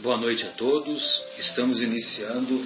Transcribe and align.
Boa 0.00 0.16
noite 0.16 0.46
a 0.46 0.50
todos. 0.50 1.02
Estamos 1.40 1.80
iniciando 1.80 2.64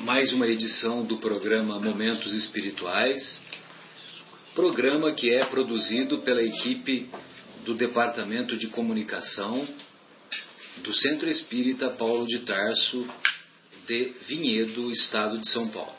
mais 0.00 0.32
uma 0.32 0.48
edição 0.48 1.04
do 1.04 1.18
programa 1.18 1.78
Momentos 1.78 2.34
Espirituais, 2.34 3.40
programa 4.52 5.12
que 5.12 5.32
é 5.32 5.44
produzido 5.44 6.18
pela 6.22 6.42
equipe 6.42 7.08
do 7.64 7.74
Departamento 7.76 8.56
de 8.56 8.66
Comunicação 8.66 9.64
do 10.78 10.92
Centro 10.92 11.30
Espírita 11.30 11.90
Paulo 11.90 12.26
de 12.26 12.40
Tarso 12.40 13.08
de 13.86 14.06
Vinhedo, 14.26 14.90
Estado 14.90 15.38
de 15.38 15.48
São 15.48 15.68
Paulo. 15.68 15.94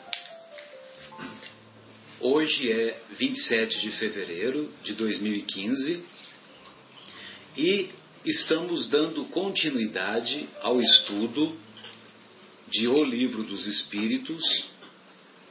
Hoje 2.20 2.70
é 2.70 3.00
27 3.18 3.80
de 3.80 3.90
fevereiro 3.92 4.70
de 4.82 4.92
2015 4.92 6.04
e 7.56 8.01
estamos 8.24 8.88
dando 8.88 9.24
continuidade 9.26 10.48
ao 10.60 10.80
estudo 10.80 11.56
de 12.68 12.86
O 12.86 13.04
Livro 13.04 13.42
dos 13.42 13.66
Espíritos, 13.66 14.42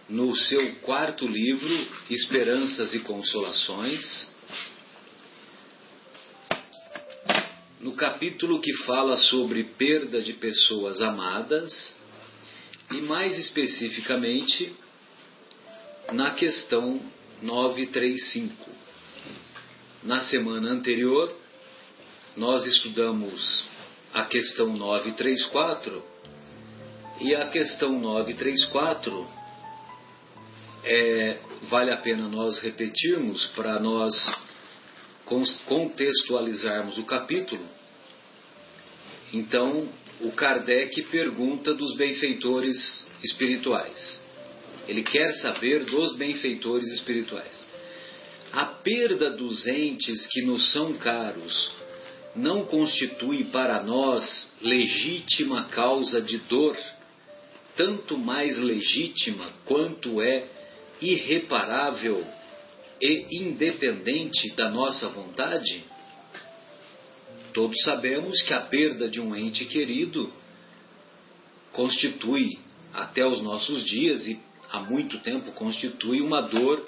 no 0.07 0.35
seu 0.35 0.75
quarto 0.77 1.27
livro, 1.27 1.87
Esperanças 2.09 2.93
e 2.93 2.99
Consolações, 2.99 4.31
no 7.79 7.93
capítulo 7.93 8.61
que 8.61 8.73
fala 8.85 9.17
sobre 9.17 9.63
perda 9.63 10.21
de 10.21 10.33
pessoas 10.33 11.01
amadas 11.01 11.95
e, 12.91 13.01
mais 13.01 13.37
especificamente, 13.37 14.73
na 16.13 16.31
questão 16.31 17.01
935. 17.41 18.69
Na 20.03 20.21
semana 20.21 20.71
anterior, 20.71 21.40
nós 22.35 22.65
estudamos 22.65 23.65
a 24.13 24.23
questão 24.25 24.67
934 24.75 26.03
e 27.19 27.35
a 27.35 27.49
questão 27.49 27.99
934 27.99 29.27
é, 30.83 31.37
vale 31.69 31.91
a 31.91 31.97
pena 31.97 32.27
nós 32.27 32.59
repetirmos 32.59 33.45
para 33.47 33.79
nós 33.79 34.13
contextualizarmos 35.65 36.97
o 36.97 37.03
capítulo. 37.03 37.65
Então, 39.33 39.87
o 40.21 40.31
Kardec 40.31 41.01
pergunta 41.03 41.73
dos 41.73 41.95
benfeitores 41.95 43.07
espirituais. 43.23 44.21
Ele 44.87 45.03
quer 45.03 45.31
saber 45.33 45.85
dos 45.85 46.17
benfeitores 46.17 46.89
espirituais. 46.91 47.65
A 48.51 48.65
perda 48.65 49.29
dos 49.29 49.65
entes 49.67 50.27
que 50.27 50.41
nos 50.41 50.73
são 50.73 50.93
caros 50.93 51.80
não 52.35 52.65
constitui 52.65 53.45
para 53.45 53.83
nós 53.83 54.55
legítima 54.61 55.65
causa 55.65 56.21
de 56.21 56.37
dor, 56.39 56.77
tanto 57.75 58.17
mais 58.17 58.57
legítima 58.57 59.51
quanto 59.65 60.21
é 60.21 60.45
irreparável 61.01 62.25
e 63.01 63.25
independente 63.31 64.51
da 64.51 64.69
nossa 64.69 65.09
vontade? 65.09 65.83
Todos 67.53 67.81
sabemos 67.83 68.41
que 68.43 68.53
a 68.53 68.61
perda 68.61 69.09
de 69.09 69.19
um 69.19 69.35
ente 69.35 69.65
querido 69.65 70.31
constitui, 71.73 72.57
até 72.93 73.25
os 73.25 73.41
nossos 73.41 73.83
dias 73.83 74.27
e 74.27 74.39
há 74.71 74.79
muito 74.79 75.19
tempo, 75.19 75.51
constitui 75.53 76.21
uma 76.21 76.41
dor 76.41 76.83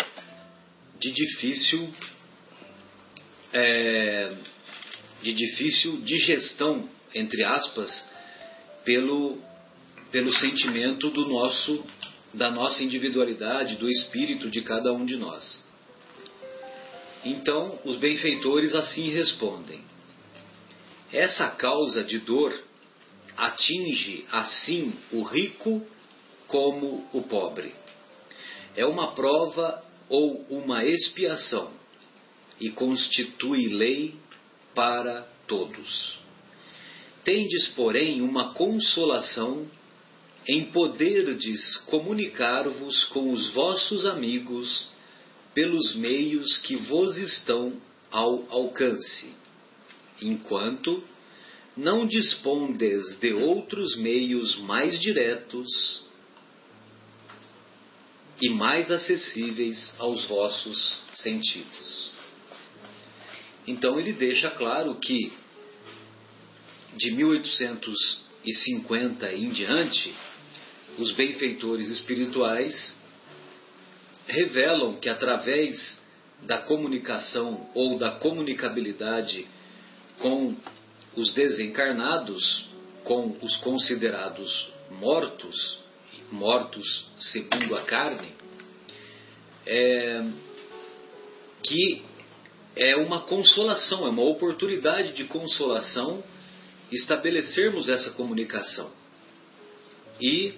de 0.99 1.11
difícil 1.11 1.89
é, 3.51 4.31
de 5.23 5.33
difícil 5.33 6.01
digestão, 6.01 6.87
entre 7.15 7.43
aspas, 7.45 8.11
pelo, 8.83 9.39
pelo 10.11 10.33
sentimento 10.33 11.09
do 11.09 11.27
nosso 11.27 11.83
da 12.33 12.49
nossa 12.49 12.83
individualidade, 12.83 13.75
do 13.75 13.87
espírito 13.87 14.49
de 14.49 14.61
cada 14.63 14.91
um 14.91 15.05
de 15.05 15.15
nós. 15.15 15.63
Então, 17.23 17.79
os 17.85 17.95
benfeitores 17.95 18.73
assim 18.73 19.09
respondem: 19.11 19.81
Essa 21.11 21.49
causa 21.51 22.03
de 22.03 22.17
dor 22.19 22.59
atinge 23.37 24.25
assim 24.31 24.93
o 25.11 25.21
rico 25.21 25.85
como 26.47 27.07
o 27.13 27.21
pobre. 27.21 27.73
É 28.75 28.85
uma 28.85 29.11
prova 29.13 29.83
ou 30.09 30.43
uma 30.49 30.83
expiação 30.83 31.71
e 32.59 32.71
constitui 32.71 33.67
lei 33.67 34.15
para 34.73 35.27
todos. 35.47 36.19
Tendes, 37.23 37.67
porém, 37.69 38.21
uma 38.21 38.53
consolação 38.53 39.67
em 40.47 40.65
poderdes 40.65 41.77
comunicar-vos 41.85 43.05
com 43.05 43.31
os 43.31 43.51
vossos 43.51 44.05
amigos 44.05 44.87
pelos 45.53 45.95
meios 45.95 46.57
que 46.57 46.75
vos 46.75 47.17
estão 47.17 47.73
ao 48.11 48.45
alcance, 48.51 49.33
enquanto 50.21 51.03
não 51.75 52.05
dispondes 52.05 53.19
de 53.19 53.33
outros 53.33 53.95
meios 53.95 54.57
mais 54.57 54.99
diretos 54.99 56.03
e 58.41 58.49
mais 58.49 58.91
acessíveis 58.91 59.95
aos 59.97 60.25
vossos 60.25 60.97
sentidos. 61.13 62.12
Então 63.67 63.99
ele 63.99 64.13
deixa 64.13 64.49
claro 64.51 64.95
que 64.95 65.33
de 66.95 67.11
1850 67.11 69.33
em 69.33 69.51
diante, 69.51 70.15
os 70.97 71.11
benfeitores 71.11 71.89
espirituais 71.89 72.97
revelam 74.27 74.95
que 74.97 75.09
através 75.09 76.01
da 76.43 76.59
comunicação 76.59 77.69
ou 77.73 77.97
da 77.97 78.11
comunicabilidade 78.11 79.47
com 80.19 80.55
os 81.15 81.33
desencarnados, 81.33 82.69
com 83.03 83.35
os 83.41 83.57
considerados 83.57 84.71
mortos, 84.91 85.79
mortos 86.31 87.07
segundo 87.17 87.75
a 87.75 87.81
carne, 87.83 88.27
é, 89.65 90.23
que 91.63 92.03
é 92.75 92.95
uma 92.95 93.21
consolação, 93.21 94.05
é 94.05 94.09
uma 94.09 94.23
oportunidade 94.23 95.13
de 95.13 95.25
consolação 95.25 96.23
estabelecermos 96.91 97.89
essa 97.89 98.11
comunicação. 98.11 98.91
E 100.19 100.53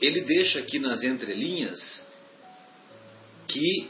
ele 0.00 0.20
deixa 0.22 0.58
aqui 0.58 0.78
nas 0.78 1.02
entrelinhas 1.02 2.06
que, 3.48 3.88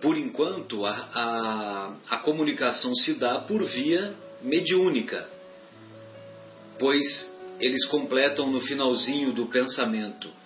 por 0.00 0.16
enquanto, 0.16 0.84
a, 0.84 0.92
a, 1.14 2.16
a 2.16 2.18
comunicação 2.18 2.94
se 2.94 3.14
dá 3.14 3.40
por 3.40 3.64
via 3.64 4.14
mediúnica, 4.42 5.28
pois 6.78 7.32
eles 7.60 7.86
completam 7.86 8.50
no 8.50 8.60
finalzinho 8.60 9.32
do 9.32 9.46
pensamento 9.46 10.41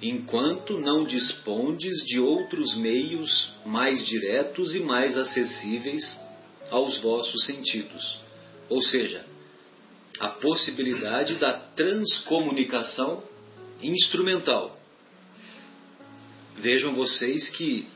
enquanto 0.00 0.78
não 0.78 1.04
dispondes 1.04 2.04
de 2.04 2.20
outros 2.20 2.76
meios 2.76 3.54
mais 3.64 4.04
diretos 4.04 4.74
e 4.74 4.80
mais 4.80 5.16
acessíveis 5.16 6.20
aos 6.70 6.98
vossos 6.98 7.44
sentidos. 7.46 8.18
Ou 8.68 8.82
seja, 8.82 9.24
a 10.18 10.28
possibilidade 10.28 11.36
da 11.36 11.52
transcomunicação 11.52 13.22
instrumental. 13.82 14.78
Vejam 16.56 16.94
vocês 16.94 17.48
que 17.50 17.86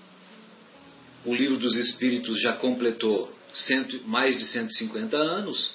o 1.25 1.35
Livro 1.35 1.59
dos 1.59 1.77
Espíritos 1.77 2.41
já 2.41 2.55
completou 2.55 3.31
cento, 3.53 4.01
mais 4.07 4.39
de 4.39 4.45
150 4.47 5.17
anos 5.17 5.73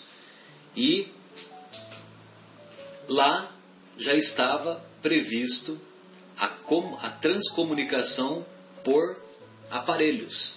e 0.76 1.08
lá 3.08 3.52
já 3.98 4.14
estava 4.14 4.84
previsto 5.02 5.80
a, 6.66 6.68
com, 6.68 6.98
a 7.00 7.10
transcomunicação 7.12 8.46
por 8.84 9.18
aparelhos. 9.70 10.56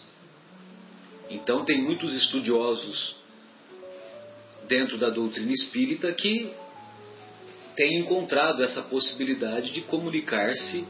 Então, 1.30 1.64
tem 1.64 1.82
muitos 1.82 2.14
estudiosos 2.14 3.16
dentro 4.66 4.98
da 4.98 5.10
doutrina 5.10 5.52
espírita 5.52 6.12
que 6.12 6.50
têm 7.76 8.00
encontrado 8.00 8.62
essa 8.62 8.82
possibilidade 8.82 9.72
de 9.72 9.82
comunicar-se 9.82 10.86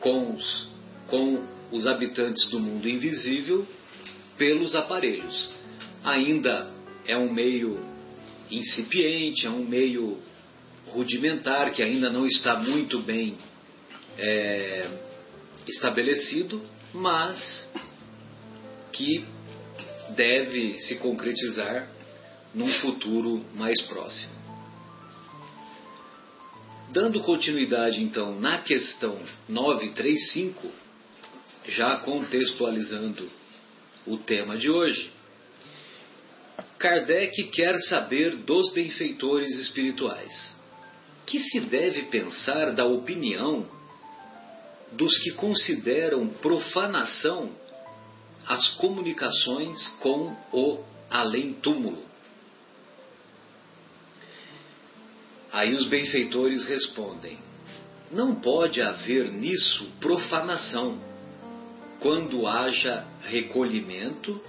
com 0.00 0.34
os, 0.34 0.68
com 1.08 1.46
os 1.70 1.86
habitantes 1.86 2.48
do 2.50 2.58
mundo 2.58 2.88
invisível 2.88 3.66
pelos 4.36 4.74
aparelhos. 4.74 5.50
Ainda 6.04 6.72
é 7.06 7.16
um 7.16 7.32
meio 7.32 7.78
incipiente, 8.50 9.46
é 9.46 9.50
um 9.50 9.64
meio 9.64 10.18
rudimentar 10.86 11.72
que 11.72 11.82
ainda 11.82 12.10
não 12.10 12.24
está 12.24 12.58
muito 12.58 13.00
bem 13.00 13.36
é, 14.18 14.90
estabelecido, 15.66 16.60
mas 16.92 17.70
que 18.92 19.24
deve 20.10 20.78
se 20.80 20.96
concretizar 20.96 21.88
num 22.54 22.68
futuro 22.68 23.44
mais 23.54 23.80
próximo. 23.82 24.32
Dando 26.90 27.20
continuidade 27.20 28.02
então 28.02 28.40
na 28.40 28.58
questão 28.58 29.16
935, 29.48 30.68
já 31.68 31.98
contextualizando 31.98 33.30
o 34.06 34.16
tema 34.16 34.56
de 34.56 34.70
hoje, 34.70 35.10
Kardec 36.78 37.44
quer 37.50 37.76
saber 37.80 38.36
dos 38.36 38.72
benfeitores 38.72 39.58
espirituais. 39.58 40.56
Que 41.26 41.38
se 41.40 41.60
deve 41.60 42.04
pensar 42.04 42.72
da 42.72 42.86
opinião 42.86 43.68
dos 44.92 45.18
que 45.18 45.32
consideram 45.32 46.26
profanação 46.28 47.50
as 48.46 48.68
comunicações 48.76 49.88
com 50.00 50.34
o 50.52 50.82
além-túmulo? 51.10 52.02
Aí 55.52 55.74
os 55.74 55.86
benfeitores 55.86 56.64
respondem: 56.64 57.38
Não 58.10 58.34
pode 58.34 58.80
haver 58.82 59.30
nisso 59.30 59.90
profanação, 60.00 60.98
quando 62.00 62.46
haja 62.46 63.04
recolhimento 63.22 64.40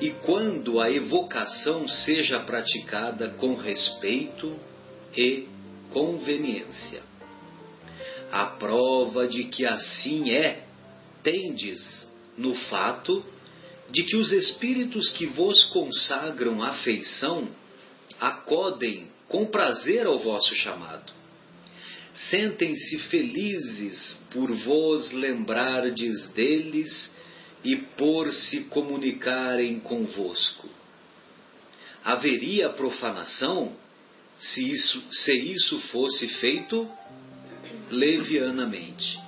e 0.00 0.10
quando 0.10 0.80
a 0.80 0.90
evocação 0.90 1.86
seja 1.88 2.40
praticada 2.40 3.30
com 3.30 3.54
respeito 3.54 4.58
e 5.16 5.46
conveniência. 5.90 7.09
A 8.32 8.46
prova 8.46 9.26
de 9.26 9.44
que 9.44 9.66
assim 9.66 10.30
é 10.30 10.64
tendes 11.22 12.08
no 12.36 12.54
fato 12.54 13.24
de 13.90 14.04
que 14.04 14.16
os 14.16 14.30
espíritos 14.30 15.08
que 15.10 15.26
vos 15.26 15.64
consagram 15.66 16.62
afeição 16.62 17.48
acodem 18.20 19.08
com 19.28 19.46
prazer 19.46 20.06
ao 20.06 20.18
vosso 20.18 20.54
chamado. 20.54 21.12
Sentem-se 22.28 22.98
felizes 23.00 24.20
por 24.30 24.50
vos 24.52 25.12
lembrardes 25.12 26.28
deles 26.30 27.10
e 27.64 27.76
por 27.76 28.32
se 28.32 28.64
comunicarem 28.64 29.78
convosco. 29.80 30.68
Haveria 32.04 32.70
profanação 32.70 33.72
se 34.38 34.68
isso, 34.68 35.02
se 35.12 35.34
isso 35.34 35.78
fosse 35.88 36.26
feito 36.28 36.88
levianamente. 37.90 39.18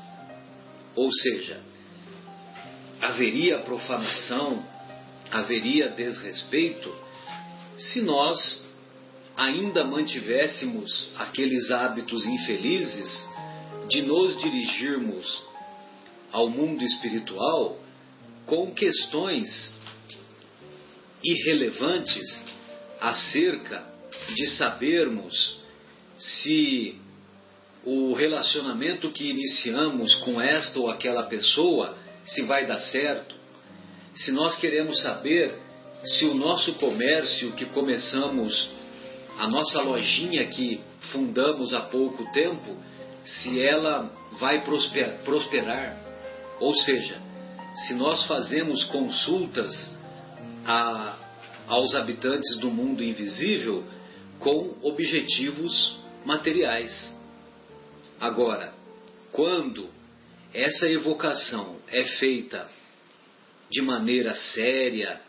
Ou 0.95 1.11
seja, 1.13 1.61
haveria 3.01 3.59
profanação, 3.61 4.65
haveria 5.31 5.89
desrespeito 5.89 6.95
se 7.77 8.03
nós 8.03 8.67
ainda 9.37 9.85
mantivéssemos 9.85 11.11
aqueles 11.17 11.71
hábitos 11.71 12.27
infelizes 12.27 13.27
de 13.89 14.03
nos 14.03 14.39
dirigirmos 14.41 15.43
ao 16.31 16.49
mundo 16.49 16.85
espiritual 16.85 17.79
com 18.47 18.73
questões 18.73 19.75
irrelevantes 21.23 22.47
acerca 23.01 23.87
de 24.35 24.47
sabermos 24.51 25.61
se 26.17 27.01
o 27.85 28.13
relacionamento 28.15 29.11
que 29.11 29.29
iniciamos 29.29 30.15
com 30.17 30.41
esta 30.41 30.79
ou 30.79 30.91
aquela 30.91 31.25
pessoa 31.25 31.97
se 32.25 32.43
vai 32.43 32.67
dar 32.67 32.81
certo, 32.81 33.35
se 34.15 34.31
nós 34.31 34.57
queremos 34.57 35.01
saber 35.01 35.59
se 36.05 36.27
o 36.27 36.35
nosso 36.35 36.75
comércio 36.75 37.53
que 37.53 37.67
começamos 37.67 38.71
a 39.39 39.49
nossa 39.49 39.81
lojinha 39.81 40.47
que 40.47 40.81
fundamos 41.13 41.73
há 41.73 41.81
pouco 41.81 42.31
tempo, 42.33 42.77
se 43.25 43.61
ela 43.63 44.11
vai 44.39 44.63
prosperar. 45.25 45.97
Ou 46.61 46.75
seja, 46.75 47.17
se 47.87 47.95
nós 47.95 48.27
fazemos 48.27 48.85
consultas 48.85 49.97
a, 50.65 51.17
aos 51.67 51.95
habitantes 51.95 52.59
do 52.59 52.71
mundo 52.71 53.03
invisível 53.03 53.85
com 54.39 54.77
objetivos 54.83 55.97
materiais. 56.25 57.22
Agora, 58.23 58.73
quando 59.33 59.91
essa 60.55 60.89
evocação 60.89 61.79
é 61.89 62.05
feita 62.05 62.71
de 63.69 63.83
maneira 63.83 64.33
séria, 64.33 65.21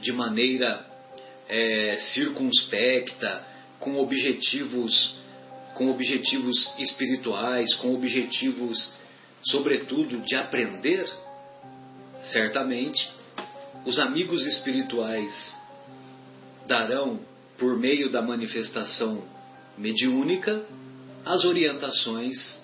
de 0.00 0.10
maneira 0.12 0.84
é, 1.48 1.96
circunspecta, 2.12 3.46
com 3.78 3.98
objetivos, 3.98 5.14
com 5.74 5.92
objetivos 5.92 6.74
espirituais, 6.76 7.72
com 7.76 7.94
objetivos, 7.94 8.94
sobretudo, 9.44 10.20
de 10.22 10.34
aprender, 10.34 11.08
certamente 12.32 13.08
os 13.86 13.96
amigos 14.00 14.44
espirituais 14.44 15.56
darão, 16.66 17.20
por 17.56 17.78
meio 17.78 18.10
da 18.10 18.20
manifestação 18.20 19.22
mediúnica, 19.78 20.64
as 21.24 21.44
orientações, 21.44 22.60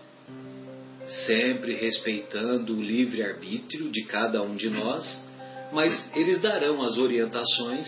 sempre 1.06 1.74
respeitando 1.74 2.76
o 2.76 2.82
livre-arbítrio 2.82 3.90
de 3.90 4.02
cada 4.04 4.42
um 4.42 4.56
de 4.56 4.68
nós, 4.70 5.24
mas 5.72 6.10
eles 6.14 6.40
darão 6.40 6.82
as 6.82 6.96
orientações 6.98 7.86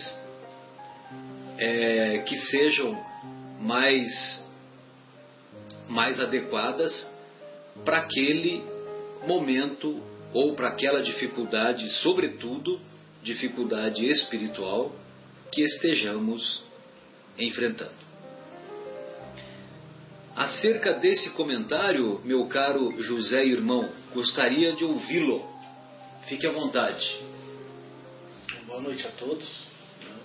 é, 1.57 2.19
que 2.19 2.35
sejam 2.35 2.97
mais, 3.59 4.45
mais 5.87 6.19
adequadas 6.19 7.11
para 7.83 7.97
aquele 7.99 8.63
momento 9.25 10.01
ou 10.33 10.55
para 10.55 10.69
aquela 10.69 11.01
dificuldade, 11.01 11.89
sobretudo 12.01 12.79
dificuldade 13.23 14.05
espiritual, 14.05 14.93
que 15.51 15.61
estejamos 15.61 16.63
enfrentando. 17.37 18.08
Acerca 20.35 20.93
desse 20.93 21.31
comentário, 21.31 22.21
meu 22.23 22.47
caro 22.47 23.01
José 23.01 23.43
Irmão, 23.45 23.89
gostaria 24.13 24.73
de 24.73 24.85
ouvi-lo. 24.85 25.47
Fique 26.27 26.47
à 26.47 26.51
vontade. 26.51 27.19
Boa 28.67 28.81
noite 28.81 29.05
a 29.05 29.11
todos 29.11 29.69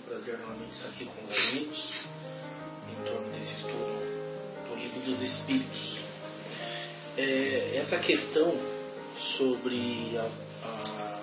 prazer 0.07 0.37
novamente 0.37 0.71
estar 0.71 0.89
aqui 0.89 1.05
com 1.05 1.23
os 1.23 1.49
amigos 1.49 2.07
em 2.91 3.03
torno 3.05 3.31
desse 3.31 3.55
estudo 3.55 4.69
do 4.69 4.75
livro 4.75 4.99
dos 4.99 5.21
Espíritos. 5.21 5.99
É, 7.17 7.77
essa 7.77 7.97
questão 7.97 8.55
sobre 9.35 10.15
a, 10.17 10.29
a, 10.67 11.21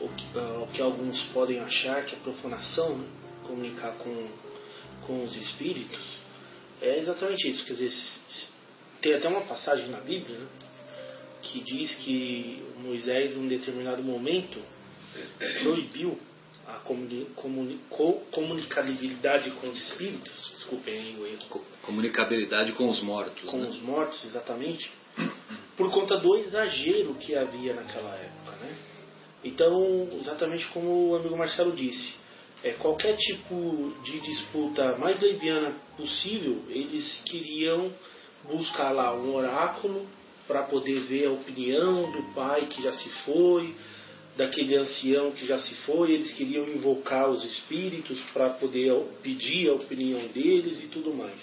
o, 0.00 0.08
que, 0.08 0.38
a, 0.38 0.58
o, 0.58 0.66
que, 0.66 0.82
alguns 0.82 1.22
podem 1.26 1.60
achar 1.60 2.04
que 2.04 2.16
é 2.16 2.18
profanação, 2.18 2.98
né? 2.98 3.06
comunicar 3.46 3.92
com, 3.98 4.28
com 5.06 5.24
os 5.24 5.36
espíritos, 5.36 6.02
é 6.80 6.98
exatamente 6.98 7.48
isso. 7.48 7.64
Quer 7.64 7.74
dizer, 7.74 7.92
tem 9.00 9.14
até 9.14 9.28
uma 9.28 9.42
passagem 9.42 9.88
na 9.88 10.00
Bíblia 10.00 10.38
né? 10.38 10.46
que 11.42 11.60
diz 11.60 11.94
que 11.96 12.62
Moisés, 12.78 13.34
em 13.34 13.38
um 13.38 13.48
determinado 13.48 14.02
momento, 14.02 14.60
proibiu 15.62 16.18
a 16.66 16.78
comuni 16.80 17.26
comuni 17.36 17.78
comunicabilidade 18.32 19.50
com 19.52 19.68
os 19.68 19.76
espíritos, 19.76 20.50
desculpem 20.54 21.16
o 21.18 21.26
erro. 21.26 21.64
Comunicabilidade 21.82 22.72
com 22.72 22.88
os 22.88 23.00
mortos. 23.00 23.48
Com 23.48 23.58
né? 23.58 23.68
os 23.68 23.80
mortos, 23.80 24.24
exatamente. 24.24 24.90
Por 25.76 25.90
conta 25.92 26.16
do 26.16 26.36
exagero 26.38 27.14
que 27.14 27.36
havia 27.36 27.74
naquela 27.74 28.14
época, 28.16 28.56
né? 28.56 28.76
Então, 29.44 30.08
exatamente 30.20 30.66
como 30.68 31.10
o 31.10 31.16
amigo 31.16 31.36
Marcelo 31.36 31.72
disse, 31.72 32.14
é, 32.66 32.72
qualquer 32.72 33.16
tipo 33.16 33.94
de 34.02 34.18
disputa 34.20 34.96
mais 34.96 35.20
leviana 35.20 35.72
possível, 35.96 36.64
eles 36.68 37.22
queriam 37.24 37.92
buscar 38.44 38.90
lá 38.90 39.14
um 39.14 39.34
oráculo 39.36 40.04
para 40.48 40.64
poder 40.64 41.00
ver 41.02 41.26
a 41.26 41.32
opinião 41.32 42.10
do 42.10 42.34
pai 42.34 42.66
que 42.66 42.82
já 42.82 42.90
se 42.92 43.08
foi, 43.24 43.72
daquele 44.36 44.76
ancião 44.76 45.30
que 45.30 45.46
já 45.46 45.58
se 45.60 45.74
foi, 45.86 46.12
eles 46.12 46.32
queriam 46.32 46.68
invocar 46.68 47.30
os 47.30 47.44
espíritos 47.44 48.18
para 48.32 48.50
poder 48.50 48.92
pedir 49.22 49.70
a 49.70 49.74
opinião 49.74 50.26
deles 50.28 50.82
e 50.82 50.88
tudo 50.88 51.14
mais. 51.14 51.38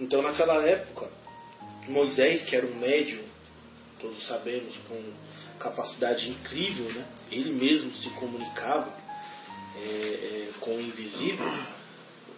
Então, 0.00 0.22
naquela 0.22 0.64
época, 0.64 1.10
Moisés, 1.88 2.44
que 2.44 2.54
era 2.54 2.66
um 2.66 2.76
médium, 2.76 3.24
todos 4.00 4.24
sabemos, 4.26 4.76
com 4.88 5.02
capacidade 5.58 6.30
incrível, 6.30 6.92
né? 6.92 7.04
ele 7.32 7.50
mesmo 7.50 7.92
se 7.96 8.08
comunicava 8.10 9.07
é, 9.82 9.88
é, 9.88 10.48
com 10.60 10.76
o 10.76 10.80
invisível, 10.80 11.46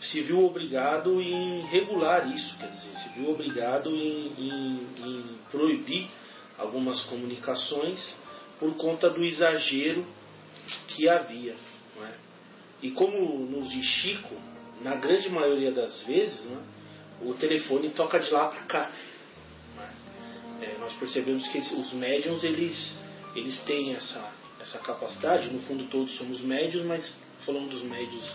se 0.00 0.22
viu 0.22 0.44
obrigado 0.44 1.20
em 1.20 1.60
regular 1.66 2.26
isso, 2.34 2.56
quer 2.58 2.68
dizer, 2.68 2.98
se 2.98 3.08
viu 3.10 3.30
obrigado 3.30 3.90
em, 3.90 4.32
em, 4.38 4.86
em 5.04 5.38
proibir 5.50 6.08
algumas 6.58 7.02
comunicações 7.04 8.14
por 8.58 8.74
conta 8.76 9.10
do 9.10 9.24
exagero 9.24 10.06
que 10.88 11.08
havia. 11.08 11.54
É? 12.02 12.12
E 12.82 12.90
como 12.92 13.46
nos 13.46 13.70
diz 13.70 13.84
Chico, 13.84 14.34
na 14.82 14.96
grande 14.96 15.28
maioria 15.28 15.70
das 15.70 16.02
vezes, 16.02 16.44
né, 16.46 16.62
o 17.22 17.34
telefone 17.34 17.90
toca 17.90 18.18
de 18.18 18.30
lá 18.30 18.48
para 18.48 18.62
cá. 18.62 18.90
Né? 19.76 19.92
É, 20.62 20.78
nós 20.78 20.92
percebemos 20.94 21.46
que 21.48 21.58
os 21.58 21.92
médiums 21.92 22.42
eles, 22.42 22.96
eles 23.34 23.60
têm 23.62 23.94
essa, 23.94 24.30
essa 24.60 24.78
capacidade, 24.78 25.48
no 25.48 25.60
fundo 25.62 25.84
todos 25.90 26.16
somos 26.16 26.40
médios, 26.40 26.84
mas 26.86 27.14
falando 27.50 27.70
dos 27.70 27.82
médios 27.82 28.32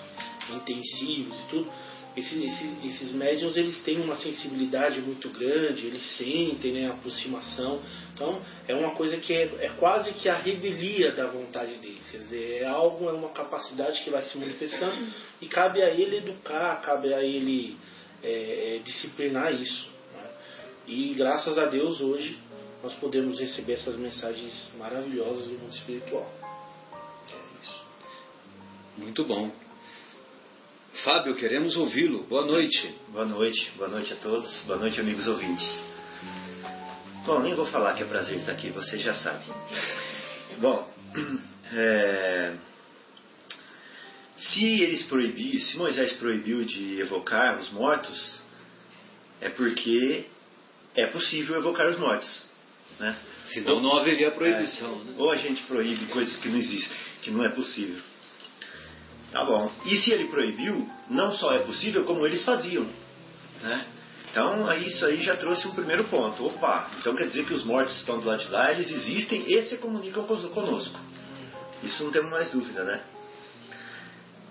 intensivos 0.49 1.39
e 1.39 1.49
tudo, 1.49 1.71
esses, 2.17 2.43
esses, 2.43 2.85
esses 2.85 3.11
médiums 3.11 3.57
eles 3.57 3.81
têm 3.83 3.99
uma 4.01 4.15
sensibilidade 4.15 5.01
muito 5.01 5.29
grande, 5.29 5.87
eles 5.87 6.17
sentem 6.17 6.71
né, 6.71 6.87
a 6.87 6.91
aproximação. 6.91 7.81
Então 8.13 8.41
é 8.67 8.75
uma 8.75 8.91
coisa 8.91 9.17
que 9.17 9.33
é, 9.33 9.43
é, 9.59 9.69
quase 9.77 10.13
que 10.13 10.29
a 10.29 10.35
revelia 10.35 11.11
da 11.11 11.27
vontade 11.27 11.75
deles. 11.75 12.09
Quer 12.09 12.19
dizer, 12.19 12.61
é 12.61 12.65
algo, 12.65 13.09
é 13.09 13.13
uma 13.13 13.29
capacidade 13.29 14.01
que 14.03 14.09
vai 14.09 14.21
se 14.23 14.37
manifestando 14.37 14.95
e 15.41 15.47
cabe 15.47 15.81
a 15.81 15.89
ele 15.89 16.17
educar, 16.17 16.81
cabe 16.81 17.13
a 17.13 17.21
ele 17.21 17.75
é, 18.23 18.75
é 18.75 18.79
disciplinar 18.79 19.53
isso. 19.53 19.89
Né? 20.13 20.29
E 20.87 21.13
graças 21.15 21.57
a 21.57 21.65
Deus 21.65 21.99
hoje 21.99 22.37
nós 22.81 22.93
podemos 22.93 23.39
receber 23.39 23.73
essas 23.73 23.97
mensagens 23.97 24.71
maravilhosas 24.77 25.47
do 25.47 25.53
mundo 25.53 25.73
espiritual. 25.73 26.44
Muito 28.97 29.25
bom. 29.25 29.51
Fábio, 31.03 31.35
queremos 31.35 31.75
ouvi-lo. 31.75 32.23
Boa 32.23 32.45
noite. 32.45 32.95
Boa 33.09 33.25
noite, 33.25 33.69
boa 33.75 33.89
noite 33.89 34.13
a 34.13 34.15
todos, 34.15 34.61
boa 34.61 34.79
noite, 34.79 35.01
amigos 35.01 35.27
ouvintes. 35.27 35.65
Bom, 37.25 37.41
nem 37.41 37.55
vou 37.55 37.65
falar 37.65 37.93
que 37.95 38.03
é 38.03 38.05
prazer 38.05 38.37
estar 38.37 38.53
aqui, 38.53 38.69
vocês 38.69 39.01
já 39.01 39.13
sabem. 39.13 39.47
Bom, 40.59 40.89
é... 41.73 42.55
se 44.37 44.81
eles 44.81 45.03
proibiram, 45.03 45.65
se 45.65 45.75
Moisés 45.75 46.13
proibiu 46.13 46.63
de 46.63 47.01
evocar 47.01 47.59
os 47.59 47.69
mortos, 47.71 48.39
é 49.41 49.49
porque 49.49 50.25
é 50.95 51.07
possível 51.07 51.57
evocar 51.57 51.87
os 51.89 51.99
mortos. 51.99 52.43
Né? 52.97 53.13
Senão 53.47 53.81
não 53.81 53.97
haveria 53.97 54.31
proibição. 54.31 55.01
É, 55.01 55.03
né? 55.03 55.15
Ou 55.17 55.31
a 55.31 55.35
gente 55.35 55.61
proíbe 55.63 56.05
coisas 56.05 56.37
que 56.37 56.47
não 56.47 56.57
existem, 56.57 56.97
que 57.23 57.31
não 57.31 57.43
é 57.43 57.49
possível. 57.49 58.01
Tá 59.31 59.43
bom. 59.43 59.71
E 59.85 59.97
se 59.97 60.11
ele 60.11 60.25
proibiu, 60.25 60.89
não 61.09 61.33
só 61.33 61.53
é 61.53 61.59
possível, 61.59 62.05
como 62.05 62.25
eles 62.25 62.43
faziam. 62.43 62.85
Né? 63.61 63.85
Então, 64.31 64.71
isso 64.73 65.05
aí 65.05 65.21
já 65.21 65.37
trouxe 65.37 65.67
um 65.67 65.73
primeiro 65.73 66.03
ponto. 66.05 66.45
Opa, 66.45 66.89
então 66.99 67.15
quer 67.15 67.27
dizer 67.27 67.45
que 67.45 67.53
os 67.53 67.63
mortos 67.63 67.95
estão 67.97 68.19
do 68.19 68.27
lado 68.27 68.43
de 68.43 68.49
lá, 68.49 68.71
eles 68.71 68.91
existem 68.91 69.43
e 69.47 69.63
se 69.63 69.77
comunicam 69.77 70.23
conosco. 70.25 70.99
Isso 71.83 72.03
não 72.03 72.11
temos 72.11 72.29
mais 72.29 72.51
dúvida, 72.51 72.83
né? 72.83 73.01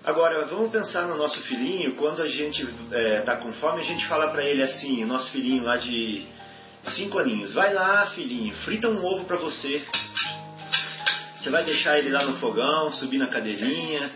Agora, 0.03 0.45
vamos 0.45 0.71
pensar 0.71 1.07
no 1.07 1.17
nosso 1.17 1.41
filhinho, 1.41 1.95
quando 1.95 2.21
a 2.21 2.27
gente 2.27 2.61
está 2.61 2.97
é, 2.97 3.21
tá 3.21 3.37
com 3.37 3.51
fome, 3.53 3.81
a 3.81 3.83
gente 3.83 4.05
fala 4.07 4.29
para 4.29 4.43
ele 4.43 4.61
assim, 4.61 5.03
nosso 5.03 5.31
filhinho 5.31 5.63
lá 5.63 5.77
de 5.77 6.25
cinco 6.93 7.17
aninhos, 7.17 7.53
vai 7.53 7.73
lá 7.73 8.07
filhinho, 8.07 8.55
frita 8.57 8.87
um 8.87 9.03
ovo 9.03 9.25
para 9.25 9.37
você. 9.37 9.83
Você 11.39 11.49
vai 11.49 11.63
deixar 11.63 11.97
ele 11.97 12.09
lá 12.09 12.23
no 12.23 12.37
fogão, 12.37 12.91
subir 12.93 13.17
na 13.17 13.27
cadeirinha, 13.27 14.11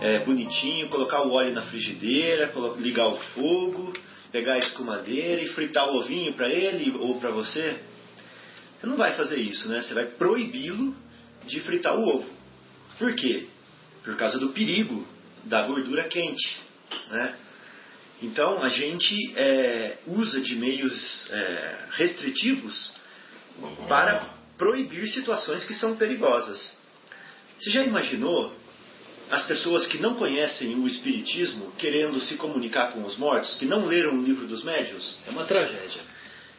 é, 0.00 0.18
bonitinho, 0.20 0.88
colocar 0.88 1.22
o 1.22 1.32
óleo 1.32 1.52
na 1.52 1.62
frigideira, 1.62 2.52
ligar 2.78 3.08
o 3.08 3.16
fogo, 3.16 3.92
pegar 4.32 4.54
a 4.54 4.58
escumadeira 4.58 5.42
e 5.42 5.48
fritar 5.48 5.88
o 5.88 5.98
ovinho 5.98 6.32
para 6.32 6.48
ele 6.48 6.96
ou 6.98 7.18
para 7.20 7.30
você. 7.30 7.78
Você 8.80 8.86
não 8.86 8.96
vai 8.96 9.14
fazer 9.14 9.36
isso, 9.36 9.68
né? 9.68 9.82
Você 9.82 9.92
vai 9.92 10.06
proibi-lo 10.06 10.96
de 11.46 11.60
fritar 11.60 11.98
o 11.98 12.08
ovo. 12.08 12.30
Por 12.98 13.14
quê? 13.14 13.46
Por 14.02 14.16
causa 14.16 14.38
do 14.38 14.50
perigo 14.50 15.06
da 15.44 15.66
gordura 15.66 16.04
quente, 16.04 16.56
né? 17.10 17.34
Então 18.22 18.62
a 18.62 18.68
gente 18.68 19.32
é, 19.36 19.98
usa 20.06 20.40
de 20.40 20.54
meios 20.56 21.30
é, 21.30 21.76
restritivos 21.92 22.92
para 23.88 24.24
proibir 24.56 25.08
situações 25.08 25.64
que 25.64 25.74
são 25.74 25.96
perigosas. 25.96 26.78
Você 27.58 27.70
já 27.70 27.82
imaginou 27.82 28.54
as 29.30 29.44
pessoas 29.44 29.86
que 29.86 29.98
não 29.98 30.14
conhecem 30.14 30.74
o 30.74 30.88
Espiritismo 30.88 31.72
querendo 31.78 32.20
se 32.20 32.34
comunicar 32.34 32.92
com 32.92 33.04
os 33.04 33.16
mortos, 33.16 33.54
que 33.56 33.64
não 33.64 33.86
leram 33.86 34.14
o 34.14 34.22
livro 34.22 34.46
dos 34.46 34.64
médios? 34.64 35.14
É 35.26 35.30
uma 35.30 35.44
tragédia. 35.44 36.02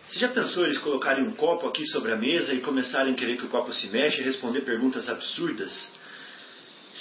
Você 0.08 0.20
já 0.20 0.30
pensou 0.30 0.66
eles 0.66 0.78
colocarem 0.78 1.26
um 1.26 1.34
copo 1.34 1.68
aqui 1.68 1.86
sobre 1.88 2.14
a 2.14 2.16
mesa 2.16 2.54
e 2.54 2.62
começarem 2.62 3.14
a 3.14 3.16
querer 3.16 3.38
que 3.38 3.46
o 3.46 3.50
copo 3.50 3.74
se 3.74 3.88
mexa 3.88 4.22
e 4.22 4.24
responder 4.24 4.62
perguntas 4.62 5.10
absurdas? 5.10 5.90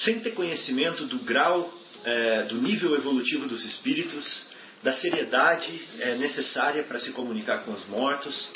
Sem 0.02 0.18
ter 0.20 0.32
conhecimento 0.32 1.06
do 1.06 1.20
grau, 1.20 1.72
é, 2.04 2.42
do 2.42 2.56
nível 2.56 2.94
evolutivo 2.96 3.46
dos 3.46 3.64
espíritos, 3.64 4.46
da 4.82 4.94
seriedade 4.94 5.80
é, 6.00 6.16
necessária 6.16 6.82
para 6.82 6.98
se 6.98 7.12
comunicar 7.12 7.64
com 7.64 7.72
os 7.72 7.86
mortos, 7.86 8.50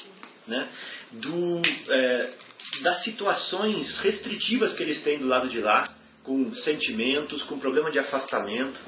né? 0.48 0.68
do, 1.12 1.62
é, 1.90 2.30
das 2.82 3.04
situações 3.04 3.98
restritivas 3.98 4.72
que 4.74 4.82
eles 4.82 5.00
têm 5.02 5.18
do 5.18 5.28
lado 5.28 5.48
de 5.48 5.60
lá 5.60 5.84
com 6.24 6.54
sentimentos, 6.54 7.42
com 7.44 7.58
problema 7.58 7.90
de 7.90 7.98
afastamento. 7.98 8.80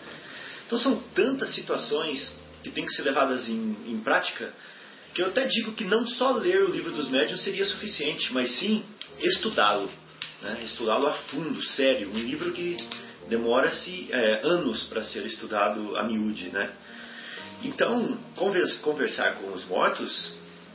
Então 0.67 0.79
são 0.79 0.99
tantas 1.15 1.55
situações 1.55 2.35
que 2.65 2.71
têm 2.71 2.85
que 2.85 2.93
ser 2.93 3.03
levadas 3.03 3.49
em, 3.49 3.77
em 3.87 4.01
prática 4.01 4.53
que 5.15 5.23
eu 5.23 5.29
até 5.29 5.47
digo 5.47 5.73
que 5.73 5.85
não 5.85 6.07
só 6.07 6.33
ler 6.33 6.63
o 6.65 6.71
livro 6.71 6.93
dos 6.93 7.09
médiuns 7.09 7.41
seria 7.43 7.65
suficiente, 7.65 8.33
mas 8.35 8.51
sim 8.59 8.85
estudá-lo, 9.19 9.91
né? 10.43 10.63
estudá-lo 10.65 11.07
a 11.07 11.13
fundo, 11.13 11.63
sério, 11.63 12.11
um 12.11 12.19
livro 12.19 12.53
que 12.53 12.77
demora-se 13.29 14.09
é, 14.11 14.41
anos 14.43 14.85
para 14.85 15.03
ser 15.03 15.25
estudado 15.25 15.97
a 15.97 16.05
miúde, 16.05 16.51
né? 16.51 16.71
Então, 17.65 18.19
conversar 18.83 19.37
com 19.37 19.53
os 19.53 19.65
mortos 19.65 20.35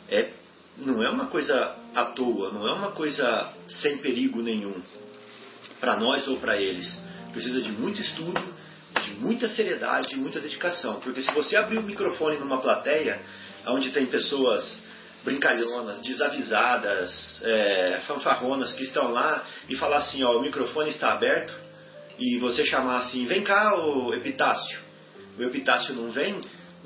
é, 0.09 0.31
não 0.77 1.03
é 1.03 1.09
uma 1.09 1.27
coisa 1.27 1.75
à 1.93 2.05
toa, 2.05 2.51
não 2.51 2.67
é 2.67 2.73
uma 2.73 2.91
coisa 2.93 3.53
sem 3.67 3.99
perigo 3.99 4.41
nenhum 4.41 4.81
para 5.81 5.99
nós 5.99 6.27
ou 6.27 6.37
para 6.37 6.55
eles. 6.55 6.97
Precisa 7.33 7.61
de 7.61 7.71
muito 7.71 7.99
estudo, 7.99 8.41
de 9.03 9.13
muita 9.15 9.49
seriedade, 9.49 10.09
de 10.09 10.15
muita 10.15 10.39
dedicação. 10.39 11.01
Porque 11.01 11.21
se 11.21 11.31
você 11.31 11.55
abrir 11.57 11.79
o 11.79 11.83
microfone 11.83 12.37
numa 12.37 12.61
plateia 12.61 13.19
onde 13.65 13.89
tem 13.89 14.05
pessoas 14.05 14.79
brincalhonas, 15.23 16.01
desavisadas, 16.01 17.41
é, 17.43 18.01
fanfarronas 18.07 18.73
que 18.73 18.83
estão 18.83 19.11
lá 19.11 19.43
e 19.67 19.75
falar 19.75 19.97
assim, 19.97 20.23
ó, 20.23 20.37
o 20.37 20.41
microfone 20.41 20.89
está 20.89 21.13
aberto 21.13 21.53
e 22.17 22.37
você 22.39 22.65
chamar 22.65 22.99
assim, 22.99 23.25
vem 23.25 23.43
cá 23.43 23.75
o 23.79 24.13
epitácio, 24.13 24.79
o 25.37 25.43
epitácio 25.43 25.93
não 25.93 26.09
vem, 26.11 26.41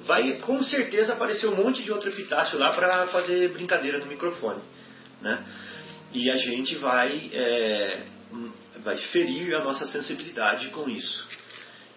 vai 0.06 0.34
com 0.40 0.62
certeza 0.64 1.14
aparecer 1.14 1.48
um 1.48 1.56
monte 1.56 1.82
de 1.82 1.92
outro 1.92 2.10
epitácio 2.10 2.60
lá 2.60 2.72
para 2.74 3.08
fazer 3.08 3.50
brincadeira 3.50 4.00
no 4.00 4.06
microfone, 4.06 4.62
né? 5.22 5.44
E 6.14 6.30
a 6.30 6.38
gente 6.38 6.76
vai 6.76 7.30
é, 7.34 8.00
vai 8.86 8.98
ferir 8.98 9.56
a 9.56 9.64
nossa 9.64 9.88
sensibilidade 9.88 10.70
com 10.70 10.88
isso. 10.88 11.28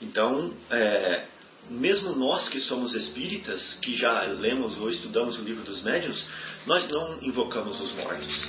Então, 0.00 0.54
é, 0.70 1.26
mesmo 1.68 2.16
nós 2.16 2.48
que 2.48 2.60
somos 2.60 2.94
espíritas, 2.94 3.74
que 3.82 3.94
já 3.94 4.22
lemos 4.22 4.78
ou 4.78 4.88
estudamos 4.88 5.38
o 5.38 5.42
livro 5.42 5.62
dos 5.64 5.82
médiuns, 5.82 6.26
nós 6.66 6.88
não 6.88 7.22
invocamos 7.22 7.78
os 7.78 7.92
mortos. 7.92 8.48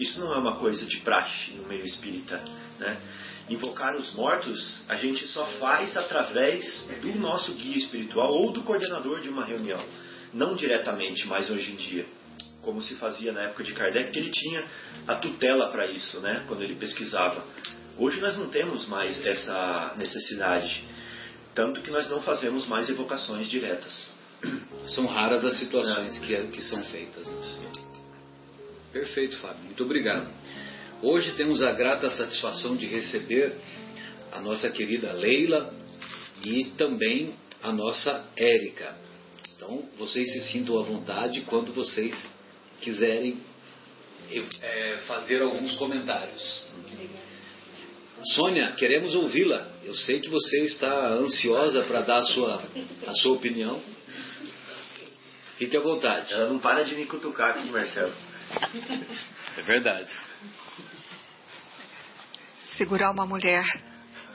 Isso 0.00 0.18
não 0.18 0.32
é 0.32 0.38
uma 0.38 0.56
coisa 0.58 0.86
de 0.86 0.96
praxe 1.00 1.50
no 1.52 1.68
meio 1.68 1.84
espírita. 1.84 2.42
Né? 2.78 2.96
Invocar 3.50 3.94
os 3.96 4.14
mortos 4.14 4.80
a 4.88 4.96
gente 4.96 5.26
só 5.28 5.44
faz 5.60 5.94
através 5.94 6.88
do 7.02 7.18
nosso 7.18 7.52
guia 7.52 7.76
espiritual 7.76 8.32
ou 8.32 8.50
do 8.50 8.62
coordenador 8.62 9.20
de 9.20 9.28
uma 9.28 9.44
reunião, 9.44 9.84
não 10.32 10.56
diretamente 10.56 11.26
mais 11.26 11.50
hoje 11.50 11.72
em 11.72 11.76
dia 11.76 12.06
como 12.62 12.80
se 12.80 12.94
fazia 12.96 13.32
na 13.32 13.42
época 13.42 13.64
de 13.64 13.72
Kardec, 13.72 14.10
que 14.10 14.18
ele 14.18 14.30
tinha 14.30 14.64
a 15.06 15.16
tutela 15.16 15.70
para 15.70 15.86
isso, 15.86 16.20
né, 16.20 16.44
quando 16.46 16.62
ele 16.62 16.76
pesquisava. 16.76 17.44
Hoje 17.98 18.20
nós 18.20 18.36
não 18.36 18.48
temos 18.48 18.86
mais 18.86 19.24
essa 19.24 19.94
necessidade, 19.96 20.84
tanto 21.54 21.82
que 21.82 21.90
nós 21.90 22.08
não 22.08 22.22
fazemos 22.22 22.66
mais 22.68 22.88
evocações 22.88 23.48
diretas. 23.48 24.10
São 24.86 25.06
raras 25.06 25.44
as 25.44 25.56
situações 25.58 26.16
é. 26.16 26.26
que, 26.26 26.46
que 26.48 26.62
são 26.62 26.82
feitas. 26.84 27.26
Né? 27.26 27.72
Perfeito, 28.92 29.36
Fábio. 29.38 29.64
Muito 29.64 29.84
obrigado. 29.84 30.28
Hoje 31.00 31.32
temos 31.32 31.62
a 31.62 31.72
grata 31.72 32.10
satisfação 32.10 32.76
de 32.76 32.86
receber 32.86 33.54
a 34.30 34.40
nossa 34.40 34.70
querida 34.70 35.12
Leila 35.12 35.74
e 36.44 36.66
também 36.76 37.34
a 37.62 37.72
nossa 37.72 38.24
Érica. 38.36 38.94
Então, 39.62 39.80
vocês 39.96 40.32
se 40.32 40.40
sintam 40.50 40.76
à 40.76 40.82
vontade 40.82 41.42
quando 41.42 41.72
vocês 41.72 42.28
quiserem 42.80 43.40
é, 44.60 44.96
fazer 45.06 45.40
alguns 45.40 45.76
comentários. 45.76 46.66
Sônia, 48.34 48.72
queremos 48.72 49.14
ouvi-la. 49.14 49.68
Eu 49.84 49.94
sei 49.94 50.18
que 50.18 50.28
você 50.28 50.64
está 50.64 51.10
ansiosa 51.10 51.84
para 51.84 52.00
dar 52.00 52.16
a 52.16 52.24
sua, 52.24 52.60
a 53.06 53.14
sua 53.14 53.34
opinião. 53.34 53.80
Fique 55.58 55.76
à 55.76 55.80
vontade. 55.80 56.32
Ela 56.32 56.48
não 56.48 56.58
para 56.58 56.82
de 56.82 56.96
me 56.96 57.06
cutucar 57.06 57.50
aqui, 57.50 57.68
Marcelo. 57.68 58.12
É 59.56 59.62
verdade. 59.62 60.12
Segurar 62.70 63.12
uma 63.12 63.26
mulher 63.26 63.64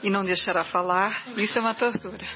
e 0.02 0.08
não 0.08 0.24
deixará 0.24 0.64
falar, 0.64 1.28
isso 1.36 1.58
é 1.58 1.60
uma 1.60 1.74
tortura. 1.74 2.26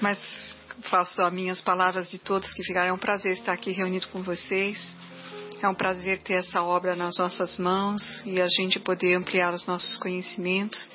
Mas 0.00 0.54
faço 0.82 1.22
as 1.22 1.32
minhas 1.32 1.60
palavras 1.60 2.10
de 2.10 2.18
todos 2.18 2.52
que 2.52 2.62
ficaram. 2.62 2.88
É 2.88 2.92
um 2.92 2.98
prazer 2.98 3.32
estar 3.32 3.52
aqui 3.52 3.70
reunido 3.70 4.08
com 4.08 4.22
vocês. 4.22 4.78
É 5.62 5.68
um 5.68 5.74
prazer 5.74 6.18
ter 6.18 6.34
essa 6.34 6.62
obra 6.62 6.94
nas 6.94 7.16
nossas 7.16 7.58
mãos 7.58 8.20
e 8.26 8.40
a 8.40 8.46
gente 8.46 8.78
poder 8.78 9.14
ampliar 9.14 9.54
os 9.54 9.64
nossos 9.66 9.96
conhecimentos 9.98 10.90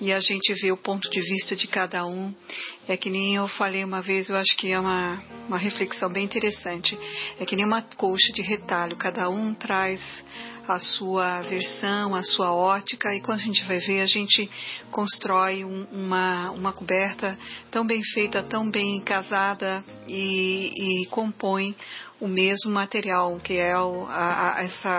e 0.00 0.12
a 0.12 0.20
gente 0.20 0.52
ver 0.60 0.72
o 0.72 0.76
ponto 0.76 1.08
de 1.08 1.20
vista 1.20 1.56
de 1.56 1.66
cada 1.66 2.04
um. 2.06 2.34
É 2.86 2.96
que 2.96 3.08
nem 3.08 3.36
eu 3.36 3.48
falei 3.48 3.84
uma 3.84 4.02
vez, 4.02 4.28
eu 4.28 4.36
acho 4.36 4.56
que 4.56 4.70
é 4.70 4.78
uma, 4.78 5.22
uma 5.48 5.56
reflexão 5.56 6.10
bem 6.10 6.24
interessante. 6.24 6.98
É 7.38 7.46
que 7.46 7.56
nem 7.56 7.64
uma 7.64 7.80
colcha 7.80 8.32
de 8.34 8.42
retalho, 8.42 8.96
cada 8.96 9.28
um 9.30 9.54
traz 9.54 10.02
a 10.66 10.78
sua 10.78 11.40
versão, 11.42 12.14
a 12.14 12.22
sua 12.22 12.52
ótica, 12.52 13.08
e 13.14 13.20
quando 13.20 13.40
a 13.40 13.42
gente 13.42 13.64
vai 13.64 13.78
ver, 13.78 14.00
a 14.00 14.06
gente 14.06 14.50
constrói 14.90 15.64
um, 15.64 15.86
uma, 15.92 16.50
uma 16.52 16.72
coberta 16.72 17.38
tão 17.70 17.86
bem 17.86 18.02
feita, 18.12 18.42
tão 18.42 18.70
bem 18.70 19.00
casada 19.00 19.84
e, 20.08 21.02
e 21.02 21.06
compõe 21.06 21.76
o 22.20 22.28
mesmo 22.28 22.70
material, 22.70 23.38
que 23.40 23.54
é 23.54 23.78
o, 23.78 24.06
a, 24.06 24.56
a, 24.56 24.64
essa 24.64 24.98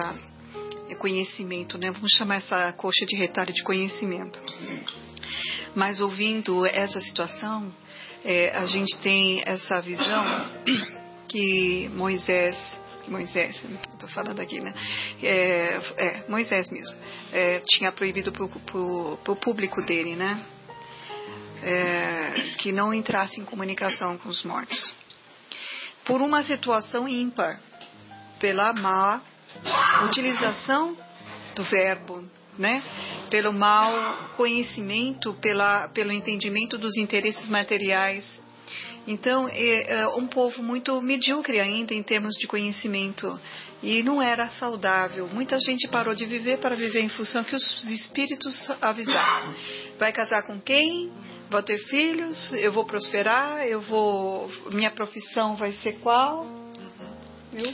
conhecimento, 0.99 1.77
né? 1.77 1.91
Vamos 1.91 2.11
chamar 2.11 2.35
essa 2.35 2.71
coxa 2.73 3.05
de 3.05 3.15
retalho 3.15 3.53
de 3.53 3.63
conhecimento. 3.63 4.39
Mas 5.73 5.99
ouvindo 5.99 6.65
essa 6.65 7.01
situação, 7.01 7.73
é, 8.23 8.55
a 8.55 8.65
gente 8.65 8.97
tem 8.99 9.41
essa 9.45 9.81
visão 9.81 10.25
que 11.27 11.89
Moisés 11.93 12.55
Moisés, 13.07 13.61
estou 13.93 14.09
falando 14.09 14.39
aqui, 14.39 14.59
né? 14.59 14.73
É, 15.21 15.79
é 15.97 16.25
Moisés 16.27 16.69
mesmo. 16.71 16.95
É, 17.31 17.61
tinha 17.65 17.91
proibido 17.91 18.31
para 18.31 18.43
o 18.43 19.35
público 19.35 19.81
dele, 19.81 20.15
né? 20.15 20.43
É, 21.63 22.33
que 22.57 22.71
não 22.71 22.93
entrasse 22.93 23.39
em 23.39 23.45
comunicação 23.45 24.17
com 24.17 24.29
os 24.29 24.43
mortos. 24.43 24.93
Por 26.03 26.21
uma 26.21 26.43
situação 26.43 27.07
ímpar, 27.07 27.59
pela 28.39 28.73
má 28.73 29.21
utilização 30.05 30.95
do 31.55 31.63
verbo, 31.63 32.23
né? 32.57 32.83
Pelo 33.29 33.51
mau 33.51 34.29
conhecimento, 34.35 35.33
pela, 35.35 35.87
pelo 35.89 36.11
entendimento 36.11 36.77
dos 36.77 36.97
interesses 36.97 37.49
materiais 37.49 38.44
então, 39.07 39.47
é, 39.49 39.99
é 39.99 40.07
um 40.07 40.25
povo 40.25 40.63
muito 40.63 40.99
medíocre 41.01 41.59
ainda 41.59 41.93
em 41.93 42.01
termos 42.01 42.35
de 42.35 42.47
conhecimento 42.47 43.39
e 43.83 44.01
não 44.01 44.21
era 44.21 44.49
saudável. 44.49 45.27
Muita 45.27 45.59
gente 45.59 45.87
parou 45.87 46.15
de 46.15 46.25
viver 46.25 46.57
para 46.57 46.75
viver 46.75 47.01
em 47.01 47.09
função 47.09 47.43
que 47.43 47.55
os 47.55 47.83
espíritos 47.83 48.67
avisaram. 48.81 49.53
Vai 49.99 50.11
casar 50.11 50.43
com 50.43 50.59
quem? 50.59 51.11
Vou 51.49 51.61
ter 51.61 51.77
filhos? 51.77 52.51
Eu 52.53 52.71
vou 52.71 52.85
prosperar? 52.85 53.67
Eu 53.67 53.81
vou? 53.81 54.49
Minha 54.71 54.89
profissão 54.89 55.55
vai 55.55 55.71
ser 55.73 55.99
qual? 55.99 56.45
Viu? 57.51 57.73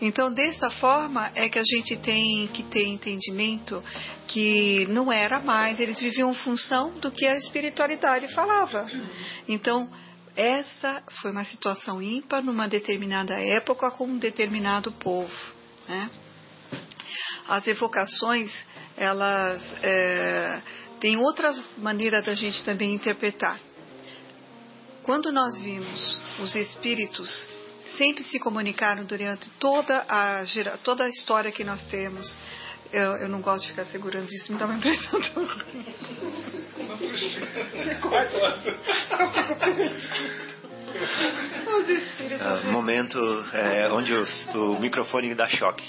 Então, 0.00 0.32
dessa 0.32 0.70
forma 0.70 1.32
é 1.34 1.48
que 1.48 1.58
a 1.58 1.64
gente 1.64 1.96
tem 1.96 2.46
que 2.48 2.62
ter 2.62 2.86
entendimento 2.86 3.82
que 4.28 4.86
não 4.90 5.12
era 5.12 5.40
mais, 5.40 5.80
eles 5.80 6.00
viviam 6.00 6.32
função 6.32 6.92
do 7.00 7.10
que 7.10 7.26
a 7.26 7.36
espiritualidade 7.36 8.28
falava. 8.32 8.88
Então, 9.48 9.90
essa 10.38 11.02
foi 11.20 11.32
uma 11.32 11.44
situação 11.44 12.00
ímpar 12.00 12.40
numa 12.44 12.68
determinada 12.68 13.34
época 13.34 13.90
com 13.90 14.04
um 14.04 14.18
determinado 14.18 14.92
povo. 14.92 15.34
Né? 15.88 16.08
As 17.48 17.66
evocações, 17.66 18.54
elas 18.96 19.60
é, 19.82 20.62
têm 21.00 21.16
outras 21.16 21.60
maneiras 21.76 22.24
da 22.24 22.34
gente 22.34 22.62
também 22.62 22.94
interpretar. 22.94 23.58
Quando 25.02 25.32
nós 25.32 25.60
vimos 25.60 26.22
os 26.38 26.54
espíritos 26.54 27.48
sempre 27.96 28.22
se 28.22 28.38
comunicaram 28.38 29.04
durante 29.04 29.48
toda 29.58 30.04
a, 30.08 30.44
toda 30.84 31.04
a 31.04 31.08
história 31.08 31.50
que 31.50 31.64
nós 31.64 31.82
temos. 31.86 32.36
Eu, 32.92 33.16
eu 33.16 33.28
não 33.28 33.40
gosto 33.42 33.64
de 33.64 33.70
ficar 33.70 33.84
segurando 33.84 34.32
isso, 34.32 34.52
me 34.52 34.58
dá 34.58 34.64
uma 34.64 34.76
impressão 34.76 35.20
tão 35.20 35.44
ruim. 35.44 35.94
Os 41.66 41.88
espíritos. 41.88 42.46
Ah, 42.46 42.62
momento 42.72 43.18
é, 43.52 43.92
onde 43.92 44.14
os, 44.14 44.48
o 44.54 44.78
microfone 44.80 45.34
dá 45.34 45.46
choque. 45.48 45.84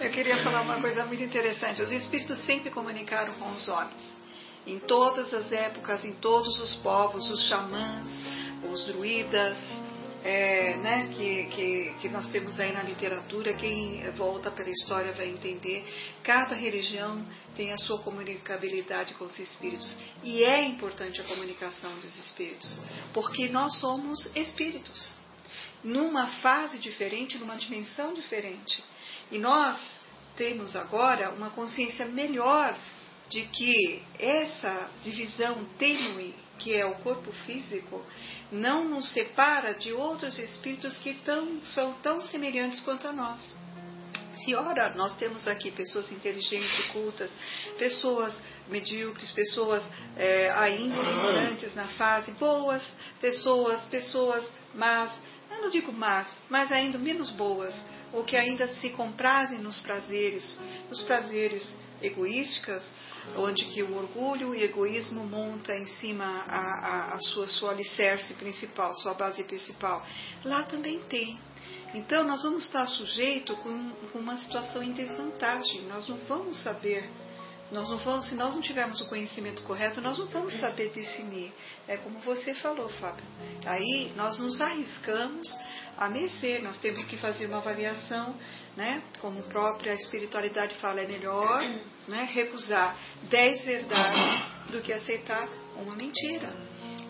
Eu 0.00 0.10
queria 0.10 0.38
falar 0.38 0.62
uma 0.62 0.80
coisa 0.80 1.04
muito 1.04 1.22
interessante. 1.22 1.82
Os 1.82 1.92
espíritos 1.92 2.38
sempre 2.38 2.70
comunicaram 2.70 3.34
com 3.34 3.52
os 3.52 3.68
homens. 3.68 4.12
Em 4.66 4.78
todas 4.78 5.32
as 5.34 5.52
épocas, 5.52 6.04
em 6.04 6.12
todos 6.12 6.58
os 6.60 6.74
povos, 6.76 7.30
os 7.30 7.48
xamãs, 7.48 8.08
os 8.70 8.84
druidas, 8.86 9.58
é, 10.24 10.76
né, 10.76 11.08
que, 11.12 11.46
que, 11.46 11.94
que, 12.00 12.08
nós 12.08 12.30
temos 12.30 12.58
aí 12.60 12.72
na 12.72 12.82
literatura, 12.82 13.54
quem 13.54 14.08
volta 14.12 14.50
pela 14.50 14.70
história 14.70 15.12
vai 15.12 15.28
entender. 15.28 15.84
Cada 16.22 16.54
religião 16.54 17.24
tem 17.56 17.72
a 17.72 17.78
sua 17.78 17.98
comunicabilidade 17.98 19.14
com 19.14 19.24
os 19.24 19.36
espíritos. 19.38 19.96
E 20.22 20.44
é 20.44 20.64
importante 20.64 21.20
a 21.20 21.24
comunicação 21.24 21.92
dos 21.96 22.16
espíritos, 22.16 22.80
porque 23.12 23.48
nós 23.48 23.78
somos 23.80 24.30
espíritos, 24.36 25.14
numa 25.82 26.28
fase 26.40 26.78
diferente, 26.78 27.38
numa 27.38 27.56
dimensão 27.56 28.14
diferente. 28.14 28.82
E 29.30 29.38
nós 29.38 29.76
temos 30.36 30.76
agora 30.76 31.30
uma 31.30 31.50
consciência 31.50 32.06
melhor 32.06 32.76
de 33.32 33.46
que 33.46 34.02
essa 34.18 34.90
divisão 35.02 35.64
tênue 35.78 36.34
que 36.58 36.74
é 36.74 36.84
o 36.84 36.94
corpo 36.96 37.32
físico, 37.32 38.00
não 38.52 38.88
nos 38.88 39.10
separa 39.10 39.74
de 39.74 39.92
outros 39.92 40.38
espíritos 40.38 40.96
que 40.98 41.14
tão, 41.14 41.60
são 41.64 41.94
tão 41.94 42.20
semelhantes 42.20 42.80
quanto 42.80 43.08
a 43.08 43.12
nós. 43.12 43.40
Se 44.36 44.54
ora, 44.54 44.94
nós 44.94 45.16
temos 45.16 45.48
aqui 45.48 45.70
pessoas 45.70 46.10
inteligentes 46.12 46.86
cultas, 46.92 47.32
pessoas 47.78 48.34
medíocres, 48.68 49.32
pessoas 49.32 49.82
é, 50.16 50.50
ainda 50.50 50.94
ignorantes 50.94 51.74
na 51.74 51.88
fase, 51.88 52.30
boas 52.32 52.82
pessoas, 53.20 53.84
pessoas 53.86 54.48
más, 54.74 55.10
eu 55.50 55.62
não 55.62 55.70
digo 55.70 55.92
más, 55.92 56.28
mas 56.48 56.70
ainda 56.70 56.98
menos 56.98 57.30
boas, 57.30 57.74
ou 58.12 58.24
que 58.24 58.36
ainda 58.36 58.68
se 58.68 58.90
comprazem 58.90 59.58
nos 59.58 59.80
prazeres, 59.80 60.56
nos 60.88 61.00
prazeres 61.02 61.66
egoísticas, 62.02 62.82
onde 63.36 63.64
que 63.66 63.82
o 63.82 63.96
orgulho 63.96 64.54
e 64.54 64.60
o 64.60 64.64
egoísmo 64.64 65.24
monta 65.24 65.74
em 65.74 65.86
cima 65.86 66.24
a, 66.24 66.58
a, 66.58 67.14
a 67.14 67.20
sua, 67.20 67.48
sua 67.48 67.70
alicerce 67.70 68.34
principal, 68.34 68.94
sua 68.96 69.14
base 69.14 69.44
principal. 69.44 70.04
Lá 70.44 70.62
também 70.64 71.00
tem. 71.08 71.38
Então 71.94 72.24
nós 72.24 72.42
vamos 72.42 72.64
estar 72.64 72.86
sujeito 72.86 73.54
com, 73.56 73.90
com 74.12 74.18
uma 74.18 74.36
situação 74.38 74.82
em 74.82 74.92
desvantagem. 74.92 75.82
Nós 75.82 76.08
não 76.08 76.16
vamos 76.28 76.58
saber 76.58 77.08
nós 77.72 77.88
não 77.88 77.96
vamos, 77.96 78.28
se 78.28 78.34
nós 78.34 78.54
não 78.54 78.60
tivermos 78.60 79.00
o 79.00 79.08
conhecimento 79.08 79.62
correto, 79.62 80.02
nós 80.02 80.18
não 80.18 80.26
vamos 80.26 80.54
saber 80.60 80.90
definir. 80.90 81.50
É 81.88 81.96
como 81.96 82.18
você 82.18 82.52
falou, 82.54 82.86
Fábio. 82.86 83.24
Aí 83.64 84.12
nós 84.14 84.38
nos 84.38 84.60
arriscamos 84.60 85.48
a 85.96 86.08
mercê, 86.10 86.58
nós 86.58 86.78
temos 86.78 87.02
que 87.06 87.16
fazer 87.16 87.46
uma 87.46 87.56
avaliação 87.56 88.34
né? 88.76 89.02
Como 89.20 89.40
a 89.40 89.42
própria 89.42 89.94
espiritualidade 89.94 90.74
fala, 90.76 91.00
é 91.00 91.06
melhor 91.06 91.62
né, 92.08 92.28
recusar 92.32 92.96
dez 93.28 93.64
verdades 93.64 94.42
do 94.70 94.80
que 94.80 94.92
aceitar 94.92 95.48
uma 95.76 95.94
mentira. 95.94 96.52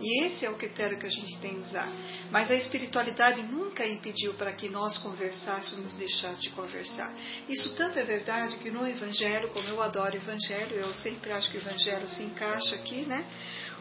E 0.01 0.25
esse 0.25 0.45
é 0.45 0.51
o 0.51 0.57
critério 0.57 0.99
que 0.99 1.07
a 1.07 1.11
gente 1.11 1.39
tem 1.39 1.55
que 1.55 1.61
usar. 1.61 1.89
Mas 2.31 2.51
a 2.51 2.55
espiritualidade 2.55 3.41
nunca 3.43 3.87
impediu 3.87 4.35
para 4.35 4.53
que 4.53 4.69
nós 4.69 4.99
conversássemos, 4.99 5.95
deixasse 5.95 6.43
de 6.43 6.51
conversar. 6.51 7.15
Isso 7.49 7.77
tanto 7.77 8.01
é 8.01 8.03
verdade 8.03 8.57
que 8.57 8.71
no 8.71 8.87
Evangelho, 8.87 9.49
como 9.51 9.69
eu 9.69 9.81
adoro 9.81 10.17
Evangelho, 10.17 10.75
eu 10.75 10.93
sempre 10.93 11.31
acho 11.31 11.51
que 11.53 11.59
o 11.59 11.61
Evangelho 11.61 12.09
se 12.09 12.25
encaixa 12.25 12.75
aqui, 12.75 13.05
né? 13.07 13.25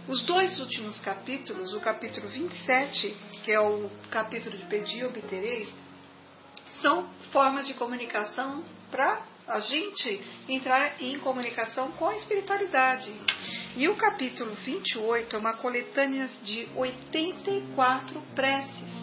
Os 0.08 0.22
dois 0.22 0.60
últimos 0.60 1.00
capítulos, 1.00 1.74
o 1.74 1.80
capítulo 1.80 2.28
27, 2.28 3.16
que 3.44 3.52
é 3.52 3.60
o 3.60 3.90
capítulo 4.12 4.56
de 4.56 4.66
Pedir 4.66 5.00
e 5.00 5.06
Obtereis, 5.06 5.74
são 6.82 7.08
formas 7.32 7.68
de 7.68 7.74
comunicação 7.76 8.64
para 8.90 9.22
a 9.48 9.60
gente 9.60 10.22
entrar 10.48 11.02
em 11.02 11.20
comunicação 11.20 11.92
com 11.94 12.08
a 12.08 12.16
espiritualidade. 12.16 13.12
E 13.76 13.88
o 13.88 13.96
capítulo 13.96 14.54
28 14.54 15.36
é 15.36 15.40
uma 15.40 15.54
coletânea 15.54 16.30
de 16.44 16.68
84 16.76 18.22
preces 18.36 19.02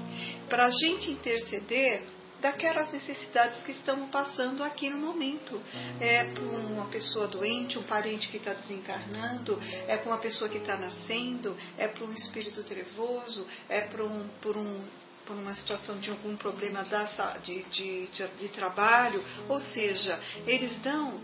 para 0.48 0.66
a 0.66 0.70
gente 0.70 1.10
interceder 1.10 2.02
daquelas 2.40 2.92
necessidades 2.92 3.62
que 3.62 3.72
estamos 3.72 4.10
passando 4.10 4.62
aqui 4.62 4.88
no 4.90 4.98
momento. 4.98 5.60
É 6.00 6.24
para 6.24 6.42
uma 6.42 6.86
pessoa 6.86 7.26
doente, 7.26 7.78
um 7.78 7.82
parente 7.82 8.28
que 8.28 8.36
está 8.36 8.52
desencarnando, 8.52 9.60
é 9.86 9.96
para 9.96 10.10
uma 10.10 10.18
pessoa 10.18 10.48
que 10.48 10.58
está 10.58 10.76
nascendo, 10.76 11.56
é 11.76 11.88
para 11.88 12.04
um 12.04 12.12
espírito 12.12 12.62
trevoso, 12.62 13.46
é 13.68 13.80
para 13.80 14.04
um, 14.04 14.28
por 14.40 14.56
um 14.56 14.80
por 15.28 15.36
uma 15.36 15.54
situação 15.54 16.00
de 16.00 16.08
algum 16.08 16.34
problema 16.36 16.82
da, 16.84 17.04
de, 17.44 17.62
de, 17.64 18.06
de, 18.06 18.26
de 18.38 18.48
trabalho, 18.48 19.22
ou 19.46 19.60
seja, 19.60 20.18
eles 20.46 20.74
dão 20.78 21.20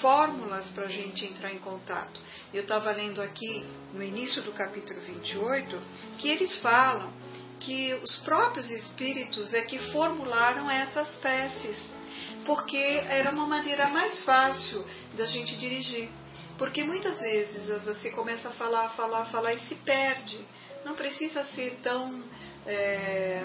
fórmulas 0.00 0.70
para 0.70 0.84
a 0.84 0.88
gente 0.88 1.26
entrar 1.26 1.52
em 1.52 1.58
contato. 1.58 2.20
Eu 2.54 2.62
estava 2.62 2.92
lendo 2.92 3.20
aqui 3.20 3.64
no 3.92 4.02
início 4.02 4.42
do 4.42 4.52
capítulo 4.52 5.00
28 5.00 5.80
que 6.18 6.28
eles 6.28 6.54
falam 6.58 7.12
que 7.58 7.92
os 7.94 8.16
próprios 8.18 8.70
espíritos 8.70 9.52
é 9.52 9.62
que 9.62 9.78
formularam 9.90 10.70
essas 10.70 11.16
preces, 11.16 11.76
porque 12.46 12.76
era 12.76 13.30
uma 13.32 13.46
maneira 13.46 13.88
mais 13.88 14.22
fácil 14.22 14.86
da 15.16 15.26
gente 15.26 15.56
dirigir. 15.56 16.08
Porque 16.56 16.82
muitas 16.84 17.20
vezes 17.20 17.68
você 17.84 18.10
começa 18.10 18.48
a 18.48 18.52
falar, 18.52 18.88
falar, 18.90 19.24
falar 19.26 19.54
e 19.54 19.60
se 19.60 19.74
perde. 19.76 20.38
Não 20.84 20.94
precisa 20.94 21.44
ser 21.44 21.78
tão. 21.82 22.22
É, 22.70 23.42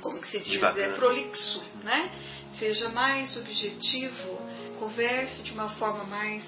como 0.00 0.20
que 0.20 0.28
se 0.28 0.40
diz? 0.40 0.60
É, 0.60 0.88
prolixo, 0.94 1.62
né? 1.84 2.10
Seja 2.58 2.88
mais 2.88 3.36
objetivo, 3.36 4.38
converse 4.78 5.42
de 5.44 5.52
uma 5.52 5.68
forma 5.68 6.02
mais 6.04 6.44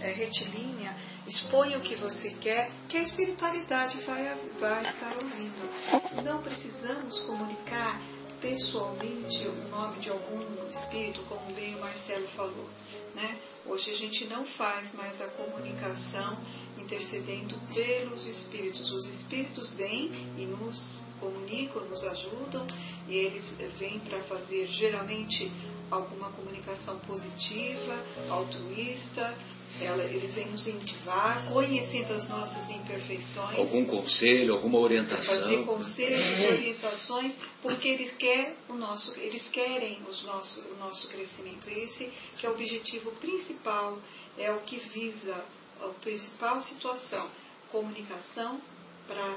é, 0.00 0.10
retilínea, 0.12 0.96
exponha 1.26 1.76
o 1.76 1.82
que 1.82 1.94
você 1.96 2.30
quer, 2.40 2.70
que 2.88 2.96
a 2.96 3.02
espiritualidade 3.02 3.98
vai, 3.98 4.34
vai 4.58 4.88
estar 4.88 5.14
ouvindo. 5.22 6.24
Não 6.24 6.42
precisamos 6.42 7.20
comunicar 7.20 8.00
pessoalmente 8.40 9.46
o 9.46 9.68
nome 9.68 10.00
de 10.00 10.10
algum 10.10 10.68
espírito, 10.68 11.22
como 11.28 11.52
bem 11.54 11.76
o 11.76 11.80
Marcelo 11.80 12.26
falou. 12.28 12.68
Né? 13.14 13.38
Hoje 13.66 13.90
a 13.90 13.96
gente 13.96 14.24
não 14.24 14.44
faz 14.44 14.92
mais 14.94 15.20
a 15.20 15.28
comunicação 15.28 16.38
intercedendo 16.84 17.54
pelos 17.74 18.26
espíritos. 18.26 18.90
Os 18.90 19.06
espíritos 19.06 19.72
vêm 19.74 20.10
e 20.36 20.46
nos 20.46 21.02
comunicam, 21.20 21.84
nos 21.88 22.02
ajudam, 22.02 22.66
e 23.08 23.16
eles 23.16 23.44
vêm 23.78 24.00
para 24.00 24.20
fazer 24.24 24.66
geralmente 24.66 25.50
alguma 25.90 26.30
comunicação 26.30 26.98
positiva, 27.00 27.96
altruísta, 28.28 29.34
ela, 29.80 30.04
eles 30.04 30.34
vêm 30.34 30.46
nos 30.50 30.66
incentivar, 30.66 31.46
conhecendo 31.50 32.12
as 32.12 32.28
nossas 32.28 32.68
imperfeições. 32.70 33.58
Algum 33.58 33.86
conselho, 33.86 34.54
alguma 34.54 34.78
orientação. 34.78 35.34
Fazer 35.34 35.64
conselhos, 35.64 36.50
orientações, 36.50 37.32
porque 37.62 37.88
eles 37.88 38.12
querem 38.16 38.54
o 38.68 38.74
nosso, 38.74 39.18
eles 39.18 39.48
querem 39.48 39.98
os 40.08 40.22
nosso, 40.24 40.60
o 40.60 40.76
nosso 40.78 41.08
crescimento. 41.08 41.68
Esse 41.70 42.12
que 42.36 42.46
é 42.46 42.50
o 42.50 42.52
objetivo 42.52 43.12
principal, 43.12 43.98
é 44.36 44.52
o 44.52 44.60
que 44.60 44.76
visa 44.76 45.42
a 45.84 45.94
principal 46.00 46.60
situação, 46.62 47.30
comunicação 47.70 48.60
para 49.06 49.36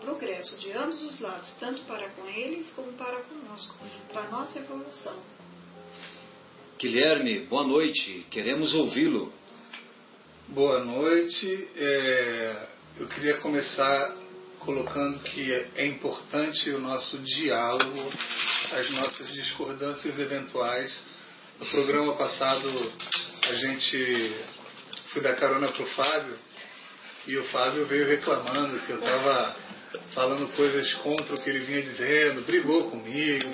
progresso 0.00 0.58
de 0.60 0.72
ambos 0.72 1.02
os 1.02 1.20
lados, 1.20 1.54
tanto 1.58 1.82
para 1.82 2.08
com 2.10 2.26
eles 2.28 2.70
como 2.72 2.92
para 2.92 3.22
conosco, 3.22 3.76
para 4.08 4.22
a 4.22 4.28
nossa 4.28 4.58
evolução. 4.58 5.16
Guilherme, 6.78 7.40
boa 7.46 7.66
noite, 7.66 8.26
queremos 8.30 8.74
ouvi-lo. 8.74 9.32
Boa 10.48 10.84
noite. 10.84 11.68
É, 11.76 12.66
eu 12.98 13.08
queria 13.08 13.38
começar 13.38 14.14
colocando 14.58 15.20
que 15.20 15.52
é 15.52 15.86
importante 15.86 16.70
o 16.70 16.78
nosso 16.78 17.18
diálogo, 17.18 18.12
as 18.72 18.90
nossas 18.90 19.32
discordâncias 19.32 20.18
eventuais. 20.18 21.02
No 21.58 21.66
programa 21.66 22.14
passado, 22.16 22.68
a 23.42 23.54
gente 23.54 24.34
foi 25.14 25.22
dar 25.22 25.36
carona 25.36 25.68
para 25.68 25.82
o 25.82 25.86
Fábio 25.86 26.36
e 27.26 27.38
o 27.38 27.44
Fábio 27.44 27.86
veio 27.86 28.06
reclamando 28.06 28.78
que 28.80 28.90
eu 28.90 28.98
estava 28.98 29.56
falando 30.12 30.54
coisas 30.56 30.92
contra 30.94 31.34
o 31.34 31.40
que 31.40 31.48
ele 31.48 31.60
vinha 31.60 31.82
dizendo, 31.82 32.44
brigou 32.44 32.90
comigo. 32.90 33.48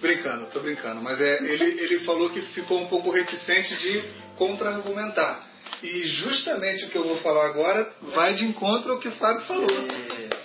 Brincando, 0.00 0.44
estou 0.44 0.62
brincando, 0.62 1.00
mas 1.00 1.20
é, 1.20 1.44
ele, 1.44 1.80
ele 1.80 2.00
falou 2.00 2.30
que 2.30 2.42
ficou 2.42 2.80
um 2.80 2.88
pouco 2.88 3.10
reticente 3.10 3.76
de 3.76 4.02
contra-argumentar. 4.36 5.46
E 5.80 6.06
justamente 6.08 6.86
o 6.86 6.88
que 6.88 6.96
eu 6.96 7.04
vou 7.04 7.18
falar 7.18 7.46
agora 7.46 7.88
vai 8.14 8.34
de 8.34 8.44
encontro 8.44 8.92
ao 8.92 8.98
que 8.98 9.08
o 9.08 9.12
Fábio 9.12 9.42
falou. 9.46 9.86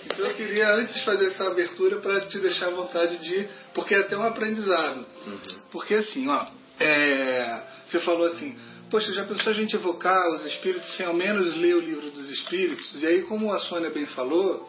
Então 0.04 0.26
eu 0.26 0.34
queria 0.34 0.74
antes 0.74 1.02
fazer 1.04 1.30
essa 1.30 1.48
abertura 1.48 1.96
para 1.96 2.20
te 2.26 2.38
deixar 2.38 2.66
à 2.66 2.70
vontade 2.70 3.18
de. 3.18 3.48
Porque 3.74 3.94
é 3.94 3.98
até 3.98 4.16
um 4.16 4.22
aprendizado. 4.22 5.04
Porque 5.72 5.94
assim, 5.94 6.28
ó, 6.28 6.46
é, 6.78 7.62
você 7.88 8.00
falou 8.00 8.28
assim, 8.28 8.56
poxa, 8.90 9.12
já 9.12 9.24
pensou 9.24 9.52
a 9.52 9.54
gente 9.54 9.74
evocar 9.74 10.30
os 10.32 10.44
espíritos 10.46 10.96
sem 10.96 11.06
ao 11.06 11.14
menos 11.14 11.54
ler 11.56 11.76
o 11.76 11.80
livro 11.80 12.10
dos 12.10 12.28
espíritos? 12.30 13.02
E 13.02 13.06
aí, 13.06 13.22
como 13.22 13.52
a 13.52 13.60
Sônia 13.60 13.90
bem 13.90 14.06
falou, 14.06 14.68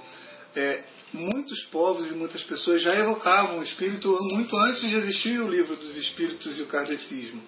é, 0.56 0.84
muitos 1.14 1.64
povos 1.66 2.10
e 2.12 2.14
muitas 2.14 2.44
pessoas 2.44 2.82
já 2.82 2.96
evocavam 2.96 3.60
o 3.60 3.64
espírito 3.64 4.18
muito 4.32 4.56
antes 4.58 4.82
de 4.82 4.96
existir 4.96 5.40
o 5.40 5.50
livro 5.50 5.76
dos 5.76 5.96
espíritos 5.96 6.58
e 6.58 6.62
o 6.62 6.68
kardecismo. 6.68 7.42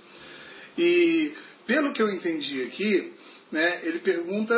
E 0.77 1.34
pelo 1.65 1.93
que 1.93 2.01
eu 2.01 2.10
entendi 2.10 2.63
aqui, 2.63 3.13
né, 3.51 3.81
ele 3.84 3.99
pergunta 3.99 4.53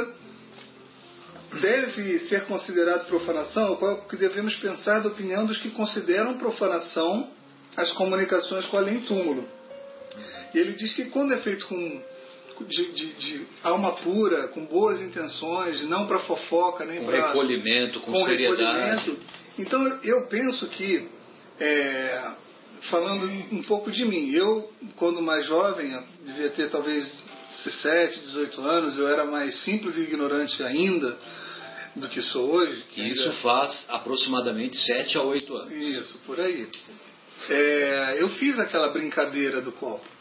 deve 1.62 2.20
ser 2.20 2.46
considerado 2.46 3.08
profanação, 3.08 3.78
que 4.10 4.18
devemos 4.18 4.56
pensar 4.56 5.00
da 5.00 5.10
opinião 5.10 5.46
dos 5.46 5.58
que 5.58 5.70
consideram 5.72 6.38
profanação 6.38 7.30
as 7.76 7.92
comunicações 7.92 8.66
com 8.68 8.78
além-túmulo. 8.78 9.48
E 10.54 10.60
ele 10.60 10.74
diz 10.74 10.94
que 10.96 11.06
quando 11.06 11.34
é 11.34 11.38
feito 11.38 11.66
com 11.68 12.02
de, 12.68 12.92
de, 12.92 13.14
de, 13.14 13.48
alma 13.64 13.94
pura, 13.94 14.48
com 14.50 14.64
boas 14.66 15.02
intenções, 15.02 15.84
não 15.84 16.06
para 16.06 16.20
fofoca, 16.20 16.86
nem 16.86 17.04
para. 17.04 17.28
recolhimento, 17.28 18.00
com, 18.00 18.12
com 18.12 18.26
seriedade. 18.26 18.62
Recolhimento. 18.62 19.18
Então 19.58 20.00
eu 20.04 20.28
penso 20.28 20.68
que 20.68 21.08
é, 21.60 22.32
falando 22.90 23.26
um 23.52 23.64
pouco 23.64 23.92
de 23.92 24.06
mim. 24.06 24.32
Eu, 24.32 24.72
quando 24.96 25.22
mais 25.22 25.46
jovem, 25.46 25.98
devia 26.26 26.50
ter 26.50 26.70
talvez 26.70 27.10
17, 27.64 28.20
18 28.20 28.62
anos, 28.62 28.98
eu 28.98 29.08
era 29.08 29.26
mais 29.26 29.56
simples 29.64 29.98
e 29.98 30.02
ignorante 30.02 30.62
ainda 30.64 31.18
do 31.96 32.10
que 32.10 32.22
sou 32.22 32.52
hoje. 32.52 32.84
Que 32.92 33.02
isso 33.02 33.24
ainda... 33.24 33.36
faz 33.42 33.86
aproximadamente 33.90 34.78
7 34.78 35.18
a 35.18 35.22
8 35.22 35.56
anos. 35.56 35.72
Isso, 35.72 36.20
por 36.26 36.40
aí. 36.40 36.68
É, 37.50 38.18
eu 38.20 38.30
fiz 38.30 38.58
aquela 38.58 38.90
brincadeira 38.90 39.62
do 39.62 39.72
copo. 39.72 40.13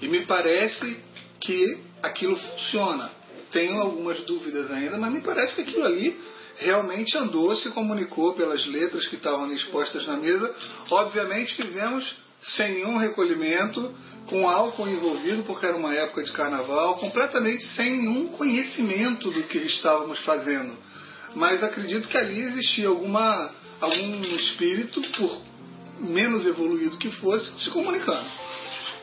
E 0.00 0.08
me 0.08 0.24
parece 0.26 0.96
que 1.40 1.78
aquilo 2.02 2.36
funciona. 2.36 3.10
Tenho 3.50 3.80
algumas 3.80 4.20
dúvidas 4.20 4.70
ainda, 4.70 4.98
mas 4.98 5.12
me 5.12 5.20
parece 5.20 5.54
que 5.54 5.62
aquilo 5.62 5.84
ali 5.84 6.18
realmente 6.58 7.16
andou, 7.16 7.56
se 7.56 7.70
comunicou 7.70 8.34
pelas 8.34 8.66
letras 8.66 9.06
que 9.06 9.16
estavam 9.16 9.50
expostas 9.52 10.06
na 10.06 10.16
mesa. 10.16 10.54
Obviamente 10.90 11.54
fizemos 11.54 12.16
sem 12.56 12.74
nenhum 12.74 12.98
recolhimento, 12.98 13.94
com 14.26 14.48
álcool 14.48 14.88
envolvido, 14.88 15.42
porque 15.44 15.66
era 15.66 15.76
uma 15.76 15.94
época 15.94 16.22
de 16.22 16.32
carnaval, 16.32 16.98
completamente 16.98 17.64
sem 17.74 17.96
nenhum 17.96 18.28
conhecimento 18.28 19.30
do 19.30 19.42
que 19.44 19.58
estávamos 19.58 20.18
fazendo. 20.20 20.76
Mas 21.34 21.62
acredito 21.62 22.08
que 22.08 22.16
ali 22.16 22.40
existia 22.40 22.88
alguma, 22.88 23.50
algum 23.80 24.22
espírito, 24.34 25.00
por 25.16 25.40
menos 26.00 26.46
evoluído 26.46 26.98
que 26.98 27.10
fosse, 27.10 27.50
se 27.58 27.70
comunicando. 27.70 28.26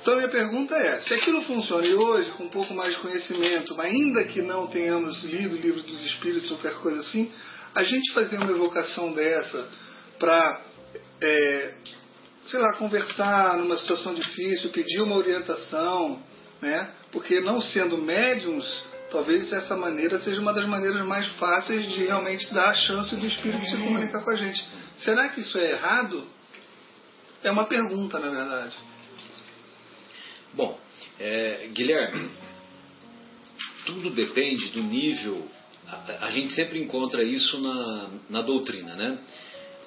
Então 0.05 0.17
minha 0.17 0.29
pergunta 0.29 0.75
é, 0.75 1.01
se 1.01 1.15
aquilo 1.15 1.41
funciona 1.45 1.83
e 1.83 1.95
hoje, 1.95 2.29
com 2.37 2.43
um 2.43 2.49
pouco 2.49 2.75
mais 2.75 2.93
de 2.93 3.01
conhecimento, 3.01 3.81
ainda 3.81 4.23
que 4.23 4.39
não 4.39 4.67
tenhamos 4.67 5.23
lido 5.23 5.55
o 5.55 5.59
livro 5.59 5.81
dos 5.81 6.05
espíritos 6.05 6.51
ou 6.51 6.59
qualquer 6.59 6.79
coisa 6.79 6.99
assim, 6.99 7.31
a 7.73 7.83
gente 7.83 8.13
fazer 8.13 8.37
uma 8.37 8.51
evocação 8.51 9.11
dessa 9.13 9.67
para, 10.19 10.61
é, 11.19 11.73
sei 12.45 12.59
lá, 12.59 12.73
conversar 12.73 13.57
numa 13.57 13.75
situação 13.79 14.13
difícil, 14.13 14.69
pedir 14.69 15.01
uma 15.01 15.15
orientação, 15.15 16.21
né? 16.61 16.87
Porque 17.11 17.39
não 17.39 17.59
sendo 17.59 17.97
médiums, 17.97 18.83
talvez 19.09 19.51
essa 19.51 19.75
maneira 19.75 20.19
seja 20.19 20.39
uma 20.39 20.53
das 20.53 20.67
maneiras 20.67 21.03
mais 21.03 21.25
fáceis 21.39 21.91
de 21.91 22.05
realmente 22.05 22.53
dar 22.53 22.69
a 22.69 22.75
chance 22.75 23.15
do 23.15 23.25
espírito 23.25 23.65
se 23.65 23.75
comunicar 23.75 24.21
com 24.21 24.29
a 24.29 24.37
gente. 24.37 24.63
Será 24.99 25.29
que 25.29 25.41
isso 25.41 25.57
é 25.57 25.71
errado? 25.71 26.27
É 27.41 27.49
uma 27.49 27.65
pergunta, 27.65 28.19
na 28.19 28.29
verdade. 28.29 28.75
Bom, 30.55 30.79
é, 31.19 31.67
Guilherme, 31.73 32.29
tudo 33.85 34.09
depende 34.11 34.69
do 34.69 34.81
nível. 34.83 35.45
A, 35.85 36.27
a, 36.27 36.31
gente 36.31 36.53
sempre 36.53 36.79
encontra 36.79 37.21
isso 37.23 37.59
na, 37.59 38.09
na 38.29 38.41
doutrina, 38.41 38.95
né? 38.95 39.19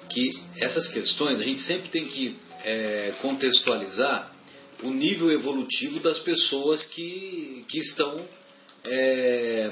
Que 0.09 0.29
essas 0.57 0.87
questões 0.89 1.39
a 1.39 1.43
gente 1.43 1.61
sempre 1.61 1.89
tem 1.89 2.07
que 2.07 2.37
é, 2.63 3.15
contextualizar 3.19 4.31
o 4.83 4.91
nível 4.91 5.31
evolutivo 5.31 5.99
das 6.01 6.19
pessoas 6.19 6.85
que, 6.85 7.65
que 7.67 7.79
estão 7.79 8.23
é, 8.85 9.71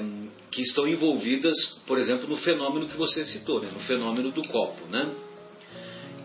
que 0.50 0.62
estão 0.62 0.86
envolvidas, 0.86 1.56
por 1.86 1.96
exemplo, 1.98 2.28
no 2.28 2.38
fenômeno 2.38 2.88
que 2.88 2.96
você 2.96 3.24
citou, 3.24 3.60
né? 3.60 3.70
no 3.72 3.80
fenômeno 3.80 4.32
do 4.32 4.42
copo, 4.48 4.84
né? 4.88 5.14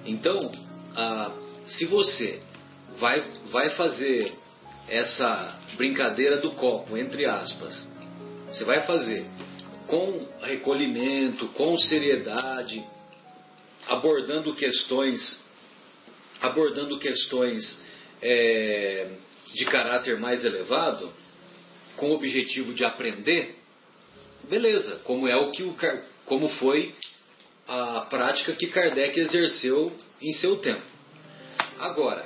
Então, 0.05 0.37
se 1.67 1.85
você 1.85 2.41
vai, 2.99 3.23
vai 3.51 3.69
fazer 3.69 4.42
essa 4.87 5.59
brincadeira 5.75 6.37
do 6.37 6.51
copo, 6.51 6.97
entre 6.97 7.25
aspas, 7.25 7.87
você 8.47 8.63
vai 8.63 8.81
fazer 8.85 9.25
com 9.87 10.27
recolhimento, 10.41 11.47
com 11.49 11.77
seriedade, 11.77 12.83
abordando 13.87 14.55
questões, 14.55 15.43
abordando 16.41 16.97
questões 16.99 17.81
é, 18.21 19.09
de 19.53 19.65
caráter 19.65 20.19
mais 20.19 20.43
elevado, 20.45 21.11
com 21.97 22.09
o 22.09 22.15
objetivo 22.15 22.73
de 22.73 22.83
aprender, 22.83 23.55
beleza, 24.49 24.99
como 25.03 25.27
é 25.27 25.35
o 25.35 25.51
que 25.51 25.63
o 25.63 25.75
como 26.25 26.47
foi 26.49 26.93
a 27.67 28.01
prática 28.09 28.53
que 28.53 28.67
Kardec 28.67 29.19
exerceu 29.19 29.95
em 30.21 30.31
seu 30.33 30.57
tempo. 30.57 30.83
Agora, 31.79 32.25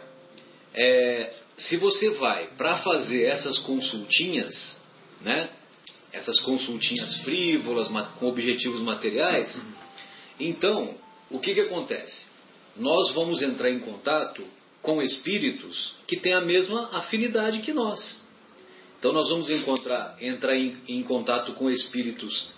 é, 0.74 1.34
se 1.58 1.78
você 1.78 2.12
vai 2.12 2.50
para 2.56 2.78
fazer 2.78 3.26
essas 3.26 3.58
consultinhas, 3.60 4.78
né, 5.22 5.50
essas 6.14 6.40
consultinhas 6.42 7.18
frívolas 7.24 7.88
com 8.20 8.28
objetivos 8.28 8.82
materiais, 8.82 9.60
então 10.40 10.96
o 11.30 11.40
que, 11.40 11.54
que 11.54 11.62
acontece? 11.62 12.28
Nós 12.76 13.12
vamos 13.14 13.42
entrar 13.42 13.72
em 13.72 13.80
contato 13.80 14.44
com 14.82 15.02
espíritos 15.02 15.96
que 16.08 16.18
têm 16.18 16.34
a 16.34 16.46
mesma 16.46 16.90
afinidade 16.94 17.60
que 17.62 17.74
nós. 17.74 18.26
Então 19.00 19.12
nós 19.12 19.30
vamos 19.30 19.50
encontrar, 19.50 20.16
entrar 20.22 20.56
em, 20.56 20.78
em 20.88 21.04
contato 21.04 21.54
com 21.54 21.70
espíritos 21.70 22.50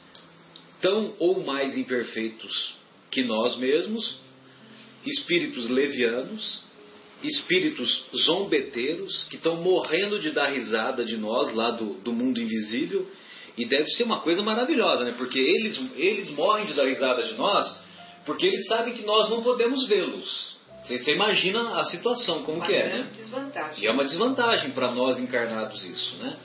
tão 0.81 1.15
ou 1.19 1.43
mais 1.43 1.77
imperfeitos 1.77 2.75
que 3.09 3.23
nós 3.23 3.57
mesmos, 3.57 4.17
espíritos 5.05 5.69
levianos, 5.69 6.63
espíritos 7.23 8.05
zombeteiros 8.15 9.23
que 9.29 9.35
estão 9.35 9.57
morrendo 9.57 10.19
de 10.19 10.31
dar 10.31 10.47
risada 10.51 11.03
de 11.03 11.17
nós 11.17 11.53
lá 11.53 11.71
do, 11.71 11.95
do 11.95 12.13
mundo 12.13 12.39
invisível. 12.39 13.07
E 13.57 13.65
deve 13.65 13.89
ser 13.89 14.03
uma 14.03 14.21
coisa 14.21 14.41
maravilhosa, 14.41 15.03
né? 15.03 15.13
Porque 15.17 15.39
eles, 15.39 15.79
eles 15.97 16.31
morrem 16.31 16.65
de 16.65 16.73
dar 16.73 16.85
risada 16.85 17.23
de 17.23 17.33
nós 17.33 17.89
porque 18.29 18.45
eles 18.45 18.67
sabem 18.67 18.93
que 18.93 19.03
nós 19.03 19.27
não 19.27 19.41
podemos 19.41 19.87
vê-los. 19.87 20.55
Você, 20.83 20.99
você, 20.99 21.13
imagina 21.13 21.79
a 21.79 21.83
situação, 21.83 22.43
como 22.43 22.59
uma 22.59 22.65
que 22.65 22.73
é, 22.73 22.87
né? 22.87 23.07
Desvantagem. 23.15 23.83
E 23.83 23.87
é 23.87 23.91
uma 23.91 24.03
desvantagem 24.03 24.69
para 24.69 24.91
nós 24.91 25.19
encarnados 25.19 25.83
isso, 25.83 26.15
né? 26.17 26.37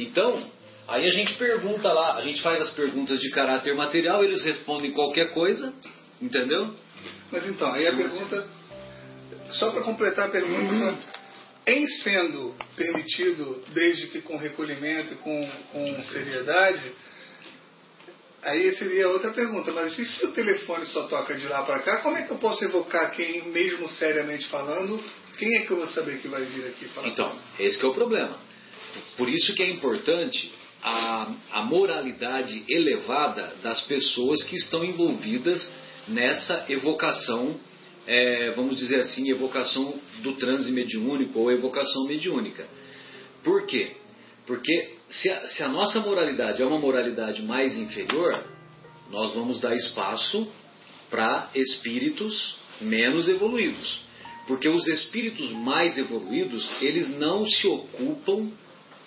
Então, 0.00 0.40
aí 0.86 1.04
a 1.04 1.10
gente 1.10 1.34
pergunta 1.34 1.92
lá, 1.92 2.14
a 2.16 2.22
gente 2.22 2.40
faz 2.40 2.60
as 2.60 2.70
perguntas 2.70 3.20
de 3.20 3.30
caráter 3.30 3.74
material, 3.74 4.22
eles 4.22 4.44
respondem 4.44 4.92
qualquer 4.92 5.32
coisa, 5.32 5.72
entendeu? 6.22 6.72
Mas 7.32 7.46
então, 7.48 7.72
aí 7.72 7.88
a 7.88 7.96
pergunta, 7.96 8.48
só 9.50 9.70
para 9.70 9.82
completar 9.82 10.28
a 10.28 10.30
pergunta, 10.30 10.98
em 11.66 11.86
sendo 11.88 12.54
permitido, 12.76 13.62
desde 13.72 14.08
que 14.08 14.20
com 14.22 14.36
recolhimento 14.36 15.12
e 15.12 15.16
com, 15.16 15.50
com 15.72 16.02
seriedade, 16.04 16.92
Aí 18.42 18.72
seria 18.76 19.08
outra 19.08 19.32
pergunta, 19.32 19.72
mas 19.72 19.98
e 19.98 20.04
se 20.04 20.24
o 20.24 20.30
telefone 20.30 20.86
só 20.86 21.04
toca 21.08 21.34
de 21.34 21.46
lá 21.48 21.64
para 21.64 21.80
cá, 21.80 21.98
como 21.98 22.16
é 22.16 22.22
que 22.22 22.30
eu 22.30 22.38
posso 22.38 22.64
evocar 22.64 23.10
quem, 23.10 23.48
mesmo 23.48 23.88
seriamente 23.88 24.46
falando, 24.46 25.02
quem 25.38 25.56
é 25.56 25.62
que 25.62 25.70
eu 25.72 25.76
vou 25.76 25.86
saber 25.88 26.18
que 26.18 26.28
vai 26.28 26.44
vir 26.44 26.66
aqui 26.68 26.86
falar? 26.88 27.08
Então, 27.08 27.36
esse 27.58 27.84
é 27.84 27.86
o 27.86 27.92
problema. 27.92 28.38
Por 29.16 29.28
isso 29.28 29.54
que 29.54 29.62
é 29.62 29.68
importante 29.68 30.52
a, 30.82 31.32
a 31.52 31.62
moralidade 31.62 32.64
elevada 32.68 33.54
das 33.60 33.82
pessoas 33.82 34.44
que 34.44 34.54
estão 34.54 34.84
envolvidas 34.84 35.68
nessa 36.06 36.64
evocação, 36.68 37.58
é, 38.08 38.50
vamos 38.52 38.78
dizer 38.78 39.00
assim, 39.00 39.30
evocação 39.30 40.00
do 40.22 40.32
transe 40.32 40.72
mediúnico 40.72 41.38
ou 41.38 41.52
evocação 41.52 42.06
mediúnica. 42.06 42.66
Por 43.44 43.66
quê? 43.66 43.96
Porque 44.46 44.94
se 45.10 45.30
a, 45.30 45.46
se 45.48 45.62
a 45.62 45.68
nossa 45.68 46.00
moralidade 46.00 46.62
é 46.62 46.66
uma 46.66 46.78
moralidade 46.78 47.42
mais 47.42 47.76
inferior, 47.76 48.42
nós 49.10 49.34
vamos 49.34 49.60
dar 49.60 49.76
espaço 49.76 50.50
para 51.10 51.50
espíritos 51.54 52.56
menos 52.80 53.28
evoluídos. 53.28 54.00
Porque 54.46 54.70
os 54.70 54.86
espíritos 54.88 55.50
mais 55.50 55.98
evoluídos, 55.98 56.80
eles 56.80 57.10
não 57.10 57.46
se 57.46 57.66
ocupam, 57.66 58.50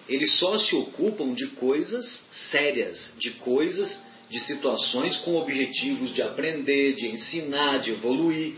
eles 0.08 0.38
só 0.38 0.60
se 0.60 0.76
ocupam 0.76 1.34
de 1.34 1.48
coisas 1.48 2.22
sérias, 2.32 3.16
de 3.18 3.32
coisas, 3.32 4.00
de 4.30 4.40
situações 4.42 5.18
com 5.18 5.36
objetivos 5.36 6.14
de 6.14 6.22
aprender, 6.22 6.94
de 6.94 7.08
ensinar, 7.08 7.80
de 7.80 7.92
evoluir. 7.92 8.54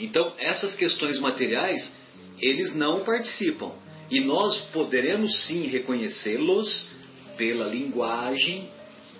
Então, 0.00 0.32
essas 0.38 0.74
questões 0.74 1.18
materiais, 1.18 1.92
eles 2.40 2.74
não 2.74 3.04
participam. 3.04 3.72
E 4.10 4.20
nós 4.20 4.58
poderemos 4.72 5.46
sim 5.46 5.66
reconhecê-los 5.66 6.88
pela 7.36 7.66
linguagem, 7.66 8.68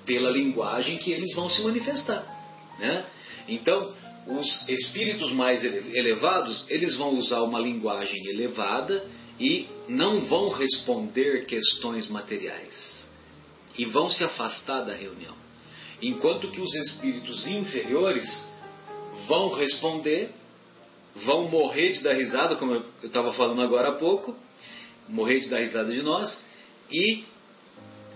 pela 0.07 0.31
linguagem 0.31 0.97
que 0.97 1.12
eles 1.12 1.35
vão 1.35 1.49
se 1.49 1.62
manifestar. 1.62 2.25
Né? 2.79 3.05
Então, 3.49 3.95
os 4.27 4.69
espíritos 4.69 5.33
mais 5.33 5.64
elevados, 5.64 6.64
eles 6.69 6.95
vão 6.97 7.17
usar 7.19 7.43
uma 7.43 7.59
linguagem 7.59 8.27
elevada 8.27 9.05
e 9.41 9.67
não 9.88 10.21
vão 10.23 10.49
responder 10.49 11.47
questões 11.47 12.09
materiais. 12.09 13.07
E 13.77 13.85
vão 13.85 14.11
se 14.11 14.25
afastar 14.25 14.83
da 14.83 14.95
reunião. 14.95 15.35
Enquanto 16.03 16.51
que 16.51 16.61
os 16.61 16.75
espíritos 16.75 17.47
inferiores 17.47 18.27
vão 19.27 19.53
responder, 19.53 20.31
vão 21.25 21.49
morrer 21.49 21.93
de 21.93 22.03
dar 22.03 22.15
risada, 22.15 22.57
como 22.57 22.75
eu 22.75 22.85
estava 23.03 23.33
falando 23.33 23.63
agora 23.63 23.91
há 23.91 23.93
pouco, 23.93 24.37
morrer 25.09 25.41
de 25.41 25.49
dar 25.49 25.59
risada 25.59 25.91
de 25.91 26.03
nós, 26.03 26.39
e, 26.91 27.25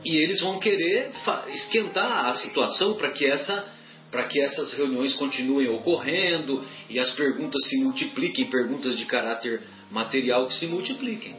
e 0.04 0.16
eles 0.16 0.40
vão 0.40 0.58
querer 0.58 1.10
esquentar 1.48 2.26
a 2.26 2.34
situação 2.34 2.94
para 2.94 3.10
que 3.10 3.26
essa 3.26 3.82
para 4.10 4.24
que 4.24 4.38
essas 4.42 4.74
reuniões 4.74 5.14
continuem 5.14 5.70
ocorrendo 5.70 6.62
e 6.90 6.98
as 6.98 7.12
perguntas 7.12 7.66
se 7.66 7.78
multipliquem, 7.78 8.44
perguntas 8.50 8.98
de 8.98 9.06
caráter 9.06 9.62
material 9.90 10.46
que 10.46 10.52
se 10.52 10.66
multipliquem. 10.66 11.34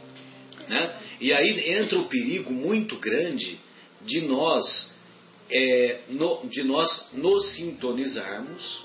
Né? 0.68 0.96
E 1.20 1.32
aí 1.32 1.70
entra 1.72 1.96
o 2.00 2.08
perigo 2.08 2.52
muito 2.52 2.96
grande 2.98 3.60
de 4.04 4.22
nós, 4.22 4.92
é, 5.48 6.00
no, 6.08 6.48
de 6.48 6.64
nós 6.64 7.10
nos 7.12 7.54
sintonizarmos 7.54 8.84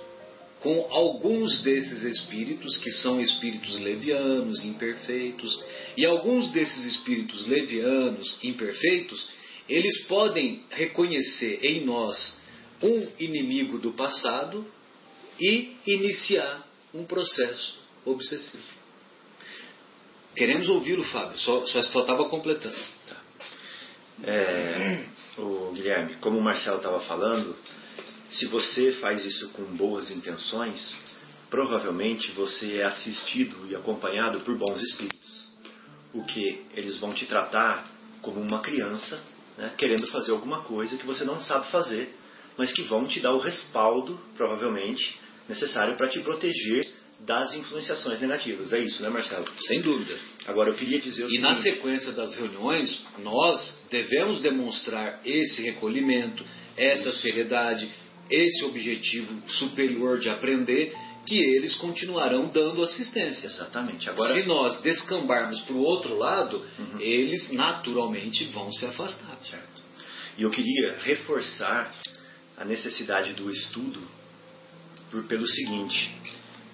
com 0.61 0.87
alguns 0.91 1.61
desses 1.61 2.03
espíritos, 2.03 2.77
que 2.77 2.91
são 2.91 3.21
espíritos 3.21 3.79
levianos, 3.79 4.63
imperfeitos, 4.65 5.63
e 5.95 6.05
alguns 6.05 6.51
desses 6.51 6.85
espíritos 6.85 7.45
levianos, 7.47 8.37
imperfeitos, 8.43 9.29
eles 9.67 10.05
podem 10.07 10.63
reconhecer 10.69 11.59
em 11.63 11.85
nós 11.85 12.39
um 12.81 13.07
inimigo 13.19 13.77
do 13.77 13.91
passado 13.91 14.65
e 15.39 15.75
iniciar 15.85 16.67
um 16.93 17.05
processo 17.05 17.77
obsessivo. 18.05 18.63
Queremos 20.35 20.67
ouvi-lo, 20.69 21.03
Fábio, 21.03 21.37
só 21.37 21.63
estava 21.63 22.27
completando. 22.29 22.75
É, 24.23 25.03
o 25.37 25.71
Guilherme, 25.71 26.15
como 26.15 26.37
o 26.37 26.41
Marcelo 26.41 26.77
estava 26.77 26.99
falando, 27.01 27.55
se 28.31 28.45
você 28.47 28.93
faz 28.93 29.25
isso 29.25 29.49
com 29.49 29.63
boas 29.75 30.11
intenções, 30.11 30.95
provavelmente 31.49 32.31
você 32.31 32.77
é 32.77 32.85
assistido 32.85 33.67
e 33.69 33.75
acompanhado 33.75 34.41
por 34.41 34.57
bons 34.57 34.81
espíritos. 34.81 35.47
O 36.13 36.23
que 36.23 36.65
eles 36.75 36.99
vão 36.99 37.13
te 37.13 37.25
tratar 37.25 37.89
como 38.21 38.39
uma 38.39 38.59
criança, 38.59 39.21
né, 39.57 39.73
querendo 39.77 40.07
fazer 40.07 40.31
alguma 40.31 40.61
coisa 40.61 40.97
que 40.97 41.05
você 41.05 41.23
não 41.23 41.41
sabe 41.41 41.69
fazer, 41.71 42.15
mas 42.57 42.71
que 42.71 42.83
vão 42.83 43.05
te 43.05 43.19
dar 43.19 43.33
o 43.33 43.39
respaldo, 43.39 44.19
provavelmente, 44.35 45.19
necessário 45.47 45.95
para 45.95 46.07
te 46.07 46.19
proteger 46.19 46.85
das 47.21 47.53
influenciações 47.53 48.19
negativas. 48.21 48.71
É 48.71 48.79
isso, 48.79 49.01
né, 49.01 49.09
Marcelo? 49.09 49.45
Sem 49.59 49.81
dúvida. 49.81 50.17
Agora, 50.47 50.69
eu 50.69 50.75
queria 50.75 50.99
dizer 50.99 51.23
o 51.23 51.27
E 51.27 51.31
seguinte... 51.31 51.41
na 51.41 51.55
sequência 51.55 52.11
das 52.13 52.35
reuniões, 52.35 53.05
nós 53.19 53.83
devemos 53.89 54.39
demonstrar 54.39 55.19
esse 55.25 55.61
recolhimento, 55.63 56.43
essa 56.77 57.11
seriedade, 57.13 57.89
esse 58.29 58.63
objetivo 58.65 59.41
superior 59.47 60.19
de 60.19 60.29
aprender, 60.29 60.95
que 61.25 61.37
eles 61.37 61.75
continuarão 61.75 62.49
dando 62.49 62.83
assistência. 62.83 63.47
Exatamente. 63.47 64.09
Agora, 64.09 64.33
se 64.33 64.47
nós 64.47 64.81
descambarmos 64.81 65.59
para 65.61 65.75
o 65.75 65.81
outro 65.81 66.17
lado, 66.17 66.63
uhum. 66.77 66.99
eles 66.99 67.51
naturalmente 67.51 68.45
vão 68.45 68.71
se 68.71 68.85
afastar. 68.85 69.37
Certo. 69.49 69.81
E 70.37 70.43
eu 70.43 70.49
queria 70.49 70.97
reforçar 71.03 71.93
a 72.57 72.65
necessidade 72.65 73.33
do 73.33 73.51
estudo 73.51 74.01
por, 75.11 75.23
pelo 75.25 75.47
seguinte: 75.47 76.11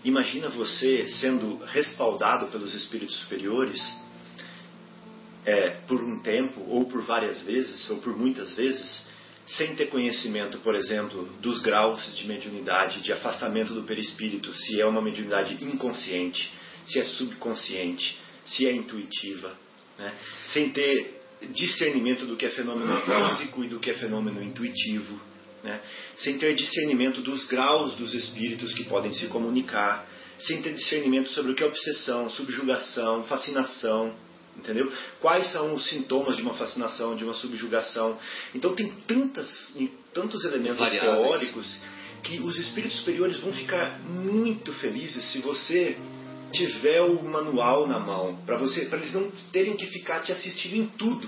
imagina 0.03 0.49
você 0.49 1.07
sendo 1.07 1.57
respaldado 1.65 2.47
pelos 2.47 2.73
espíritos 2.73 3.15
superiores 3.21 3.81
é, 5.45 5.71
por 5.87 6.03
um 6.03 6.19
tempo, 6.21 6.61
ou 6.67 6.85
por 6.85 7.01
várias 7.03 7.41
vezes, 7.41 7.89
ou 7.89 7.97
por 7.97 8.17
muitas 8.17 8.55
vezes, 8.55 9.05
sem 9.47 9.75
ter 9.75 9.87
conhecimento, 9.87 10.57
por 10.59 10.75
exemplo, 10.75 11.25
dos 11.39 11.59
graus 11.59 12.01
de 12.15 12.25
mediunidade, 12.27 13.01
de 13.01 13.13
afastamento 13.13 13.73
do 13.73 13.83
perispírito, 13.83 14.53
se 14.53 14.81
é 14.81 14.85
uma 14.85 15.01
mediunidade 15.01 15.63
inconsciente, 15.63 16.51
se 16.87 16.99
é 16.99 17.03
subconsciente, 17.03 18.17
se 18.47 18.67
é 18.67 18.71
intuitiva, 18.71 19.55
né? 19.97 20.13
sem 20.51 20.71
ter 20.71 21.21
discernimento 21.51 22.25
do 22.25 22.35
que 22.35 22.45
é 22.45 22.49
fenômeno 22.49 22.99
físico 23.01 23.63
e 23.63 23.67
do 23.67 23.79
que 23.79 23.91
é 23.91 23.93
fenômeno 23.93 24.41
intuitivo. 24.41 25.19
né? 25.63 25.79
sem 26.17 26.37
ter 26.37 26.55
discernimento 26.55 27.21
dos 27.21 27.45
graus 27.45 27.93
dos 27.95 28.13
espíritos 28.13 28.73
que 28.73 28.83
podem 28.85 29.13
se 29.13 29.27
comunicar, 29.27 30.07
sem 30.39 30.61
ter 30.61 30.73
discernimento 30.73 31.29
sobre 31.29 31.51
o 31.51 31.55
que 31.55 31.63
é 31.63 31.65
obsessão, 31.65 32.29
subjugação, 32.29 33.23
fascinação, 33.23 34.15
entendeu? 34.57 34.91
Quais 35.19 35.51
são 35.51 35.73
os 35.73 35.87
sintomas 35.89 36.35
de 36.35 36.41
uma 36.41 36.53
fascinação, 36.53 37.15
de 37.15 37.23
uma 37.23 37.33
subjugação? 37.33 38.17
Então 38.53 38.75
tem 38.75 38.87
tantas, 39.07 39.75
tantos 40.13 40.43
elementos 40.43 40.79
Variáveis. 40.79 41.01
teóricos 41.01 41.81
que 42.23 42.39
os 42.39 42.57
espíritos 42.57 42.97
superiores 42.99 43.39
vão 43.39 43.53
ficar 43.53 43.99
muito 43.99 44.73
felizes 44.73 45.31
se 45.31 45.39
você 45.39 45.95
tiver 46.51 47.01
o 47.01 47.21
manual 47.23 47.87
na 47.87 47.99
mão, 47.99 48.37
para 48.45 48.57
você, 48.57 48.85
para 48.85 48.99
eles 48.99 49.13
não 49.13 49.29
terem 49.51 49.75
que 49.75 49.85
ficar 49.87 50.21
te 50.21 50.31
assistindo 50.31 50.75
em 50.75 50.85
tudo, 50.87 51.27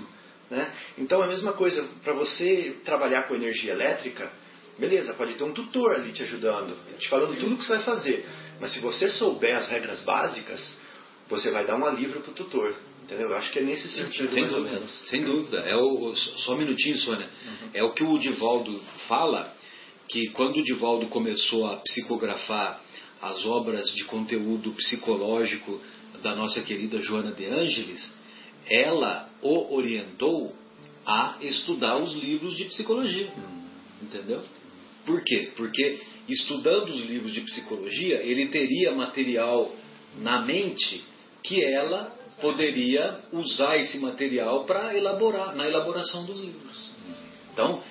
né? 0.50 0.72
Então 0.96 1.22
a 1.22 1.26
mesma 1.26 1.52
coisa 1.52 1.86
para 2.02 2.14
você 2.14 2.76
trabalhar 2.84 3.24
com 3.24 3.34
energia 3.34 3.72
elétrica, 3.72 4.30
beleza? 4.78 5.12
Pode 5.14 5.34
ter 5.34 5.44
um 5.44 5.52
tutor 5.52 5.96
ali 5.96 6.12
te 6.12 6.22
ajudando, 6.22 6.76
te 6.98 7.08
falando 7.08 7.38
tudo 7.38 7.54
o 7.54 7.58
que 7.58 7.64
você 7.64 7.74
vai 7.74 7.82
fazer. 7.82 8.26
Mas 8.60 8.72
se 8.72 8.80
você 8.80 9.08
souber 9.08 9.56
as 9.56 9.68
regras 9.68 10.02
básicas, 10.02 10.76
você 11.28 11.50
vai 11.50 11.66
dar 11.66 11.76
um 11.76 11.84
alívio 11.86 12.20
para 12.20 12.30
o 12.30 12.34
tutor. 12.34 12.74
Entendeu? 13.04 13.30
Eu 13.30 13.36
acho 13.36 13.50
que 13.52 13.58
é 13.58 13.62
nesse 13.62 13.88
sentido, 13.88 14.30
Sem 14.32 14.42
mais 14.42 14.52
ou 14.54 14.60
dúvida, 14.60 14.80
menos. 14.80 15.08
sem 15.08 15.24
dúvida. 15.24 15.58
É 15.60 15.74
o, 15.76 16.14
só 16.14 16.54
um 16.54 16.58
minutinho, 16.58 16.98
Sônia. 16.98 17.26
É 17.72 17.82
o 17.82 17.92
que 17.94 18.04
o 18.04 18.18
Divaldo 18.18 18.78
fala, 19.06 19.50
que 20.08 20.28
quando 20.30 20.58
o 20.58 20.62
Divaldo 20.62 21.06
começou 21.06 21.66
a 21.66 21.76
psicografar 21.78 22.82
as 23.22 23.46
obras 23.46 23.90
de 23.94 24.04
conteúdo 24.04 24.72
psicológico 24.72 25.80
da 26.22 26.34
nossa 26.36 26.62
querida 26.62 27.00
Joana 27.00 27.32
de 27.32 27.46
Ângeles, 27.46 28.12
ela 28.68 29.28
o 29.40 29.74
orientou 29.74 30.54
a 31.06 31.36
estudar 31.40 31.96
os 31.96 32.14
livros 32.14 32.54
de 32.56 32.64
psicologia. 32.64 33.32
Entendeu? 34.02 34.42
Por 35.06 35.22
quê? 35.24 35.50
Porque 35.56 35.98
estudando 36.28 36.90
os 36.90 37.00
livros 37.06 37.32
de 37.32 37.40
psicologia, 37.40 38.22
ele 38.22 38.48
teria 38.48 38.92
material 38.92 39.74
na 40.18 40.42
mente 40.42 41.02
que 41.42 41.64
ela 41.64 42.12
poderia 42.40 43.20
usar 43.32 43.76
esse 43.76 43.98
material 43.98 44.64
para 44.64 44.96
elaborar, 44.96 45.54
na 45.54 45.66
elaboração 45.66 46.24
dos 46.24 46.38
livros. 46.40 46.90
Então, 47.52 47.82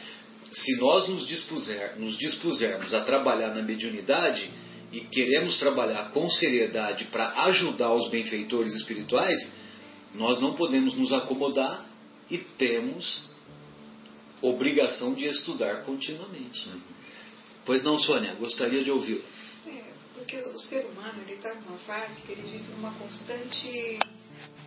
se 0.51 0.77
nós 0.77 1.07
nos, 1.09 1.27
dispuser, 1.27 1.95
nos 1.97 2.17
dispusermos 2.17 2.93
a 2.93 3.01
trabalhar 3.01 3.53
na 3.53 3.61
mediunidade 3.61 4.49
e 4.91 5.01
queremos 5.01 5.57
trabalhar 5.57 6.11
com 6.11 6.29
seriedade 6.29 7.05
para 7.05 7.43
ajudar 7.45 7.93
os 7.93 8.09
benfeitores 8.09 8.73
espirituais, 8.75 9.51
nós 10.15 10.39
não 10.39 10.53
podemos 10.53 10.93
nos 10.95 11.11
acomodar 11.11 11.85
e 12.31 12.37
temos 12.37 13.29
obrigação 14.41 15.13
de 15.13 15.25
estudar 15.25 15.83
continuamente. 15.83 16.69
Pois 17.65 17.83
não, 17.83 17.97
Sônia, 17.97 18.33
gostaria 18.35 18.83
de 18.83 18.89
ouvi-lo. 18.89 19.23
Porque 20.27 20.43
o 20.49 20.59
ser 20.59 20.85
humano 20.87 21.21
ele 21.21 21.35
está 21.35 21.53
numa 21.53 21.77
fase 21.77 22.19
que 22.19 22.33
ele 22.33 22.41
vive 22.41 22.69
numa 22.73 22.91
constante 22.95 23.97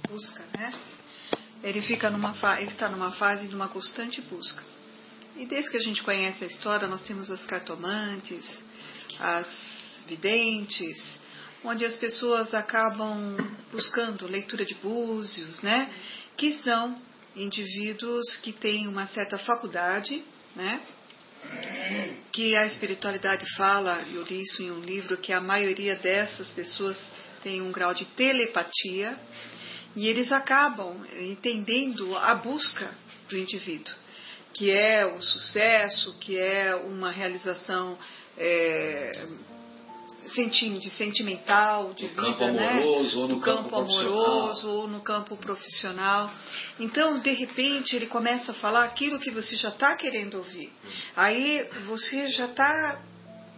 busca, 0.09 0.43
né? 0.57 0.73
Ele 1.63 1.83
fica 1.83 2.09
numa 2.09 2.33
fa 2.33 2.63
ele 2.63 2.71
está 2.71 2.89
numa 2.89 3.13
fase 3.13 3.47
de 3.47 3.55
uma 3.55 3.69
constante 3.69 4.23
busca. 4.23 4.63
E 5.37 5.45
desde 5.45 5.71
que 5.71 5.77
a 5.77 5.83
gente 5.83 6.03
conhece 6.03 6.43
a 6.45 6.47
história, 6.47 6.89
nós 6.89 7.03
temos 7.03 7.31
as 7.31 7.45
cartomantes, 7.45 8.43
as 9.19 10.03
videntes, 10.09 10.99
onde 11.63 11.85
as 11.85 11.95
pessoas 11.95 12.55
acabam 12.55 13.37
buscando 13.71 14.27
leitura 14.27 14.65
de 14.65 14.75
búzios, 14.77 15.61
né? 15.61 15.95
Que 16.39 16.55
são 16.63 16.99
indivíduos 17.37 18.37
que 18.37 18.55
têm 18.55 18.89
uma 18.89 19.07
certa 19.09 19.37
faculdade, 19.37 20.25
né? 20.57 20.81
Que 22.33 22.57
a 22.57 22.67
espiritualidade 22.67 23.45
fala, 23.57 24.03
eu 24.13 24.23
li 24.23 24.43
isso 24.43 24.63
em 24.63 24.71
um 24.71 24.81
livro, 24.81 25.17
que 25.17 25.33
a 25.33 25.41
maioria 25.41 25.97
dessas 25.97 26.49
pessoas 26.51 26.97
tem 27.43 27.61
um 27.61 27.73
grau 27.73 27.95
de 27.95 28.05
telepatia 28.05 29.17
e 29.97 30.07
eles 30.07 30.31
acabam 30.31 31.05
entendendo 31.19 32.17
a 32.17 32.35
busca 32.35 32.91
do 33.29 33.37
indivíduo, 33.37 33.95
que 34.53 34.71
é 34.71 35.05
o 35.07 35.21
sucesso, 35.21 36.17
que 36.19 36.39
é 36.39 36.75
uma 36.77 37.11
realização 37.11 37.99
é, 38.37 39.27
de 40.79 40.91
sentimental, 40.91 41.93
de 41.95 42.05
No 42.05 42.11
vida, 42.11 42.23
campo 42.23 42.45
né? 42.45 42.69
amoroso 42.69 43.21
ou 43.21 43.29
no 43.29 43.41
campo 43.41 43.77
amoroso 43.77 44.69
ou 44.69 44.89
no 44.89 45.01
campo 45.01 45.37
profissional. 45.37 46.31
Então, 46.79 47.19
de 47.19 47.33
repente, 47.33 47.97
ele 47.97 48.07
começa 48.07 48.53
a 48.53 48.55
falar 48.55 48.85
aquilo 48.85 49.19
que 49.19 49.31
você 49.31 49.57
já 49.57 49.71
está 49.71 49.95
querendo 49.97 50.37
ouvir. 50.37 50.73
Aí 51.17 51.69
você 51.87 52.29
já 52.29 52.47
está 52.47 53.01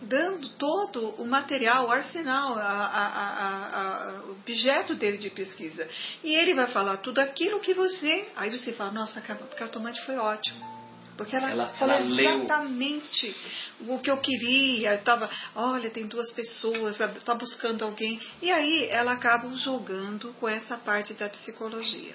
dando 0.03 0.49
todo 0.51 1.11
o 1.19 1.27
material, 1.27 1.87
o 1.87 1.91
arsenal, 1.91 2.55
a, 2.55 2.61
a, 2.61 4.19
a, 4.19 4.23
o 4.25 4.33
objeto 4.33 4.95
dele 4.95 5.19
de 5.19 5.31
pesquisa. 5.31 5.89
E 6.25 6.35
ele 6.35 6.55
vai 6.55 6.67
falar 6.69 6.99
tudo 6.99 7.21
aquilo 7.21 7.61
que 7.61 7.75
você. 7.75 8.29
Aí 8.37 8.51
você 8.51 8.73
fala, 8.73 8.91
nossa, 8.91 9.21
a 9.21 9.23
cartomante 9.23 10.05
foi 10.05 10.17
ótimo. 10.17 10.82
Porque 11.17 11.37
ela, 11.37 11.51
Ela- 11.51 11.69
falou 11.75 11.95
ela 11.95 12.05
leu. 12.07 12.31
exatamente 12.43 13.37
o 13.81 13.99
que 13.99 14.11
eu 14.11 14.17
queria. 14.19 14.95
Eu 14.95 15.03
tava, 15.03 15.29
olha, 15.55 15.91
tem 15.91 16.07
duas 16.07 16.31
pessoas, 16.33 16.99
está 17.01 17.35
buscando 17.35 17.85
alguém. 17.85 18.21
E 18.41 18.51
aí 18.51 18.87
ela 18.89 19.13
acaba 19.13 19.49
jogando 19.57 20.35
com 20.41 20.49
essa 20.49 20.77
parte 20.77 21.15
da 21.15 21.29
psicologia. 21.29 22.15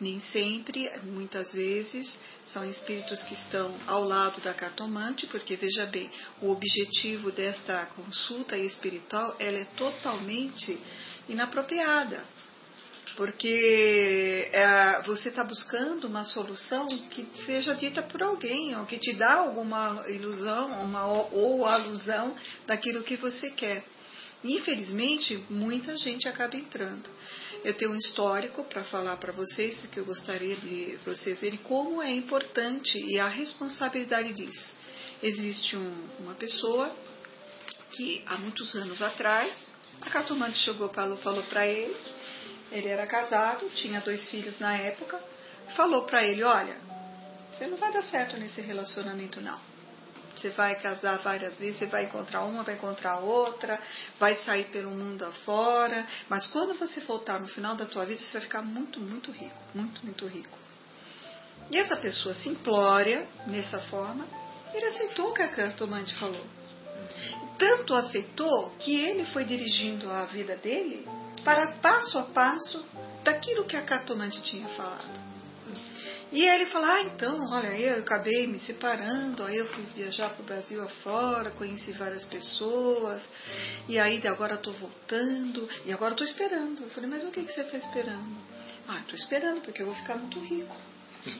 Nem 0.00 0.18
sempre, 0.18 0.90
muitas 1.04 1.52
vezes, 1.52 2.18
são 2.46 2.68
espíritos 2.68 3.22
que 3.22 3.34
estão 3.34 3.72
ao 3.86 4.02
lado 4.02 4.40
da 4.40 4.52
cartomante, 4.52 5.26
porque 5.28 5.54
veja 5.54 5.86
bem, 5.86 6.10
o 6.42 6.50
objetivo 6.50 7.30
desta 7.30 7.86
consulta 7.94 8.56
espiritual 8.58 9.36
ela 9.38 9.58
é 9.58 9.64
totalmente 9.76 10.76
inapropriada 11.28 12.24
porque 13.16 14.48
é, 14.52 15.02
você 15.02 15.28
está 15.28 15.44
buscando 15.44 16.06
uma 16.06 16.24
solução 16.24 16.86
que 16.86 17.26
seja 17.44 17.74
dita 17.74 18.02
por 18.02 18.22
alguém, 18.22 18.76
ou 18.76 18.84
que 18.86 18.98
te 18.98 19.12
dá 19.12 19.34
alguma 19.34 20.04
ilusão 20.08 20.82
uma, 20.82 21.06
ou 21.06 21.64
alusão 21.64 22.34
daquilo 22.66 23.04
que 23.04 23.16
você 23.16 23.50
quer. 23.50 23.84
Infelizmente, 24.42 25.42
muita 25.48 25.96
gente 25.96 26.28
acaba 26.28 26.56
entrando. 26.56 27.08
Eu 27.64 27.72
tenho 27.74 27.92
um 27.92 27.96
histórico 27.96 28.62
para 28.64 28.84
falar 28.84 29.16
para 29.16 29.32
vocês, 29.32 29.86
que 29.86 29.98
eu 29.98 30.04
gostaria 30.04 30.54
de 30.56 30.98
vocês 31.04 31.40
verem 31.40 31.58
como 31.58 32.02
é 32.02 32.12
importante 32.12 32.98
e 32.98 33.18
a 33.18 33.26
responsabilidade 33.26 34.34
disso. 34.34 34.74
Existe 35.22 35.76
um, 35.76 35.94
uma 36.20 36.34
pessoa 36.34 36.94
que 37.92 38.22
há 38.26 38.36
muitos 38.36 38.74
anos 38.74 39.00
atrás, 39.00 39.72
a 40.00 40.10
cartomante 40.10 40.58
chegou 40.58 40.88
falou, 40.90 41.16
falou 41.18 41.42
para 41.44 41.66
ele, 41.66 41.96
ele 42.70 42.88
era 42.88 43.06
casado, 43.06 43.68
tinha 43.70 44.00
dois 44.00 44.28
filhos 44.30 44.58
na 44.58 44.76
época, 44.76 45.20
falou 45.76 46.02
para 46.04 46.24
ele, 46.24 46.42
olha, 46.42 46.76
você 47.52 47.66
não 47.66 47.76
vai 47.76 47.92
dar 47.92 48.02
certo 48.04 48.36
nesse 48.36 48.60
relacionamento 48.60 49.40
não. 49.40 49.58
Você 50.36 50.50
vai 50.50 50.74
casar 50.80 51.18
várias 51.18 51.56
vezes, 51.58 51.78
você 51.78 51.86
vai 51.86 52.04
encontrar 52.04 52.42
uma, 52.44 52.64
vai 52.64 52.74
encontrar 52.74 53.20
outra, 53.20 53.80
vai 54.18 54.34
sair 54.38 54.64
pelo 54.64 54.90
mundo 54.90 55.24
afora, 55.24 56.04
mas 56.28 56.48
quando 56.48 56.76
você 56.76 57.00
voltar 57.00 57.40
no 57.40 57.46
final 57.46 57.76
da 57.76 57.86
tua 57.86 58.04
vida, 58.04 58.20
você 58.20 58.32
vai 58.32 58.42
ficar 58.42 58.62
muito, 58.62 58.98
muito 58.98 59.30
rico, 59.30 59.56
muito, 59.72 60.04
muito 60.04 60.26
rico. 60.26 60.58
E 61.70 61.78
essa 61.78 61.96
pessoa 61.96 62.34
simplória, 62.34 63.26
nessa 63.46 63.78
forma, 63.82 64.26
ele 64.74 64.86
aceitou 64.86 65.30
o 65.30 65.32
que 65.32 65.42
a 65.42 65.48
cartomante 65.48 66.12
falou. 66.16 66.44
Tanto 67.56 67.94
aceitou 67.94 68.70
que 68.80 68.96
ele 68.96 69.24
foi 69.26 69.44
dirigindo 69.44 70.10
a 70.10 70.24
vida 70.24 70.56
dele 70.56 71.06
para 71.44 71.72
passo 71.82 72.18
a 72.18 72.24
passo 72.24 72.84
daquilo 73.22 73.66
que 73.66 73.76
a 73.76 73.82
cartomante 73.82 74.40
tinha 74.42 74.68
falado. 74.68 75.34
E 76.32 76.44
ele 76.48 76.66
falou, 76.66 76.88
ah, 76.88 77.02
então, 77.02 77.46
olha, 77.52 77.78
eu 77.78 78.00
acabei 78.00 78.46
me 78.48 78.58
separando, 78.58 79.44
aí 79.44 79.56
eu 79.56 79.68
fui 79.68 79.84
viajar 79.94 80.30
para 80.30 80.42
o 80.42 80.44
Brasil 80.44 80.82
afora, 80.82 81.52
conheci 81.52 81.92
várias 81.92 82.26
pessoas, 82.26 83.28
e 83.88 84.00
aí 84.00 84.20
agora 84.26 84.56
estou 84.56 84.72
voltando, 84.72 85.68
e 85.86 85.92
agora 85.92 86.12
estou 86.12 86.26
esperando. 86.26 86.82
Eu 86.82 86.90
falei, 86.90 87.08
mas 87.08 87.22
o 87.22 87.30
que, 87.30 87.44
que 87.44 87.52
você 87.52 87.60
está 87.60 87.78
esperando? 87.78 88.36
Ah, 88.88 88.98
estou 88.98 89.14
esperando, 89.14 89.60
porque 89.60 89.82
eu 89.82 89.86
vou 89.86 89.94
ficar 89.94 90.16
muito 90.16 90.40
rico. 90.40 90.76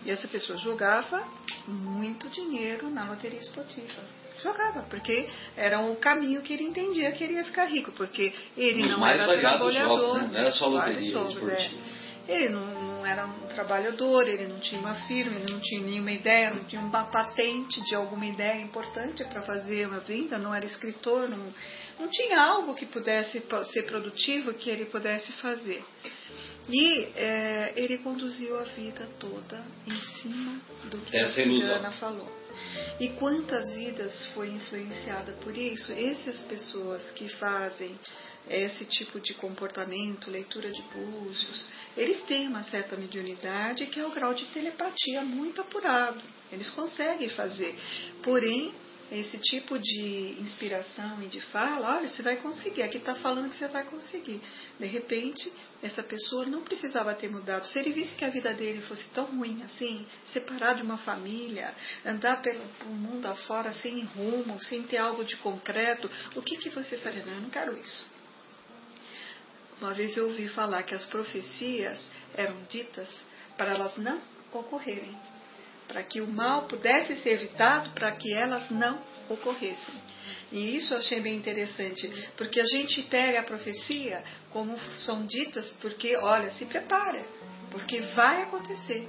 E 0.05 0.11
essa 0.13 0.29
pessoa 0.29 0.57
jogava 0.59 1.27
muito 1.67 2.29
dinheiro 2.29 2.89
na 2.89 3.05
loteria 3.05 3.41
esportiva. 3.41 4.01
Jogava, 4.45 4.83
porque 4.91 5.27
era 5.57 5.81
o 5.81 5.97
caminho 5.97 6.43
que 6.43 6.53
ele 6.53 6.65
entendia 6.65 7.11
que 7.13 7.25
ele 7.25 7.33
ia 7.35 7.45
ficar 7.45 7.65
rico, 7.65 7.91
porque 7.93 8.31
ele 8.57 8.83
Nos 8.83 8.93
não 8.93 9.07
era 9.07 9.25
trabalhador. 9.39 9.73
jogos, 9.73 10.23
né? 10.23 10.29
Não 10.31 10.39
era 10.39 10.51
só 10.53 10.67
loteria 10.69 11.11
jogos, 11.13 11.49
é. 11.49 11.71
Ele 12.29 12.49
não, 12.51 12.67
não 12.67 13.07
era 13.07 13.27
um 13.27 13.47
trabalhador, 13.55 14.27
ele 14.29 14.47
não 14.47 14.59
tinha 14.61 14.81
uma 14.81 14.95
firma, 15.07 15.37
ele 15.37 15.51
não 15.53 15.61
tinha 15.61 15.81
nenhuma 15.81 16.11
ideia, 16.13 16.51
não 16.51 16.65
tinha 16.65 16.81
uma 16.81 17.05
patente 17.05 17.83
de 17.85 17.95
alguma 17.95 18.27
ideia 18.27 18.61
importante 18.61 19.25
para 19.25 19.41
fazer 19.43 19.87
uma 19.89 20.01
venda, 20.01 20.39
não 20.39 20.55
era 20.55 20.65
escritor, 20.67 21.29
não, 21.29 21.39
não 22.01 22.09
tinha 22.11 22.39
algo 22.41 22.75
que 22.75 22.87
pudesse 22.87 23.43
ser 23.73 23.83
produtivo 23.85 24.53
que 24.55 24.69
ele 24.71 24.85
pudesse 24.87 25.33
fazer. 25.33 25.83
E 26.69 27.09
é, 27.15 27.73
ele 27.77 27.99
conduziu 27.99 28.59
a 28.59 28.63
vida 28.63 29.07
toda 29.19 29.63
em 29.87 29.97
cima 30.21 30.59
do 30.91 30.97
que 30.99 31.15
Essa 31.17 31.41
a 31.41 31.45
ilusão. 31.45 31.75
cigana 31.75 31.91
falou. 31.93 32.44
E 33.01 33.09
quantas 33.11 33.75
vidas 33.75 34.27
foi 34.35 34.49
influenciada 34.51 35.33
por 35.41 35.57
isso? 35.57 35.93
Essas 35.93 36.45
pessoas 36.45 37.11
que 37.13 37.29
fazem 37.29 37.99
esse 38.49 38.85
tipo 38.85 39.19
de 39.21 39.35
comportamento, 39.35 40.31
leitura 40.31 40.71
de 40.71 40.83
búzios, 40.83 41.67
eles 41.97 42.21
têm 42.23 42.47
uma 42.49 42.63
certa 42.63 42.97
mediunidade 42.97 43.87
que 43.87 43.99
é 43.99 44.07
o 44.07 44.13
grau 44.13 44.35
de 44.35 44.45
telepatia 44.47 45.23
muito 45.23 45.61
apurado. 45.61 46.21
Eles 46.53 46.69
conseguem 46.71 47.29
fazer. 47.31 47.75
Porém, 48.23 48.75
esse 49.13 49.39
tipo 49.39 49.79
de 49.79 50.37
inspiração 50.41 51.23
e 51.23 51.27
de 51.27 51.41
fala, 51.41 51.97
olha, 51.97 52.09
você 52.09 52.23
vai 52.23 52.37
conseguir, 52.37 52.83
aqui 52.83 52.99
está 52.99 53.15
falando 53.15 53.51
que 53.51 53.57
você 53.57 53.69
vai 53.69 53.85
conseguir. 53.85 54.41
De 54.79 54.87
repente, 54.87 55.53
essa 55.83 56.03
pessoa 56.03 56.47
não 56.47 56.63
precisava 56.63 57.15
ter 57.15 57.31
mudado. 57.31 57.67
Se 57.67 57.79
ele 57.79 57.93
visse 57.93 58.15
que 58.15 58.25
a 58.25 58.31
vida 58.31 58.53
dele 58.55 58.81
fosse 58.83 59.05
tão 59.11 59.27
ruim 59.27 59.63
assim, 59.63 60.07
separado 60.27 60.77
de 60.77 60.83
uma 60.83 60.99
família, 60.99 61.75
andar 62.05 62.41
pelo 62.41 62.65
mundo 62.87 63.27
afora 63.27 63.73
sem 63.75 64.01
rumo, 64.05 64.61
sem 64.61 64.83
ter 64.83 64.99
algo 64.99 65.25
de 65.25 65.37
concreto, 65.37 66.11
o 66.35 66.43
que, 66.43 66.57
que 66.57 66.71
você 66.71 66.97
faria? 66.99 67.25
Não, 67.25 67.35
eu 67.35 67.41
não 67.43 67.51
quero 67.51 67.77
isso. 67.77 68.13
Uma 69.81 69.93
vez 69.93 70.17
eu 70.17 70.29
ouvi 70.29 70.49
falar 70.49 70.83
que 70.85 70.95
as 70.95 71.05
profecias 71.07 72.01
eram 72.35 72.57
ditas 72.69 73.09
para 73.57 73.73
elas 73.73 73.97
não 73.99 74.21
ocorrerem 74.53 75.34
para 75.89 76.03
que 76.03 76.21
o 76.21 76.27
mal 76.27 76.67
pudesse 76.67 77.17
ser 77.17 77.31
evitado, 77.31 77.91
para 77.91 78.13
que 78.13 78.33
elas 78.33 78.71
não 78.71 78.99
ocorressem. 79.29 79.95
E 80.53 80.77
isso 80.77 80.95
eu 80.95 80.99
achei 80.99 81.21
bem 81.21 81.37
interessante, 81.37 82.11
porque 82.37 82.61
a 82.61 82.67
gente 82.67 83.03
pega 83.05 83.41
a 83.41 83.45
profecia 83.45 84.23
como 84.51 84.79
são 85.01 85.27
ditas, 85.27 85.73
porque, 85.81 86.17
olha, 86.17 86.51
se 86.53 86.67
prepara, 86.67 87.23
porque 87.71 88.01
vai 88.15 88.43
acontecer. 88.43 89.07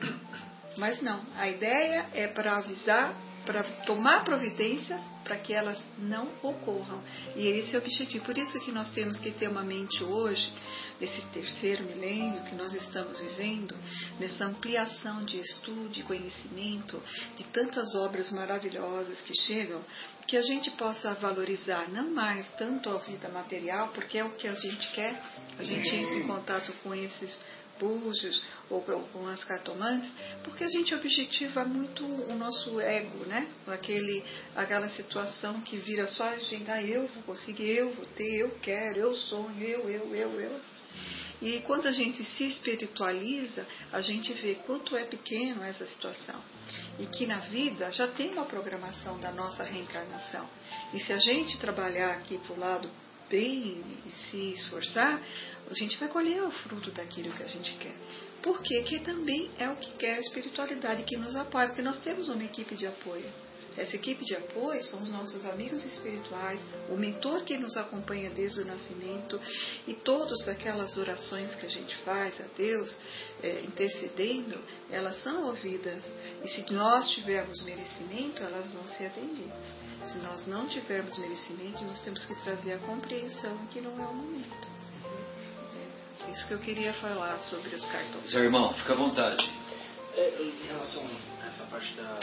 Mas 0.77 1.01
não, 1.01 1.21
a 1.37 1.47
ideia 1.47 2.07
é 2.13 2.27
para 2.27 2.57
avisar 2.57 3.15
para 3.45 3.63
tomar 3.85 4.23
providências 4.23 5.01
para 5.23 5.37
que 5.37 5.53
elas 5.53 5.77
não 5.97 6.27
ocorram. 6.43 7.01
E 7.35 7.47
esse 7.47 7.75
é 7.75 7.79
o 7.79 7.81
objetivo. 7.81 8.25
Por 8.25 8.37
isso 8.37 8.59
que 8.61 8.71
nós 8.71 8.91
temos 8.91 9.17
que 9.17 9.31
ter 9.31 9.47
uma 9.47 9.63
mente 9.63 10.03
hoje, 10.03 10.53
nesse 10.99 11.21
terceiro 11.27 11.83
milênio 11.83 12.43
que 12.43 12.55
nós 12.55 12.73
estamos 12.73 13.19
vivendo, 13.19 13.75
nessa 14.19 14.45
ampliação 14.45 15.25
de 15.25 15.39
estudo, 15.39 15.89
de 15.89 16.03
conhecimento, 16.03 17.01
de 17.37 17.43
tantas 17.45 17.95
obras 17.95 18.31
maravilhosas 18.31 19.19
que 19.21 19.35
chegam, 19.35 19.81
que 20.27 20.37
a 20.37 20.41
gente 20.41 20.71
possa 20.71 21.13
valorizar 21.15 21.89
não 21.89 22.11
mais 22.11 22.45
tanto 22.57 22.89
a 22.89 22.97
vida 22.99 23.29
material, 23.29 23.89
porque 23.89 24.17
é 24.17 24.23
o 24.23 24.31
que 24.31 24.47
a 24.47 24.55
gente 24.55 24.91
quer, 24.91 25.21
a 25.57 25.63
gente 25.63 25.95
entra 25.95 26.15
em 26.15 26.27
contato 26.27 26.73
com 26.83 26.93
esses 26.93 27.39
búzios 27.79 28.41
ou 28.69 28.81
com 28.81 29.27
as 29.27 29.43
cartomantes, 29.43 30.11
porque 30.43 30.63
a 30.63 30.69
gente 30.69 30.93
objetiva 30.93 31.63
muito 31.65 32.03
o 32.03 32.35
nosso 32.35 32.79
ego, 32.79 33.25
né? 33.25 33.47
Aquele, 33.67 34.23
aquela 34.55 34.89
situação 34.89 35.61
que 35.61 35.77
vira 35.77 36.07
só 36.07 36.29
a 36.29 36.37
gente, 36.37 36.69
ah, 36.69 36.81
eu 36.81 37.07
vou 37.07 37.23
conseguir, 37.23 37.69
eu 37.69 37.91
vou 37.91 38.05
ter, 38.07 38.41
eu 38.41 38.51
quero, 38.61 38.99
eu 38.99 39.15
sonho, 39.15 39.63
eu, 39.63 39.89
eu, 39.89 40.15
eu, 40.15 40.39
eu. 40.39 40.61
E 41.41 41.59
quando 41.61 41.87
a 41.87 41.91
gente 41.91 42.23
se 42.23 42.45
espiritualiza, 42.45 43.65
a 43.91 44.01
gente 44.01 44.31
vê 44.33 44.55
quanto 44.65 44.95
é 44.95 45.03
pequeno 45.03 45.63
essa 45.63 45.85
situação. 45.85 46.39
E 46.97 47.05
que 47.05 47.25
na 47.25 47.39
vida 47.39 47.91
já 47.91 48.07
tem 48.07 48.31
uma 48.31 48.45
programação 48.45 49.19
da 49.19 49.31
nossa 49.31 49.63
reencarnação. 49.63 50.47
E 50.93 50.99
se 50.99 51.11
a 51.11 51.19
gente 51.19 51.59
trabalhar 51.59 52.11
aqui 52.11 52.37
para 52.37 52.53
o 52.55 52.59
lado 52.59 52.89
bem 53.35 53.83
e 54.05 54.11
se 54.11 54.53
esforçar, 54.53 55.21
a 55.69 55.73
gente 55.73 55.97
vai 55.97 56.07
colher 56.07 56.41
o 56.43 56.51
fruto 56.51 56.89
daquilo 56.91 57.33
que 57.33 57.43
a 57.43 57.47
gente 57.47 57.73
quer. 57.75 57.95
Porque 58.41 58.81
que 58.83 58.99
também 58.99 59.49
é 59.57 59.67
o 59.69 59.75
que 59.75 59.91
quer 59.97 60.15
a 60.15 60.19
espiritualidade 60.19 61.03
que 61.03 61.17
nos 61.17 61.35
apoia, 61.35 61.67
porque 61.67 61.81
nós 61.81 61.99
temos 61.99 62.29
uma 62.29 62.43
equipe 62.43 62.75
de 62.75 62.87
apoio. 62.87 63.29
Essa 63.75 63.97
equipe 63.97 64.23
de 64.23 64.33
apoio 64.35 64.81
são 64.83 65.01
os 65.01 65.09
nossos 65.09 65.45
amigos 65.45 65.83
espirituais, 65.83 66.61
o 66.89 66.95
mentor 66.95 67.43
que 67.43 67.57
nos 67.57 67.75
acompanha 67.75 68.29
desde 68.29 68.61
o 68.61 68.65
nascimento 68.65 69.37
e 69.85 69.93
todas 69.93 70.47
aquelas 70.47 70.95
orações 70.95 71.53
que 71.55 71.65
a 71.65 71.69
gente 71.69 71.93
faz 71.97 72.39
a 72.39 72.45
Deus, 72.55 72.97
é, 73.43 73.63
intercedendo, 73.67 74.57
elas 74.89 75.21
são 75.21 75.47
ouvidas. 75.47 76.01
E 76.41 76.47
se 76.47 76.71
nós 76.71 77.09
tivermos 77.09 77.65
merecimento, 77.65 78.41
elas 78.43 78.71
vão 78.71 78.87
ser 78.87 79.07
atendidas. 79.07 79.67
Se 80.05 80.19
nós 80.19 80.45
não 80.45 80.67
tivermos 80.67 81.17
merecimento, 81.17 81.83
nós 81.83 81.99
temos 82.01 82.23
que 82.25 82.35
trazer 82.35 82.73
a 82.73 82.77
compreensão 82.77 83.57
que 83.71 83.81
não 83.81 83.91
é 83.99 84.07
o 84.07 84.13
momento. 84.13 84.67
É 86.27 86.31
isso 86.31 86.47
que 86.47 86.53
eu 86.53 86.59
queria 86.59 86.93
falar 86.93 87.39
sobre 87.39 87.75
os 87.75 87.83
cartões. 87.85 88.29
Seu 88.29 88.43
irmão, 88.43 88.71
fica 88.75 88.93
à 88.93 88.95
vontade. 88.95 89.43
É, 90.15 90.41
em 90.41 90.67
relação 90.67 91.03
a 91.41 91.47
essa 91.47 91.63
parte 91.65 91.91
da, 91.95 92.19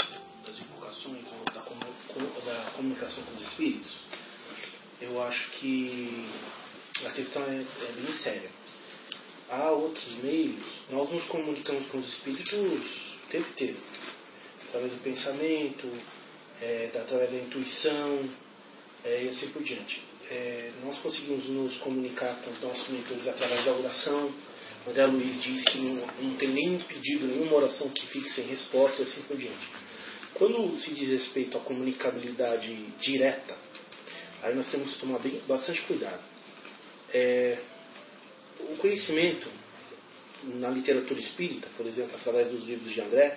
das 0.47 0.61
invocações, 0.61 1.25
da, 1.53 1.61
da 1.61 2.71
comunicação 2.71 3.25
com 3.25 3.35
os 3.35 3.49
espíritos, 3.49 3.97
eu 5.01 5.21
acho 5.21 5.51
que 5.59 6.31
a 7.05 7.11
questão 7.11 7.43
é, 7.43 7.63
é 7.63 7.93
bem 7.97 8.13
séria. 8.19 8.51
Há 9.51 9.71
outros 9.71 10.07
meios, 10.23 10.65
nós 10.89 11.11
nos 11.11 11.25
comunicamos 11.25 11.91
com 11.91 11.99
os 11.99 12.09
espíritos 12.09 12.53
o 12.53 13.29
tempo 13.29 13.49
inteiro, 13.51 13.77
através 14.69 14.93
do 14.93 14.99
pensamento, 15.03 16.22
é, 16.63 16.91
através 16.95 17.31
da 17.31 17.39
intuição 17.39 18.29
é, 19.05 19.25
e 19.25 19.29
assim 19.29 19.49
por 19.49 19.63
diante. 19.63 20.01
É, 20.31 20.71
nós 20.85 20.97
conseguimos 20.99 21.45
nos 21.49 21.77
comunicar 21.79 22.41
com 22.43 22.51
os 22.53 22.61
nossos 22.61 22.89
mentores 22.89 23.27
através 23.27 23.65
da 23.65 23.73
oração. 23.73 24.33
André 24.89 25.07
Luiz 25.07 25.43
diz 25.43 25.65
que 25.65 25.79
não, 25.79 26.07
não 26.23 26.37
tem 26.37 26.49
nenhum 26.49 26.79
pedido, 26.79 27.27
nenhuma 27.27 27.57
oração 27.57 27.89
que 27.91 28.07
fique 28.07 28.31
sem 28.31 28.47
resposta 28.47 29.03
e 29.03 29.05
assim 29.05 29.23
por 29.23 29.37
diante. 29.37 29.69
Quando 30.35 30.79
se 30.79 30.95
diz 30.95 31.09
respeito 31.11 31.57
à 31.59 31.61
comunicabilidade 31.61 32.75
direta, 33.01 33.57
aí 34.43 34.55
nós 34.55 34.71
temos 34.71 34.93
que 34.93 35.01
tomar 35.01 35.19
bem, 35.19 35.41
bastante 35.47 35.83
cuidado. 35.83 36.21
É, 37.13 37.59
o 38.61 38.77
conhecimento 38.77 39.49
na 40.45 40.71
literatura 40.71 41.21
espírita, 41.21 41.69
por 41.77 41.87
exemplo, 41.87 42.17
através 42.17 42.49
dos 42.49 42.65
livros 42.65 42.93
de 42.93 43.01
André, 43.01 43.37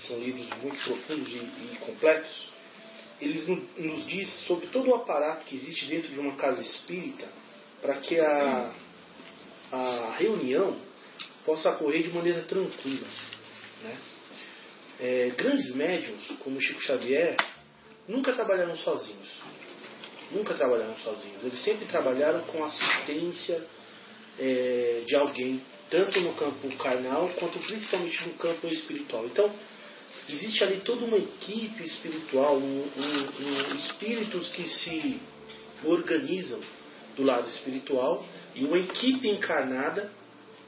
são 0.00 0.18
livros 0.18 0.48
muito 0.62 0.82
profundos 0.84 1.28
e, 1.28 1.38
e 1.38 1.78
completos, 1.80 2.48
eles 3.20 3.46
nos 3.46 4.06
diz 4.06 4.28
sobre 4.46 4.68
todo 4.68 4.90
o 4.90 4.94
aparato 4.94 5.44
que 5.44 5.56
existe 5.56 5.86
dentro 5.86 6.10
de 6.10 6.20
uma 6.20 6.36
casa 6.36 6.60
espírita 6.60 7.26
para 7.82 7.94
que 7.94 8.18
a, 8.20 8.72
a 9.72 10.16
reunião 10.18 10.76
possa 11.44 11.70
ocorrer 11.70 12.02
de 12.02 12.10
maneira 12.10 12.42
tranquila. 12.42 13.06
Né? 13.82 13.98
É, 15.00 15.32
grandes 15.36 15.74
médiums, 15.74 16.26
como 16.40 16.60
Chico 16.60 16.80
Xavier, 16.82 17.36
nunca 18.06 18.32
trabalharam 18.32 18.76
sozinhos. 18.76 19.28
Nunca 20.30 20.54
trabalharam 20.54 20.96
sozinhos. 20.98 21.42
Eles 21.42 21.60
sempre 21.62 21.86
trabalharam 21.86 22.42
com 22.42 22.64
assistência 22.64 23.64
é, 24.38 25.02
de 25.06 25.14
alguém, 25.16 25.62
tanto 25.90 26.20
no 26.20 26.34
campo 26.34 26.68
carnal 26.76 27.28
quanto 27.38 27.58
principalmente 27.60 28.26
no 28.26 28.34
campo 28.34 28.66
espiritual. 28.68 29.24
Então, 29.26 29.50
existe 30.28 30.62
ali 30.62 30.80
toda 30.80 31.04
uma 31.04 31.16
equipe 31.16 31.82
espiritual, 31.82 32.56
um, 32.56 32.62
um, 32.62 33.72
um, 33.72 33.76
espíritos 33.76 34.48
que 34.50 34.68
se 34.68 35.20
organizam 35.84 36.60
do 37.16 37.22
lado 37.22 37.48
espiritual 37.48 38.24
e 38.54 38.64
uma 38.64 38.78
equipe 38.78 39.28
encarnada 39.28 40.12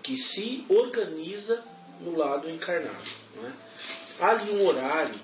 que 0.03 0.17
se 0.17 0.65
organiza 0.69 1.63
no 2.01 2.17
lado 2.17 2.49
encarnado. 2.49 3.11
É? 3.45 3.53
Há 4.21 4.31
ali 4.31 4.51
um 4.53 4.67
horário, 4.67 5.21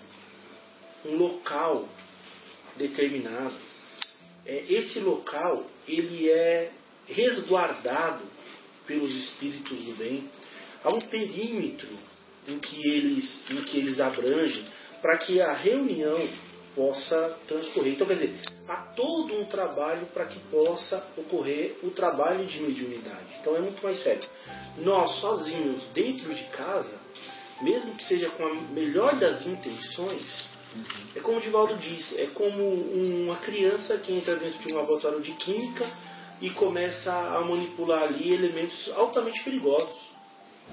um 1.04 1.16
local 1.16 1.88
determinado. 2.76 3.54
É, 4.44 4.64
esse 4.68 5.00
local 5.00 5.66
ele 5.88 6.30
é 6.30 6.72
resguardado 7.06 8.22
pelos 8.86 9.14
espíritos 9.14 9.78
do 9.78 9.92
bem. 9.96 10.28
Há 10.84 10.94
um 10.94 11.00
perímetro 11.00 11.88
em 12.48 12.58
que 12.58 12.88
eles, 12.88 13.40
em 13.50 13.62
que 13.62 13.78
eles 13.78 14.00
abrangem, 14.00 14.64
para 15.02 15.18
que 15.18 15.40
a 15.40 15.52
reunião 15.52 16.28
possa 16.74 17.38
transcorrer. 17.48 17.94
Então, 17.94 18.06
quer 18.06 18.14
dizer, 18.14 18.38
há 18.68 18.76
todo 18.94 19.34
um 19.34 19.46
trabalho 19.46 20.06
para 20.06 20.26
que 20.26 20.38
possa 20.50 21.02
ocorrer 21.16 21.76
o 21.82 21.90
trabalho 21.90 22.44
de 22.44 22.60
mediunidade. 22.60 23.38
Então, 23.40 23.56
é 23.56 23.60
muito 23.60 23.82
mais 23.82 23.98
sério. 24.02 24.28
Nós, 24.78 25.10
sozinhos, 25.20 25.82
dentro 25.94 26.34
de 26.34 26.44
casa, 26.44 27.00
mesmo 27.62 27.94
que 27.94 28.04
seja 28.04 28.28
com 28.30 28.46
a 28.46 28.54
melhor 28.54 29.18
das 29.18 29.46
intenções, 29.46 30.56
é 31.14 31.20
como 31.20 31.38
o 31.38 31.40
Divaldo 31.40 31.76
disse, 31.76 32.20
é 32.20 32.26
como 32.26 32.62
uma 32.62 33.36
criança 33.36 33.96
que 33.96 34.12
entra 34.12 34.36
dentro 34.36 34.58
de 34.58 34.74
um 34.74 34.76
laboratório 34.76 35.22
de 35.22 35.32
química 35.32 35.90
e 36.40 36.50
começa 36.50 37.10
a 37.10 37.40
manipular 37.40 38.02
ali 38.02 38.34
elementos 38.34 38.92
altamente 38.94 39.42
perigosos. 39.42 39.96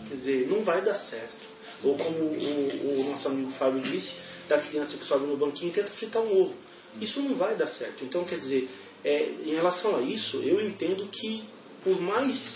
Quer 0.10 0.16
dizer, 0.16 0.48
não 0.48 0.64
vai 0.64 0.82
dar 0.82 0.96
certo. 0.96 1.53
Ou 1.84 1.98
como 1.98 2.18
o, 2.18 3.02
o 3.02 3.10
nosso 3.12 3.28
amigo 3.28 3.52
Fábio 3.52 3.82
disse, 3.82 4.16
da 4.48 4.60
criança 4.60 4.98
que 4.98 5.06
sobe 5.06 5.26
no 5.26 5.38
banquinho 5.38 5.72
e 5.72 5.74
tenta 5.74 5.92
fritar 5.92 6.22
um 6.22 6.42
ovo. 6.42 6.56
Isso 7.02 7.22
não 7.22 7.36
vai 7.36 7.56
dar 7.56 7.68
certo. 7.68 8.04
Então, 8.04 8.24
quer 8.24 8.40
dizer, 8.40 8.70
é, 9.04 9.30
em 9.46 9.54
relação 9.54 9.96
a 9.96 10.02
isso, 10.02 10.38
eu 10.38 10.62
entendo 10.62 11.06
que, 11.08 11.44
por 11.84 12.00
mais 12.00 12.54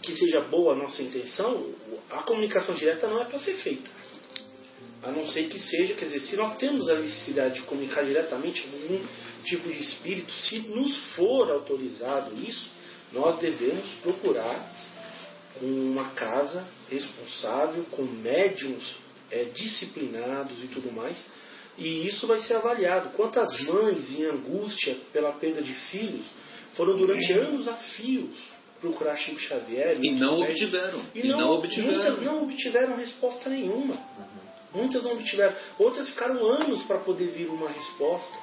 que 0.00 0.14
seja 0.16 0.40
boa 0.40 0.74
a 0.74 0.76
nossa 0.76 1.02
intenção, 1.02 1.64
a 2.10 2.22
comunicação 2.22 2.74
direta 2.74 3.06
não 3.06 3.20
é 3.20 3.24
para 3.24 3.38
ser 3.38 3.54
feita. 3.54 3.88
A 5.02 5.10
não 5.10 5.26
ser 5.28 5.48
que 5.48 5.58
seja, 5.58 5.94
quer 5.94 6.06
dizer, 6.06 6.20
se 6.20 6.36
nós 6.36 6.56
temos 6.56 6.88
a 6.88 6.94
necessidade 6.94 7.54
de 7.54 7.62
comunicar 7.62 8.04
diretamente 8.04 8.62
com 8.62 8.76
algum 8.76 9.04
tipo 9.44 9.68
de 9.68 9.80
espírito, 9.80 10.32
se 10.32 10.60
nos 10.60 10.96
for 11.14 11.50
autorizado 11.50 12.32
isso, 12.36 12.70
nós 13.12 13.38
devemos 13.38 13.86
procurar 14.02 14.72
uma 15.60 16.10
casa 16.10 16.64
responsável, 16.90 17.84
com 17.90 18.02
médiums 18.02 18.96
é, 19.30 19.44
disciplinados 19.44 20.62
e 20.62 20.68
tudo 20.68 20.92
mais, 20.92 21.16
e 21.78 22.06
isso 22.06 22.26
vai 22.26 22.40
ser 22.40 22.54
avaliado. 22.54 23.10
Quantas 23.10 23.48
mães 23.66 24.18
em 24.18 24.24
angústia 24.24 24.96
pela 25.12 25.32
perda 25.32 25.62
de 25.62 25.72
filhos 25.72 26.26
foram 26.74 26.96
durante 26.96 27.32
anos 27.32 27.68
a 27.68 27.74
fios 27.74 28.36
procurar 28.80 29.16
Chico 29.16 29.38
Xavier 29.38 29.96
e 30.02 30.10
não 30.10 30.40
obtiveram 30.40 31.02
e, 31.14 31.28
não, 31.28 31.38
não, 31.38 31.50
obtiveram 31.52 31.92
muitas 31.92 32.24
não 32.24 32.42
obtiveram 32.42 32.96
resposta 32.96 33.48
nenhuma 33.48 33.96
muitas 34.74 35.04
não 35.04 35.12
obtiveram 35.12 35.54
outras 35.78 36.08
ficaram 36.08 36.44
anos 36.44 36.82
para 36.82 36.98
poder 36.98 37.28
vir 37.28 37.48
uma 37.48 37.70
resposta 37.70 38.36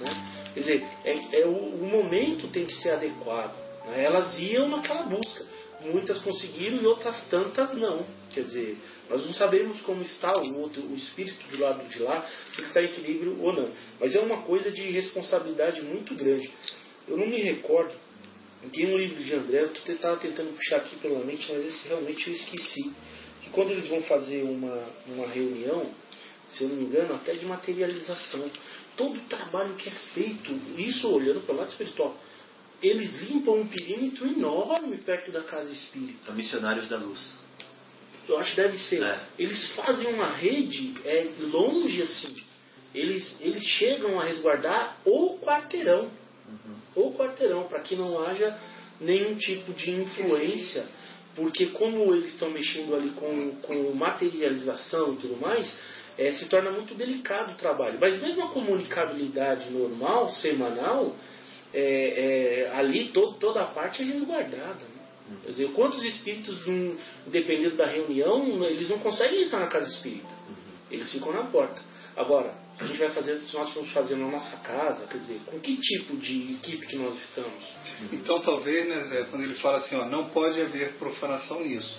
né? 0.00 0.50
quer 0.54 0.60
dizer 0.60 0.86
é, 1.04 1.40
é 1.42 1.46
o, 1.46 1.50
o, 1.50 1.86
momento 1.86 2.48
tem 2.48 2.64
que 2.64 2.74
ser 2.76 2.92
adequado 2.92 3.54
né? 3.88 4.02
elas 4.02 4.40
iam 4.40 4.68
naquela 4.68 5.02
busca 5.02 5.44
muitas 5.84 6.18
conseguiram 6.20 6.78
e 6.78 6.86
outras 6.86 7.20
tantas 7.28 7.74
não. 7.74 8.04
Quer 8.32 8.44
dizer 8.44 8.76
nós 9.10 9.26
não 9.26 9.32
sabemos 9.32 9.80
como 9.82 10.02
está 10.02 10.32
o 10.32 10.60
outro 10.60 10.82
o 10.82 10.94
espírito 10.94 11.46
do 11.50 11.60
lado 11.60 11.86
de 11.88 11.98
lá 11.98 12.26
se 12.54 12.62
está 12.62 12.80
em 12.80 12.86
equilíbrio 12.86 13.38
ou 13.40 13.52
não. 13.52 13.68
Mas 14.00 14.14
é 14.14 14.20
uma 14.20 14.42
coisa 14.42 14.70
de 14.70 14.82
responsabilidade 14.90 15.82
muito 15.82 16.14
grande. 16.14 16.50
Eu 17.06 17.16
não 17.16 17.26
me 17.26 17.36
recordo 17.36 17.92
tem 18.70 18.94
um 18.94 18.96
livro 18.96 19.22
de 19.22 19.34
André, 19.34 19.60
eu 19.62 19.94
estava 19.94 20.16
tentando 20.18 20.56
puxar 20.56 20.76
aqui 20.76 20.94
pela 20.96 21.24
mente, 21.24 21.50
mas 21.52 21.64
esse 21.64 21.88
realmente 21.88 22.28
eu 22.28 22.32
esqueci. 22.32 22.92
Que 23.40 23.50
quando 23.50 23.72
eles 23.72 23.88
vão 23.88 24.02
fazer 24.02 24.44
uma, 24.44 24.88
uma 25.08 25.26
reunião, 25.26 25.90
se 26.50 26.62
eu 26.62 26.68
não 26.68 26.76
me 26.76 26.84
engano, 26.84 27.14
até 27.14 27.34
de 27.34 27.44
materialização, 27.44 28.48
todo 28.96 29.18
o 29.18 29.24
trabalho 29.24 29.74
que 29.74 29.88
é 29.88 29.92
feito, 30.14 30.52
isso 30.78 31.08
olhando 31.08 31.40
para 31.40 31.54
o 31.54 31.58
lado 31.58 31.70
espiritual, 31.70 32.16
eles 32.82 33.20
limpam 33.22 33.52
um 33.60 33.66
perímetro 33.66 34.26
enorme 34.26 34.98
perto 34.98 35.30
da 35.30 35.42
casa 35.42 35.70
espírita. 35.72 36.26
São 36.26 36.34
missionários 36.34 36.88
da 36.88 36.96
luz. 36.96 37.20
Eu 38.28 38.38
acho 38.38 38.54
que 38.54 38.62
deve 38.62 38.76
ser. 38.78 39.02
É. 39.02 39.20
Eles 39.38 39.72
fazem 39.72 40.12
uma 40.14 40.30
rede 40.32 40.94
é, 41.04 41.28
longe 41.40 42.02
assim. 42.02 42.34
Eles, 42.94 43.36
eles 43.40 43.64
chegam 43.64 44.20
a 44.20 44.24
resguardar 44.24 44.98
o 45.04 45.38
quarteirão 45.38 46.10
uhum. 46.46 46.74
ou 46.94 47.14
quarteirão, 47.14 47.64
para 47.64 47.80
que 47.80 47.96
não 47.96 48.22
haja 48.22 48.58
nenhum 49.00 49.34
tipo 49.36 49.72
de 49.72 49.90
influência, 49.90 50.84
porque 51.34 51.66
como 51.66 52.14
eles 52.14 52.34
estão 52.34 52.50
mexendo 52.50 52.94
ali 52.94 53.10
com, 53.10 53.56
com 53.62 53.92
materialização 53.94 55.14
e 55.14 55.16
tudo 55.16 55.40
mais, 55.40 55.74
é, 56.18 56.32
se 56.32 56.46
torna 56.48 56.70
muito 56.70 56.94
delicado 56.94 57.52
o 57.52 57.56
trabalho. 57.56 57.98
Mas 58.00 58.20
mesmo 58.20 58.44
a 58.44 58.48
comunicabilidade 58.48 59.70
normal, 59.70 60.28
semanal, 60.28 61.16
é, 61.74 62.64
é, 62.64 62.76
ali 62.76 63.06
todo, 63.06 63.38
toda 63.38 63.62
a 63.62 63.66
parte 63.66 64.02
é 64.02 64.06
resguardada. 64.06 64.80
Né? 64.80 65.02
Uhum. 65.30 65.36
Quer 65.44 65.50
dizer, 65.50 65.72
quantos 65.72 66.02
espíritos, 66.04 66.58
dependendo 67.26 67.76
da 67.76 67.86
reunião, 67.86 68.64
eles 68.64 68.88
não 68.88 68.98
conseguem 68.98 69.44
entrar 69.44 69.60
na 69.60 69.68
casa 69.68 69.88
espírita. 69.88 70.28
Uhum. 70.48 70.54
Eles 70.90 71.10
ficam 71.10 71.32
na 71.32 71.44
porta. 71.44 71.80
Agora, 72.16 72.54
a 72.78 72.84
gente 72.84 72.98
vai 72.98 73.10
fazer, 73.10 73.40
se 73.40 73.54
nós 73.54 73.72
formos 73.72 73.92
fazer 73.92 74.16
na 74.16 74.28
nossa 74.28 74.56
casa, 74.58 75.06
quer 75.06 75.18
dizer, 75.18 75.40
com 75.46 75.58
que 75.60 75.76
tipo 75.76 76.16
de 76.16 76.54
equipe 76.54 76.86
que 76.86 76.96
nós 76.96 77.16
estamos? 77.16 77.64
Então 78.12 78.40
talvez, 78.40 78.88
né, 78.88 79.04
Zé, 79.04 79.24
quando 79.30 79.44
ele 79.44 79.54
fala 79.54 79.78
assim, 79.78 79.94
ó, 79.96 80.06
não 80.06 80.26
pode 80.30 80.60
haver 80.60 80.94
profanação 80.94 81.62
nisso. 81.62 81.98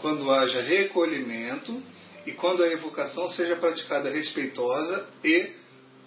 Quando 0.00 0.30
haja 0.30 0.60
recolhimento 0.62 1.82
e 2.26 2.32
quando 2.32 2.62
a 2.62 2.68
evocação 2.68 3.28
seja 3.30 3.56
praticada 3.56 4.10
respeitosa 4.10 5.08
e 5.22 5.50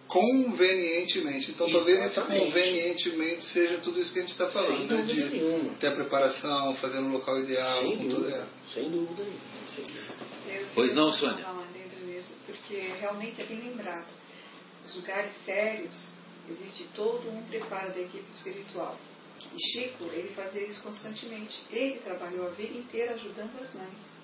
convenientemente. 0.07 1.51
Então 1.51 1.69
talvez 1.69 1.99
esse 1.99 2.21
convenientemente 2.21 3.43
seja 3.45 3.77
tudo 3.79 3.99
isso 4.01 4.13
que 4.13 4.19
a 4.19 4.21
gente 4.21 4.31
está 4.31 4.47
falando, 4.47 4.87
Sem 4.87 4.97
né? 4.97 5.01
De 5.03 5.23
nenhuma. 5.37 5.73
ter 5.75 5.87
a 5.87 5.91
preparação, 5.95 6.75
fazer 6.75 6.99
no 6.99 7.09
local 7.09 7.39
ideal, 7.39 7.81
Sem 7.83 7.97
dúvida. 7.97 8.15
tudo 8.15 8.29
é. 8.29 8.45
Sem 8.73 8.89
dúvida 8.89 9.23
nenhuma. 9.23 10.71
Pois 10.73 10.93
não, 10.93 11.11
Sônia? 11.13 11.45
porque 12.45 12.91
realmente 12.99 13.41
é 13.41 13.45
bem 13.45 13.59
lembrado. 13.59 14.07
Os 14.85 14.95
lugares 14.95 15.31
sérios, 15.45 16.13
existe 16.49 16.85
todo 16.95 17.29
um 17.29 17.43
preparo 17.43 17.93
da 17.93 17.99
equipe 17.99 18.29
espiritual. 18.31 18.97
E 19.53 19.59
Chico, 19.71 20.05
ele 20.05 20.29
fazia 20.33 20.63
isso 20.63 20.81
constantemente. 20.81 21.61
Ele 21.71 21.99
trabalhou 21.99 22.47
a 22.47 22.51
vida 22.51 22.77
inteira 22.77 23.13
ajudando 23.13 23.51
as 23.61 23.73
mães. 23.75 24.16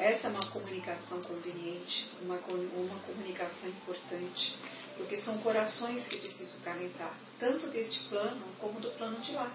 Essa 0.00 0.28
é 0.28 0.30
uma 0.30 0.46
comunicação 0.46 1.20
conveniente, 1.20 2.06
uma, 2.22 2.36
uma 2.36 3.00
comunicação 3.00 3.68
importante, 3.68 4.56
porque 4.96 5.18
são 5.18 5.36
corações 5.38 6.08
que 6.08 6.16
precisam 6.16 6.58
calentar, 6.62 7.14
tanto 7.38 7.66
deste 7.68 8.08
plano 8.08 8.42
como 8.58 8.80
do 8.80 8.90
plano 8.92 9.20
de 9.20 9.32
lá. 9.32 9.52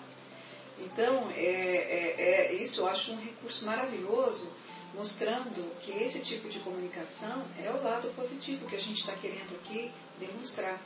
Então, 0.77 1.31
é, 1.31 1.41
é, 1.41 2.15
é, 2.19 2.53
isso 2.61 2.81
eu 2.81 2.87
acho 2.87 3.11
um 3.11 3.19
recurso 3.19 3.65
maravilhoso 3.65 4.47
mostrando 4.93 5.75
que 5.81 5.91
esse 5.91 6.19
tipo 6.19 6.47
de 6.47 6.59
comunicação 6.59 7.43
é 7.59 7.71
o 7.71 7.81
lado 7.81 8.09
positivo 8.15 8.67
que 8.67 8.75
a 8.75 8.79
gente 8.79 8.99
está 8.99 9.13
querendo 9.13 9.55
aqui 9.55 9.91
demonstrar. 10.19 10.79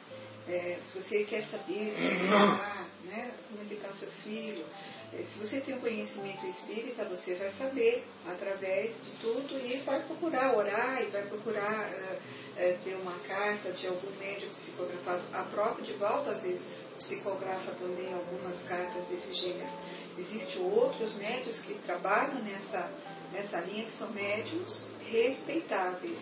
É, 0.48 0.80
se 0.86 1.02
você 1.02 1.26
quer 1.26 1.44
saber, 1.44 1.94
se 1.96 3.08
né, 3.08 3.34
como 3.50 3.62
educar 3.62 3.94
seu 4.00 4.10
filho, 4.24 4.66
se 5.12 5.40
você 5.40 5.60
tem 5.62 5.76
um 5.76 5.80
conhecimento 5.80 6.46
espírita, 6.46 7.04
você 7.06 7.34
vai 7.36 7.50
saber 7.52 8.04
através 8.28 8.94
de 9.04 9.12
tudo 9.22 9.58
e 9.58 9.78
vai 9.78 10.02
procurar 10.04 10.56
orar 10.56 11.02
e 11.02 11.06
vai 11.08 11.24
procurar 11.24 11.90
é, 11.92 12.20
é, 12.58 12.78
ter 12.84 12.94
uma 12.96 13.18
carta 13.28 13.72
de 13.72 13.88
algum 13.88 14.12
médium 14.18 14.50
psicografado. 14.50 15.24
A 15.34 15.44
própria 15.44 15.86
de 15.86 15.94
volta, 15.94 16.32
às 16.32 16.42
vezes, 16.44 16.62
psicografa 17.00 17.72
também 17.72 18.14
algumas 18.14 18.62
cartas 18.68 19.04
desse 19.08 19.34
gênero. 19.34 19.72
Existem 20.18 20.62
outros 20.62 21.14
médios 21.16 21.60
que 21.62 21.74
trabalham 21.86 22.44
nessa 22.44 22.92
nessa 23.32 23.60
linha 23.62 23.86
que 23.86 23.98
são 23.98 24.12
médiums 24.12 24.82
respeitáveis. 25.06 26.18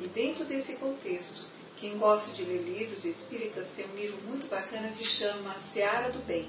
E 0.00 0.06
dentro 0.08 0.44
desse 0.44 0.74
contexto, 0.74 1.44
quem 1.76 1.98
gosta 1.98 2.32
de 2.32 2.44
ler 2.44 2.62
livros 2.62 3.04
espíritas 3.04 3.66
tem 3.76 3.86
um 3.86 3.96
livro 3.96 4.18
muito 4.22 4.48
bacana 4.48 4.88
que 4.92 5.04
chama 5.04 5.54
Seara 5.72 6.10
do 6.10 6.20
Bem. 6.20 6.48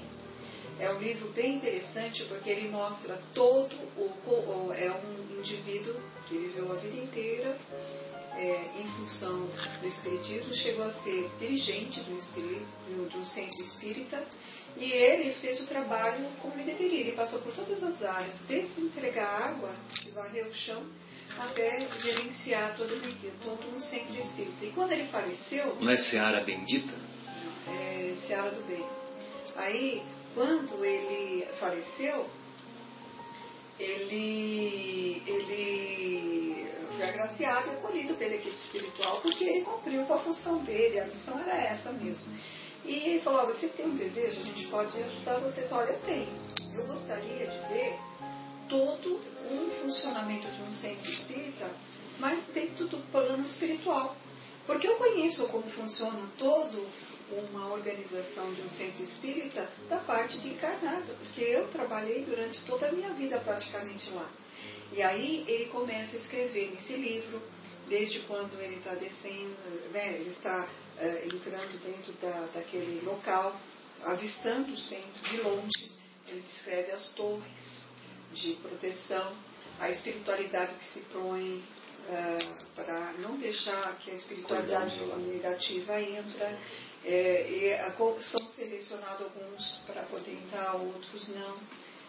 É 0.78 0.92
um 0.92 0.98
livro 0.98 1.28
bem 1.32 1.56
interessante 1.56 2.24
porque 2.24 2.50
ele 2.50 2.68
mostra 2.68 3.18
todo 3.32 3.74
o. 3.96 4.72
É 4.74 4.90
um 4.90 5.38
indivíduo 5.38 5.94
que 6.28 6.36
viveu 6.36 6.70
a 6.72 6.74
vida 6.76 6.96
inteira 6.96 7.56
é, 8.36 8.80
em 8.80 8.86
função 8.96 9.46
do 9.80 9.86
Espiritismo, 9.86 10.54
chegou 10.54 10.84
a 10.84 10.92
ser 11.02 11.30
dirigente 11.38 12.00
do, 12.00 12.16
espírito, 12.16 12.66
de 13.08 13.18
um 13.18 13.24
centro 13.24 13.62
espírita 13.62 14.22
e 14.76 14.92
ele 14.92 15.32
fez 15.34 15.62
o 15.62 15.66
trabalho 15.66 16.26
como 16.42 16.54
ele 16.54 16.64
deveria. 16.64 17.00
Ele 17.00 17.12
passou 17.12 17.40
por 17.40 17.52
todas 17.54 17.82
as 17.82 18.02
áreas, 18.02 18.34
desde 18.46 18.80
entregar 18.82 19.26
água, 19.26 19.74
de 20.02 20.10
varrer 20.10 20.46
o 20.46 20.54
chão, 20.54 20.84
até 21.38 21.88
gerenciar 22.02 22.76
todo, 22.76 22.90
todo 23.42 23.74
um 23.74 23.80
centro 23.80 24.14
espírita. 24.14 24.64
E 24.66 24.70
quando 24.72 24.92
ele 24.92 25.06
faleceu. 25.06 25.76
Não 25.80 25.90
é 25.90 25.96
Seara 25.96 26.44
Bendita? 26.44 26.92
É 27.66 28.14
Seara 28.26 28.50
do 28.50 28.62
Bem. 28.66 28.84
Aí, 29.56 30.02
quando 30.36 30.84
ele 30.84 31.46
faleceu, 31.58 32.26
ele, 33.80 35.22
ele 35.26 36.66
foi 36.94 37.08
agraciado 37.08 37.68
e 37.68 37.70
acolhido 37.70 38.14
pela 38.16 38.34
equipe 38.34 38.54
espiritual 38.54 39.22
porque 39.22 39.44
ele 39.44 39.62
cumpriu 39.62 40.04
com 40.04 40.12
a 40.12 40.18
função 40.18 40.58
dele, 40.58 41.00
a 41.00 41.06
missão 41.06 41.40
era 41.40 41.56
essa 41.56 41.90
mesmo. 41.90 42.38
E 42.84 42.94
ele 42.94 43.20
falou, 43.20 43.46
você 43.46 43.66
tem 43.68 43.86
um 43.86 43.96
desejo, 43.96 44.42
a 44.42 44.44
gente 44.44 44.66
pode 44.66 45.02
ajudar 45.02 45.38
vocês. 45.38 45.72
Olha, 45.72 45.92
eu 45.92 46.00
tenho. 46.02 46.28
Eu 46.74 46.86
gostaria 46.86 47.46
de 47.46 47.68
ver 47.68 47.98
todo 48.68 49.18
um 49.50 49.70
funcionamento 49.82 50.46
de 50.48 50.62
um 50.62 50.72
centro 50.74 51.10
espírita, 51.10 51.70
mas 52.18 52.44
dentro 52.52 52.86
do 52.88 52.98
plano 53.10 53.46
espiritual. 53.46 54.14
Porque 54.66 54.86
eu 54.86 54.96
conheço 54.96 55.48
como 55.48 55.64
funciona 55.70 56.20
todo 56.36 56.86
uma 57.30 57.72
organização 57.72 58.52
de 58.54 58.62
um 58.62 58.68
centro 58.68 59.02
espírita 59.02 59.68
da 59.88 59.98
parte 59.98 60.38
de 60.38 60.48
encarnado, 60.50 61.12
porque 61.14 61.40
eu 61.40 61.68
trabalhei 61.68 62.24
durante 62.24 62.60
toda 62.64 62.88
a 62.88 62.92
minha 62.92 63.10
vida 63.10 63.38
praticamente 63.40 64.10
lá. 64.10 64.30
E 64.92 65.02
aí 65.02 65.44
ele 65.48 65.66
começa 65.66 66.16
a 66.16 66.20
escrever 66.20 66.70
nesse 66.70 66.92
livro, 66.94 67.42
desde 67.88 68.20
quando 68.20 68.58
ele 68.60 68.76
está 68.76 68.94
descendo, 68.94 69.56
né, 69.92 70.14
ele 70.14 70.30
está 70.30 70.64
uh, 70.64 71.26
entrando 71.26 71.82
dentro 71.82 72.12
da, 72.14 72.48
daquele 72.54 73.04
local, 73.04 73.58
avistando 74.04 74.72
o 74.72 74.78
centro 74.78 75.22
de 75.30 75.36
longe, 75.38 75.92
ele 76.28 76.40
descreve 76.40 76.92
as 76.92 77.12
torres 77.14 77.76
de 78.32 78.52
proteção, 78.54 79.34
a 79.80 79.90
espiritualidade 79.90 80.74
que 80.74 80.84
se 80.92 81.00
põe 81.12 81.62
uh, 82.08 82.64
para 82.74 83.12
não 83.18 83.36
deixar 83.36 83.96
que 83.98 84.10
a 84.10 84.14
espiritualidade 84.14 84.96
negativa 85.26 86.00
entre, 86.00 86.56
é, 87.06 87.48
e 87.48 88.22
são 88.22 88.44
selecionados 88.56 89.22
alguns 89.22 89.80
para 89.86 90.02
poder 90.02 90.32
entrar, 90.32 90.74
outros 90.74 91.28
não. 91.28 91.56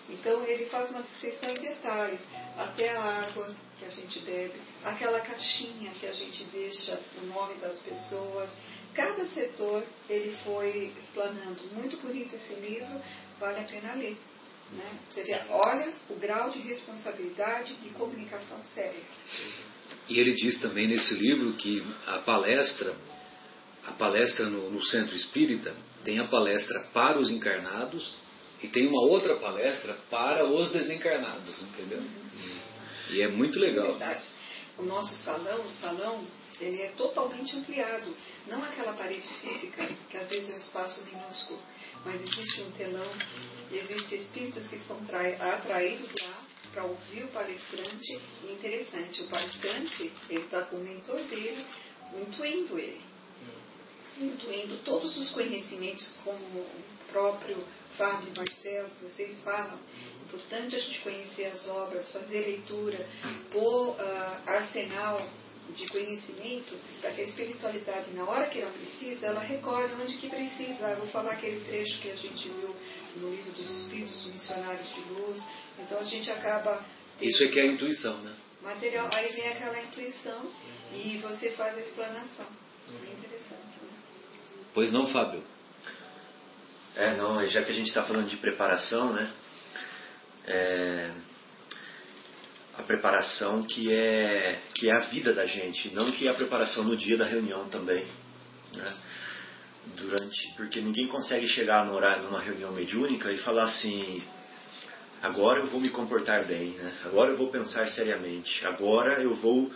Então 0.09 0.43
ele 0.45 0.65
faz 0.65 0.89
uma 0.89 1.03
descrição 1.03 1.51
em 1.51 1.61
detalhes, 1.61 2.19
até 2.57 2.95
a 2.95 3.21
água 3.21 3.53
que 3.77 3.85
a 3.85 3.89
gente 3.89 4.19
bebe, 4.21 4.55
aquela 4.83 5.19
caixinha 5.21 5.91
que 5.91 6.07
a 6.07 6.13
gente 6.13 6.45
deixa 6.45 6.99
o 7.21 7.25
nome 7.27 7.55
das 7.55 7.79
pessoas. 7.81 8.49
Cada 8.95 9.27
setor 9.27 9.83
ele 10.09 10.35
foi 10.43 10.91
explanando. 11.03 11.61
Muito 11.73 11.97
bonito 11.97 12.35
esse 12.35 12.55
livro, 12.55 12.99
vale 13.39 13.59
a 13.59 13.63
pena 13.63 13.93
ler. 13.93 14.17
Né? 14.71 14.99
Você 15.09 15.23
vê, 15.23 15.39
olha 15.49 15.93
o 16.09 16.15
grau 16.15 16.49
de 16.49 16.59
responsabilidade 16.59 17.75
de 17.75 17.89
comunicação 17.89 18.59
séria. 18.73 19.03
E 20.09 20.19
ele 20.19 20.33
diz 20.33 20.59
também 20.59 20.87
nesse 20.87 21.13
livro 21.13 21.53
que 21.53 21.85
a 22.07 22.17
palestra, 22.19 22.95
a 23.87 23.91
palestra 23.93 24.45
no, 24.45 24.69
no 24.69 24.83
Centro 24.85 25.15
Espírita, 25.15 25.73
tem 26.03 26.19
a 26.19 26.27
palestra 26.27 26.79
para 26.93 27.17
os 27.19 27.29
encarnados 27.29 28.15
e 28.61 28.67
tem 28.67 28.87
uma 28.87 29.01
outra 29.01 29.35
palestra 29.37 29.93
para 30.09 30.45
os 30.45 30.71
desencarnados, 30.71 31.61
entendeu? 31.63 32.03
E 33.09 33.21
é 33.21 33.27
muito 33.27 33.59
legal. 33.59 33.85
É 33.85 33.89
verdade. 33.89 34.27
O 34.77 34.83
nosso 34.83 35.13
salão, 35.23 35.61
o 35.61 35.71
salão, 35.81 36.25
ele 36.59 36.81
é 36.81 36.91
totalmente 36.91 37.55
ampliado. 37.55 38.13
Não 38.47 38.63
aquela 38.63 38.93
parede 38.93 39.27
física, 39.41 39.89
que 40.09 40.17
às 40.17 40.29
vezes 40.29 40.49
é 40.49 40.53
um 40.53 40.57
espaço 40.57 41.05
minúsculo, 41.05 41.59
mas 42.05 42.21
existe 42.21 42.61
um 42.61 42.71
telão, 42.71 43.11
existem 43.71 44.21
espíritos 44.21 44.67
que 44.67 44.79
são 44.79 44.97
atraídos 45.39 46.13
lá 46.21 46.43
para 46.73 46.83
ouvir 46.83 47.23
o 47.23 47.27
palestrante. 47.29 48.19
E 48.43 48.51
interessante, 48.51 49.21
o 49.21 49.27
palestrante, 49.27 50.11
ele 50.29 50.41
está 50.41 50.61
com 50.63 50.77
o 50.77 50.83
mentor 50.83 51.21
dele, 51.23 51.65
intuindo 52.15 52.77
ele. 52.77 53.06
Intuindo 54.19 54.77
todos 54.79 55.15
os 55.17 55.29
conhecimentos, 55.29 56.15
como 56.23 56.39
o 56.39 56.67
próprio 57.11 57.63
Fábio 57.97 58.29
e 58.33 58.37
Marcelo, 58.37 58.89
que 58.89 59.03
vocês 59.03 59.43
falam, 59.43 59.77
importante 60.25 60.75
a 60.75 60.79
gente 60.79 61.01
conhecer 61.01 61.45
as 61.45 61.67
obras, 61.67 62.11
fazer 62.11 62.39
leitura, 62.45 63.05
pôr 63.51 63.89
uh, 63.89 63.97
arsenal 64.45 65.21
de 65.75 65.85
conhecimento 65.87 66.77
para 67.01 67.11
que 67.11 67.21
a 67.21 67.23
espiritualidade, 67.23 68.11
na 68.13 68.23
hora 68.23 68.47
que 68.47 68.59
ela 68.59 68.71
precisa, 68.71 69.27
ela 69.27 69.41
recolhe 69.41 69.93
onde 69.93 70.17
que 70.17 70.29
precisa. 70.29 70.89
Eu 70.89 70.97
vou 70.97 71.07
falar 71.07 71.33
aquele 71.33 71.59
trecho 71.65 72.01
que 72.01 72.09
a 72.09 72.15
gente 72.15 72.47
viu 72.47 72.75
no 73.17 73.31
livro 73.31 73.51
dos 73.51 73.69
Espíritos 73.81 74.25
Missionários 74.27 74.87
de 74.93 75.01
Luz. 75.01 75.43
Então 75.79 75.99
a 75.99 76.03
gente 76.03 76.29
acaba. 76.31 76.83
Isso 77.21 77.43
é 77.43 77.47
que 77.47 77.59
é 77.59 77.63
a 77.63 77.67
intuição, 77.67 78.17
né? 78.21 78.35
Material, 78.61 79.09
aí 79.11 79.31
vem 79.33 79.47
aquela 79.47 79.79
intuição 79.81 80.51
e 80.93 81.17
você 81.17 81.51
faz 81.51 81.77
a 81.77 81.81
explanação. 81.81 82.47
É 82.89 83.11
interessante, 83.11 83.83
né? 83.83 84.06
Pois 84.77 84.91
não, 84.91 85.07
Fábio? 85.07 85.41
É, 86.95 87.15
não, 87.15 87.43
já 87.47 87.63
que 87.63 87.71
a 87.71 87.73
gente 87.73 87.87
está 87.87 88.03
falando 88.03 88.29
de 88.29 88.37
preparação, 88.37 89.11
né? 89.11 89.27
É, 90.45 91.11
a 92.77 92.83
preparação 92.83 93.63
que 93.63 93.91
é, 93.91 94.61
que 94.75 94.87
é 94.87 94.93
a 94.93 94.99
vida 94.99 95.33
da 95.33 95.47
gente, 95.47 95.89
não 95.95 96.11
que 96.11 96.27
é 96.27 96.29
a 96.29 96.35
preparação 96.35 96.83
no 96.83 96.95
dia 96.95 97.17
da 97.17 97.25
reunião 97.25 97.67
também. 97.69 98.05
Né? 98.73 98.97
Durante, 99.95 100.53
porque 100.55 100.79
ninguém 100.79 101.07
consegue 101.07 101.47
chegar 101.47 101.83
no 101.83 101.95
horário 101.95 102.25
numa 102.25 102.39
reunião 102.39 102.71
mediúnica 102.71 103.31
e 103.31 103.37
falar 103.37 103.63
assim, 103.63 104.21
agora 105.23 105.61
eu 105.61 105.65
vou 105.65 105.81
me 105.81 105.89
comportar 105.89 106.45
bem, 106.45 106.69
né? 106.73 106.93
agora 107.03 107.31
eu 107.31 107.37
vou 107.37 107.49
pensar 107.49 107.89
seriamente, 107.89 108.63
agora 108.63 109.23
eu 109.23 109.33
vou 109.37 109.71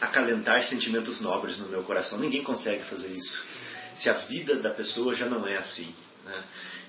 acalentar 0.00 0.62
sentimentos 0.62 1.20
nobres 1.20 1.58
no 1.58 1.68
meu 1.68 1.82
coração. 1.82 2.16
Ninguém 2.16 2.44
consegue 2.44 2.84
fazer 2.84 3.08
isso. 3.08 3.59
Se 4.00 4.08
a 4.08 4.14
vida 4.14 4.56
da 4.56 4.70
pessoa 4.70 5.14
já 5.14 5.26
não 5.26 5.46
é 5.46 5.56
assim. 5.56 5.94
Né? 6.24 6.44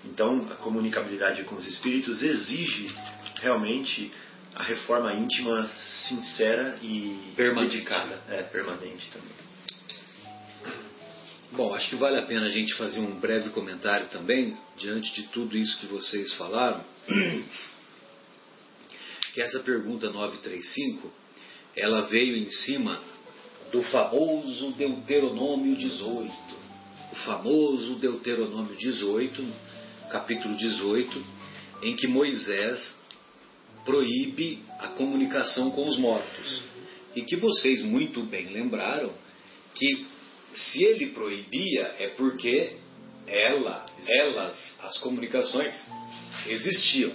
Então, 0.05 0.47
a 0.51 0.55
comunicabilidade 0.55 1.43
com 1.43 1.55
os 1.55 1.67
espíritos 1.67 2.21
exige 2.21 2.93
realmente 3.39 4.11
a 4.55 4.63
reforma 4.63 5.13
íntima 5.13 5.69
sincera 6.07 6.77
e 6.81 7.33
dedicada, 7.35 8.19
é, 8.29 8.43
permanente 8.43 9.09
também. 9.11 9.41
Bom, 11.53 11.73
acho 11.73 11.89
que 11.89 11.95
vale 11.95 12.17
a 12.17 12.25
pena 12.25 12.45
a 12.45 12.49
gente 12.49 12.73
fazer 12.75 12.99
um 12.99 13.19
breve 13.19 13.49
comentário 13.49 14.07
também, 14.07 14.57
diante 14.77 15.13
de 15.13 15.27
tudo 15.29 15.57
isso 15.57 15.79
que 15.79 15.85
vocês 15.85 16.33
falaram, 16.35 16.81
que 19.33 19.41
essa 19.41 19.59
pergunta 19.59 20.09
935, 20.09 21.11
ela 21.75 22.01
veio 22.07 22.37
em 22.37 22.49
cima 22.49 22.99
do 23.71 23.83
famoso 23.83 24.71
Deuteronômio 24.71 25.75
18. 25.75 26.60
Famoso 27.25 27.95
Deuteronômio 27.95 28.75
18, 28.75 29.45
capítulo 30.09 30.55
18, 30.55 31.23
em 31.83 31.95
que 31.95 32.07
Moisés 32.07 32.95
proíbe 33.85 34.59
a 34.79 34.89
comunicação 34.89 35.71
com 35.71 35.87
os 35.87 35.97
mortos. 35.97 36.63
E 37.15 37.21
que 37.21 37.35
vocês 37.35 37.83
muito 37.83 38.23
bem 38.23 38.47
lembraram 38.47 39.11
que 39.75 40.05
se 40.53 40.83
ele 40.83 41.07
proibia 41.07 41.95
é 41.99 42.07
porque 42.09 42.77
ela, 43.27 43.85
elas, 44.07 44.75
as 44.81 44.97
comunicações 44.97 45.73
existiam. 46.47 47.11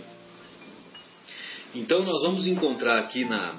Então 1.74 2.04
nós 2.04 2.22
vamos 2.22 2.46
encontrar 2.46 2.98
aqui 2.98 3.24
na, 3.24 3.58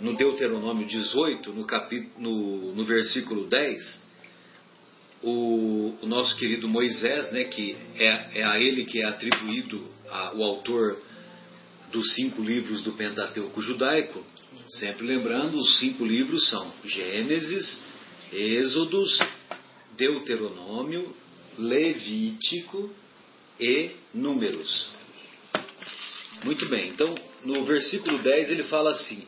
no 0.00 0.14
Deuteronômio 0.16 0.86
18, 0.86 1.52
no, 1.52 1.66
capítulo, 1.66 2.10
no, 2.18 2.74
no 2.74 2.84
versículo 2.84 3.46
10, 3.46 4.02
o, 5.22 5.96
o, 6.02 6.06
nosso 6.06 6.36
querido 6.36 6.68
Moisés, 6.68 7.30
né, 7.32 7.44
que 7.44 7.76
é, 7.96 8.40
é 8.40 8.44
a 8.44 8.60
ele 8.60 8.84
que 8.84 9.00
é 9.00 9.04
atribuído 9.04 9.88
a, 10.10 10.34
o 10.34 10.42
autor 10.42 10.98
dos 11.90 12.12
cinco 12.14 12.42
livros 12.42 12.82
do 12.82 12.92
Pentateuco 12.92 13.60
judaico, 13.60 14.24
sempre 14.68 15.06
lembrando, 15.06 15.58
os 15.58 15.78
cinco 15.78 16.04
livros 16.04 16.48
são 16.48 16.72
Gênesis, 16.84 17.82
Êxodos, 18.32 19.18
Deuteronômio, 19.96 21.14
Levítico 21.58 22.90
e 23.60 23.90
Números. 24.14 24.90
Muito 26.44 26.66
bem, 26.66 26.88
então 26.88 27.14
no 27.44 27.64
versículo 27.64 28.18
10 28.18 28.50
ele 28.50 28.64
fala 28.64 28.90
assim: 28.90 29.24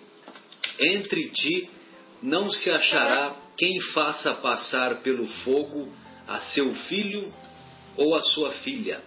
Entre 0.80 1.28
ti 1.28 1.68
não 2.22 2.50
se 2.50 2.70
achará 2.70 3.36
quem 3.56 3.80
faça 3.92 4.34
passar 4.34 5.00
pelo 5.02 5.26
fogo 5.26 5.88
a 6.26 6.40
seu 6.40 6.74
filho 6.74 7.32
ou 7.96 8.14
a 8.14 8.22
sua 8.22 8.50
filha, 8.50 9.00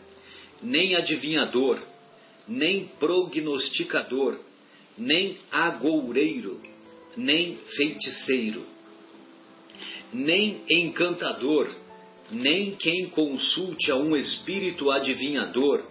nem 0.62 0.95
adivinhador, 0.95 1.80
nem 2.48 2.88
prognosticador, 3.00 4.39
nem 4.98 5.38
agoureiro, 5.52 6.62
nem 7.16 7.56
feiticeiro, 7.56 8.64
nem 10.14 10.62
encantador, 10.70 11.70
nem 12.32 12.76
quem 12.76 13.08
consulte 13.10 13.91
a 13.91 13.95
um 13.95 14.16
espírito 14.16 14.89
adivinhador, 14.89 15.86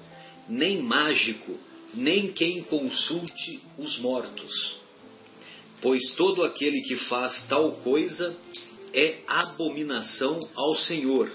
nem 0.48 0.82
mágico, 0.82 1.58
nem 1.94 2.32
quem 2.32 2.62
consulte 2.62 3.60
os 3.78 3.98
mortos. 3.98 4.85
Pois 5.86 6.10
todo 6.16 6.42
aquele 6.42 6.80
que 6.80 6.96
faz 6.96 7.46
tal 7.48 7.70
coisa 7.76 8.36
é 8.92 9.20
abominação 9.28 10.40
ao 10.56 10.74
Senhor, 10.74 11.30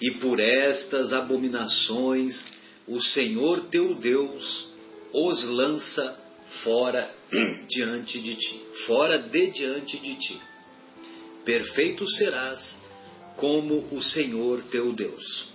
e 0.00 0.12
por 0.12 0.40
estas 0.40 1.12
abominações 1.12 2.42
o 2.88 2.98
Senhor 3.02 3.66
teu 3.66 3.94
Deus 3.96 4.68
os 5.12 5.44
lança 5.44 6.18
fora 6.64 7.14
diante 7.68 8.18
de 8.22 8.36
ti, 8.36 8.62
fora 8.86 9.18
de 9.18 9.50
diante 9.50 9.98
de 9.98 10.14
ti. 10.14 10.40
Perfeito 11.44 12.10
serás 12.12 12.80
como 13.36 13.86
o 13.92 14.00
Senhor 14.00 14.62
teu 14.70 14.94
Deus. 14.94 15.48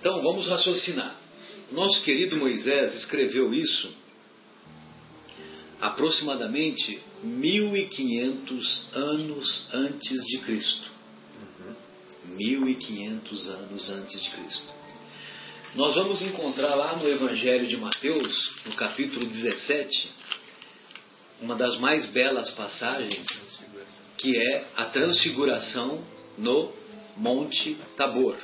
Então 0.00 0.20
vamos 0.22 0.48
raciocinar. 0.48 1.14
Nosso 1.70 2.02
querido 2.02 2.36
Moisés 2.36 2.96
escreveu 2.96 3.54
isso 3.54 3.99
aproximadamente 5.80 7.00
1500 7.22 8.94
anos 8.94 9.68
antes 9.72 10.24
de 10.26 10.38
Cristo. 10.38 10.90
1500 12.36 13.48
anos 13.48 13.90
antes 13.90 14.22
de 14.22 14.30
Cristo. 14.30 14.80
Nós 15.74 15.94
vamos 15.94 16.20
encontrar 16.22 16.74
lá 16.74 16.96
no 16.96 17.08
Evangelho 17.08 17.66
de 17.66 17.76
Mateus, 17.76 18.52
no 18.66 18.74
capítulo 18.74 19.24
17, 19.26 20.10
uma 21.40 21.54
das 21.54 21.78
mais 21.78 22.06
belas 22.06 22.50
passagens, 22.50 23.26
que 24.18 24.36
é 24.36 24.66
a 24.76 24.86
transfiguração 24.86 26.04
no 26.36 26.72
Monte 27.16 27.76
Tabor. 27.96 28.36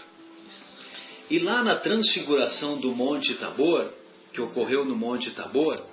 E 1.28 1.39
lá 1.41 1.62
na 1.62 1.76
transfiguração 1.76 2.78
do 2.78 2.95
Monte 2.95 3.34
Tabor, 3.34 3.91
que 4.32 4.41
ocorreu 4.41 4.84
no 4.84 4.95
Monte 4.95 5.30
Tabor, 5.32 5.84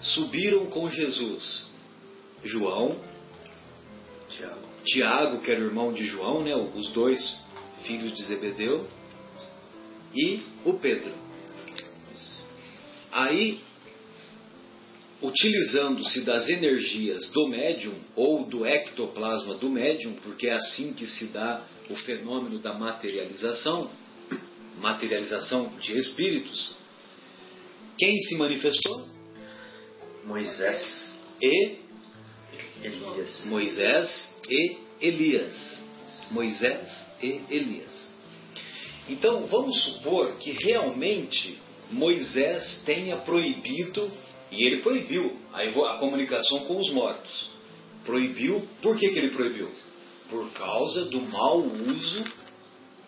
subiram 0.00 0.66
com 0.66 0.88
Jesus 0.88 1.68
João, 2.44 2.98
Tiago, 4.28 4.68
Tiago 4.84 5.40
que 5.40 5.50
era 5.50 5.60
o 5.60 5.66
irmão 5.66 5.92
de 5.92 6.04
João, 6.04 6.42
né, 6.42 6.54
os 6.54 6.88
dois 6.90 7.40
filhos 7.84 8.12
de 8.14 8.22
Zebedeu, 8.22 8.86
e 10.14 10.42
o 10.64 10.74
Pedro. 10.74 11.12
Aí, 13.10 13.60
utilizando-se 15.22 16.24
das 16.24 16.48
energias 16.48 17.28
do 17.30 17.48
médium 17.48 17.94
ou 18.14 18.46
do 18.46 18.64
ectoplasma 18.64 19.54
do 19.54 19.68
médium, 19.68 20.14
porque 20.22 20.48
é 20.48 20.54
assim 20.54 20.92
que 20.92 21.06
se 21.06 21.26
dá 21.26 21.62
o 21.90 21.96
fenômeno 21.96 22.58
da 22.58 22.74
materialização, 22.74 23.90
materialização 24.80 25.72
de 25.80 25.96
espíritos, 25.98 26.76
quem 27.98 28.16
se 28.18 28.36
manifestou? 28.36 29.17
Moisés 30.24 31.14
E 31.40 31.78
Elias. 32.82 33.44
Moisés 33.46 34.28
e 34.48 34.76
Elias. 35.00 35.84
Moisés 36.30 37.06
e 37.22 37.40
Elias. 37.50 38.12
Então 39.08 39.46
vamos 39.46 39.82
supor 39.84 40.36
que 40.38 40.52
realmente 40.52 41.58
Moisés 41.90 42.82
tenha 42.84 43.18
proibido, 43.18 44.10
e 44.50 44.64
ele 44.64 44.82
proibiu 44.82 45.36
a, 45.52 45.98
comunicação 45.98 46.60
com 46.66 46.78
os 46.78 46.90
mortos. 46.90 47.50
Proibiu, 48.04 48.66
por 48.82 48.96
que, 48.96 49.08
que 49.08 49.18
ele 49.18 49.30
proibiu? 49.30 49.70
Por 50.30 50.50
causa 50.52 51.06
do 51.06 51.20
mau 51.22 51.58
uso 51.58 52.24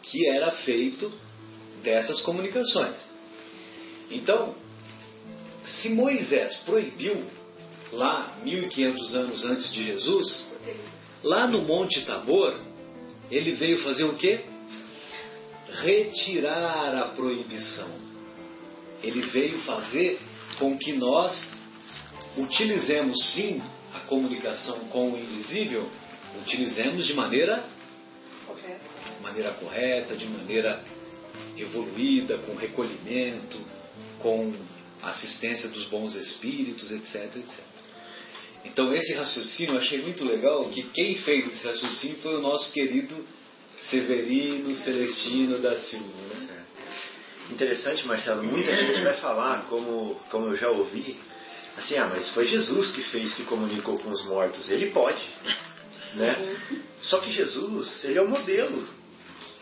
que 0.03 0.31
era 0.31 0.51
feito 0.51 1.13
dessas 1.83 2.23
comunicações. 2.23 2.97
Então, 4.11 4.55
se 5.65 5.89
Moisés 5.91 6.57
proibiu 6.65 7.25
lá 7.93 8.39
1500 8.45 9.15
anos 9.15 9.45
antes 9.45 9.73
de 9.73 9.85
Jesus, 9.85 10.53
lá 11.23 11.47
no 11.47 11.63
Monte 11.63 12.05
Tabor, 12.05 12.61
ele 13.31 13.53
veio 13.53 13.83
fazer 13.83 14.05
o 14.05 14.15
quê? 14.17 14.41
Retirar 15.83 16.95
a 16.97 17.09
proibição. 17.09 17.89
Ele 19.03 19.23
veio 19.23 19.59
fazer 19.61 20.19
com 20.59 20.77
que 20.77 20.93
nós 20.93 21.53
utilizemos 22.37 23.33
sim 23.33 23.63
a 23.95 24.01
comunicação 24.01 24.79
com 24.91 25.13
o 25.13 25.19
invisível, 25.19 25.89
utilizemos 26.43 27.07
de 27.07 27.15
maneira 27.15 27.65
Correto. 28.47 29.23
maneira 29.23 29.51
correta, 29.53 30.15
de 30.17 30.27
maneira 30.27 30.83
evoluída, 31.57 32.39
com 32.39 32.55
recolhimento, 32.55 33.59
com 34.21 34.53
assistência 35.03 35.69
dos 35.69 35.85
bons 35.87 36.15
espíritos, 36.15 36.91
etc, 36.91 37.37
etc. 37.37 37.71
Então 38.65 38.93
esse 38.95 39.15
raciocínio 39.15 39.75
eu 39.75 39.81
achei 39.81 40.03
muito 40.03 40.25
legal, 40.25 40.69
que 40.69 40.83
quem 40.83 41.17
fez 41.17 41.47
esse 41.47 41.67
raciocínio 41.67 42.19
foi 42.19 42.37
o 42.37 42.43
nosso 42.43 42.73
querido 42.73 43.25
Severino 43.89 44.75
Celestino 44.77 45.59
da 45.59 45.77
Silva. 45.79 46.07
Né? 46.07 46.65
Interessante, 47.51 48.07
Marcelo, 48.07 48.43
muita 48.43 48.71
gente 48.77 49.03
vai 49.03 49.17
falar, 49.17 49.67
como, 49.69 50.21
como 50.31 50.49
eu 50.49 50.57
já 50.57 50.69
ouvi, 50.69 51.17
assim, 51.77 51.97
ah, 51.97 52.07
mas 52.07 52.29
foi 52.31 52.45
Jesus 52.45 52.91
que 52.93 53.03
fez, 53.05 53.35
que 53.35 53.45
comunicou 53.45 53.99
com 53.99 54.11
os 54.11 54.25
mortos. 54.27 54.71
Ele 54.71 54.91
pode, 54.91 55.25
né? 56.15 56.57
Só 57.03 57.19
que 57.19 57.33
Jesus, 57.33 58.05
ele 58.05 58.19
é 58.19 58.23
o 58.23 58.29
modelo, 58.29 58.87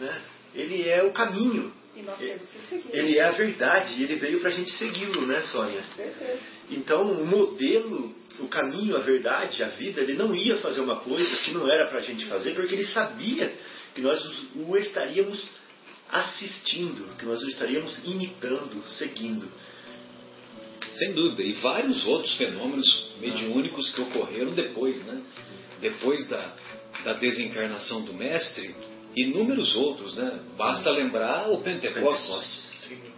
né? 0.00 0.20
Ele 0.54 0.88
é 0.88 1.02
o 1.04 1.12
caminho, 1.12 1.72
E 1.98 2.02
nós 2.02 2.16
temos 2.16 2.48
que 2.48 2.58
seguir. 2.68 2.96
ele 2.96 3.18
é 3.18 3.24
a 3.24 3.32
verdade, 3.32 3.94
e 3.98 4.04
ele 4.04 4.14
veio 4.16 4.38
para 4.38 4.50
a 4.50 4.52
gente 4.52 4.70
segui-lo, 4.70 5.26
né, 5.26 5.42
Sônia? 5.50 5.82
Perfeito. 5.96 6.42
Então, 6.70 7.10
o 7.10 7.26
modelo, 7.26 8.14
o 8.38 8.46
caminho, 8.46 8.96
a 8.96 9.00
verdade, 9.00 9.64
a 9.64 9.68
vida, 9.68 10.00
ele 10.00 10.12
não 10.12 10.32
ia 10.32 10.58
fazer 10.58 10.80
uma 10.80 10.96
coisa 11.00 11.36
que 11.44 11.50
não 11.50 11.68
era 11.68 11.88
para 11.88 11.98
a 11.98 12.02
gente 12.02 12.24
fazer, 12.26 12.54
porque 12.54 12.74
ele 12.74 12.86
sabia 12.86 13.52
que 13.96 14.00
nós 14.00 14.24
o 14.54 14.76
estaríamos 14.76 15.44
assistindo, 16.08 17.16
que 17.18 17.26
nós 17.26 17.42
o 17.42 17.48
estaríamos 17.48 17.98
imitando, 18.04 18.80
seguindo. 18.90 19.50
Sem 20.94 21.12
dúvida. 21.12 21.42
E 21.42 21.52
vários 21.54 22.06
outros 22.06 22.34
fenômenos 22.36 23.12
mediúnicos 23.20 23.88
que 23.90 24.00
ocorreram 24.02 24.52
depois, 24.52 25.04
né? 25.04 25.20
Depois 25.80 26.28
da, 26.28 26.54
da 27.04 27.12
desencarnação 27.14 28.02
do 28.02 28.14
mestre, 28.14 28.74
inúmeros 29.22 29.74
outros, 29.76 30.16
né? 30.16 30.40
Basta 30.56 30.90
lembrar 30.90 31.50
o 31.50 31.58
Pentecostes. 31.60 32.66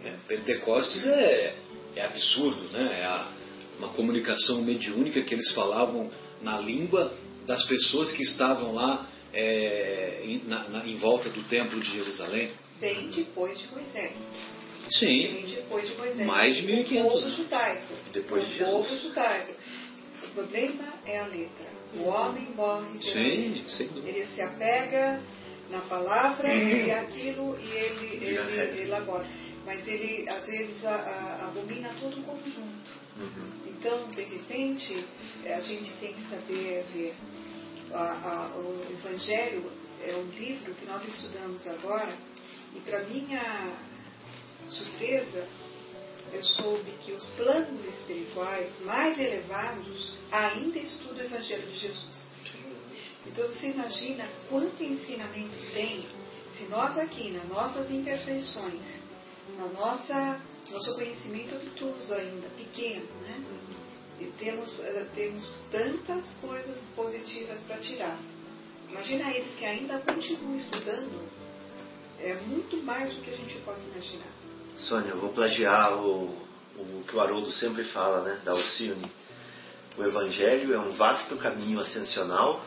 É, 0.05 0.13
Pentecostes 0.27 1.05
é, 1.05 1.55
é 1.95 2.05
absurdo, 2.05 2.63
né? 2.71 2.99
É 3.01 3.05
a- 3.05 3.27
uma 3.79 3.89
comunicação 3.89 4.61
mediúnica 4.61 5.21
que 5.23 5.33
eles 5.33 5.51
falavam 5.53 6.09
na 6.41 6.59
língua 6.59 7.11
das 7.47 7.63
pessoas 7.65 8.11
que 8.11 8.21
estavam 8.23 8.73
lá 8.75 9.07
é, 9.33 10.21
em, 10.25 10.43
na- 10.45 10.67
na- 10.67 10.85
em 10.85 10.97
volta 10.97 11.29
do 11.29 11.41
templo 11.43 11.79
de 11.79 11.89
Jerusalém. 11.91 12.51
Bem 12.79 13.09
depois 13.09 13.57
de 13.59 13.67
Moisés. 13.73 14.11
Sim, 14.89 15.07
Bem 15.07 15.45
depois 15.55 15.87
de 15.89 15.95
Moisés. 15.95 16.27
Mais 16.27 16.55
de 16.55 16.61
1500 16.63 17.07
O 17.07 17.11
povo 17.21 17.31
judaico. 17.37 17.93
Depois 18.11 18.45
de 18.47 18.53
o 18.53 18.57
Jesus. 18.57 18.71
povo 18.87 18.99
judaico. 19.01 19.53
O 20.23 20.27
problema 20.33 20.83
é 21.05 21.19
a 21.19 21.27
letra. 21.27 21.71
O 21.95 22.03
homem 22.07 22.47
morre 22.55 23.01
sim, 23.01 23.63
sem 23.69 23.87
dúvida. 23.87 24.09
Ele 24.09 24.25
se 24.25 24.41
apega 24.41 25.21
na 25.71 25.81
palavra 25.81 26.53
e 26.53 26.91
aquilo 26.91 27.57
e 27.59 27.67
ele, 27.69 28.25
ele 28.25 28.55
regra. 28.55 28.81
elabora. 28.81 29.25
Mas 29.65 29.87
ele, 29.87 30.27
às 30.27 30.45
vezes, 30.45 30.83
a- 30.85 30.89
a- 30.89 31.45
abomina 31.47 31.89
todo 31.99 32.19
o 32.19 32.23
conjunto. 32.23 32.91
Uhum. 33.17 33.51
Então, 33.67 34.07
de 34.09 34.21
repente, 34.23 35.05
a 35.45 35.59
gente 35.61 35.91
tem 35.99 36.13
que 36.13 36.23
saber 36.29 36.83
ver. 36.93 37.13
A- 37.93 38.49
a- 38.53 38.57
o 38.57 38.85
Evangelho 38.91 39.71
é 40.03 40.15
um 40.15 40.25
livro 40.31 40.73
que 40.73 40.85
nós 40.85 41.03
estudamos 41.07 41.65
agora, 41.67 42.13
e 42.75 42.79
para 42.79 43.01
minha 43.03 43.71
surpresa, 44.69 45.47
eu 46.33 46.43
soube 46.43 46.91
que 47.03 47.11
os 47.11 47.27
planos 47.31 47.85
espirituais 47.85 48.69
mais 48.85 49.19
elevados 49.19 50.13
ainda 50.31 50.79
estudam 50.79 51.17
o 51.23 51.27
Evangelho 51.27 51.67
de 51.67 51.77
Jesus. 51.77 52.30
Então 53.25 53.47
você 53.47 53.67
imagina 53.67 54.27
quanto 54.49 54.83
ensinamento 54.83 55.57
tem 55.73 56.05
se 56.57 56.65
nós 56.65 56.97
aqui, 56.97 57.31
nas 57.31 57.47
nossas 57.47 57.89
imperfeições, 57.89 58.81
na 59.57 59.67
nossa 59.67 60.39
nosso 60.71 60.93
conhecimento 60.95 61.55
obtuso 61.55 62.13
ainda, 62.13 62.47
pequeno, 62.57 63.05
né? 63.21 63.43
E 64.19 64.25
temos, 64.37 64.79
eh, 64.79 65.07
temos 65.15 65.55
tantas 65.71 66.23
coisas 66.39 66.77
positivas 66.95 67.59
para 67.61 67.77
tirar. 67.77 68.17
Imagina 68.89 69.31
eles 69.31 69.53
que 69.55 69.65
ainda 69.65 69.99
continuam 69.99 70.55
estudando, 70.55 71.27
é 72.19 72.35
muito 72.45 72.77
mais 72.83 73.13
do 73.15 73.21
que 73.21 73.31
a 73.31 73.35
gente 73.35 73.57
possa 73.59 73.81
imaginar. 73.91 74.31
Sônia, 74.79 75.09
eu 75.09 75.19
vou 75.19 75.33
plagiar 75.33 75.93
o, 75.97 76.25
o 76.77 77.03
que 77.07 77.15
o 77.15 77.19
Haroldo 77.19 77.51
sempre 77.51 77.83
fala, 77.85 78.21
né, 78.21 78.39
da 78.43 78.51
Alcione. 78.51 79.11
O 79.97 80.03
Evangelho 80.03 80.73
é 80.73 80.79
um 80.79 80.91
vasto 80.91 81.35
caminho 81.37 81.79
ascensional, 81.79 82.63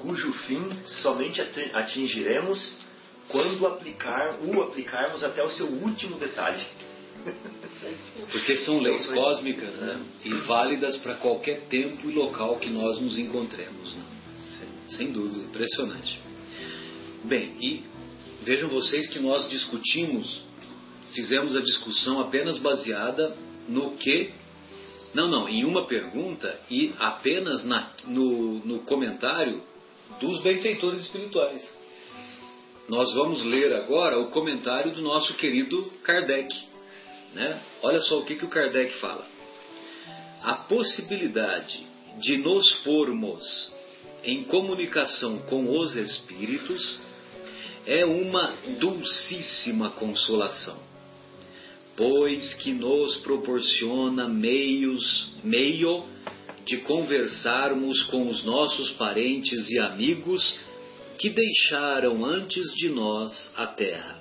cujo 0.00 0.32
fim 0.32 0.70
somente 0.86 1.40
ati- 1.40 1.70
atingiremos 1.72 2.78
quando 3.28 3.66
aplicar, 3.66 4.38
o 4.42 4.62
aplicarmos 4.62 5.22
até 5.22 5.44
o 5.44 5.50
seu 5.50 5.66
último 5.66 6.16
detalhe. 6.18 6.64
Porque 8.32 8.56
são 8.56 8.80
leis 8.80 9.06
cósmicas 9.06 9.76
né? 9.76 10.00
e 10.24 10.32
válidas 10.46 10.96
para 10.98 11.16
qualquer 11.16 11.62
tempo 11.68 12.08
e 12.08 12.14
local 12.14 12.56
que 12.56 12.70
nós 12.70 13.00
nos 13.00 13.18
encontremos. 13.18 13.94
Né? 13.94 14.02
Sem, 14.58 14.96
sem 14.96 15.12
dúvida, 15.12 15.44
impressionante. 15.44 16.18
Bem, 17.24 17.56
e 17.60 17.84
vejam 18.42 18.68
vocês 18.68 19.08
que 19.08 19.18
nós 19.18 19.48
discutimos, 19.48 20.40
fizemos 21.12 21.54
a 21.54 21.60
discussão 21.60 22.20
apenas 22.20 22.58
baseada 22.58 23.36
no 23.68 23.92
que. 23.96 24.30
Não, 25.14 25.28
não, 25.28 25.48
em 25.48 25.64
uma 25.64 25.86
pergunta 25.86 26.58
e 26.70 26.92
apenas 26.98 27.64
na, 27.64 27.90
no, 28.06 28.64
no 28.64 28.80
comentário 28.80 29.62
dos 30.20 30.42
benfeitores 30.42 31.02
espirituais. 31.02 31.78
Nós 32.88 33.12
vamos 33.14 33.44
ler 33.44 33.74
agora 33.74 34.18
o 34.18 34.30
comentário 34.30 34.92
do 34.92 35.02
nosso 35.02 35.34
querido 35.34 35.84
Kardec. 36.02 36.48
Né? 37.34 37.60
Olha 37.82 38.00
só 38.00 38.18
o 38.18 38.24
que, 38.24 38.34
que 38.34 38.44
o 38.44 38.48
Kardec 38.48 38.94
fala. 38.94 39.26
A 40.42 40.54
possibilidade 40.54 41.86
de 42.20 42.38
nos 42.38 42.72
pormos 42.82 43.72
em 44.24 44.44
comunicação 44.44 45.38
com 45.42 45.78
os 45.78 45.96
espíritos 45.96 47.00
é 47.86 48.04
uma 48.04 48.54
dulcíssima 48.78 49.90
consolação, 49.90 50.78
pois 51.96 52.54
que 52.54 52.72
nos 52.72 53.16
proporciona 53.18 54.28
meios, 54.28 55.32
meio 55.42 56.04
de 56.68 56.76
conversarmos 56.82 58.02
com 58.04 58.28
os 58.28 58.44
nossos 58.44 58.90
parentes 58.90 59.70
e 59.70 59.80
amigos 59.80 60.54
que 61.18 61.30
deixaram 61.30 62.26
antes 62.26 62.74
de 62.74 62.90
nós 62.90 63.50
a 63.56 63.66
terra. 63.66 64.18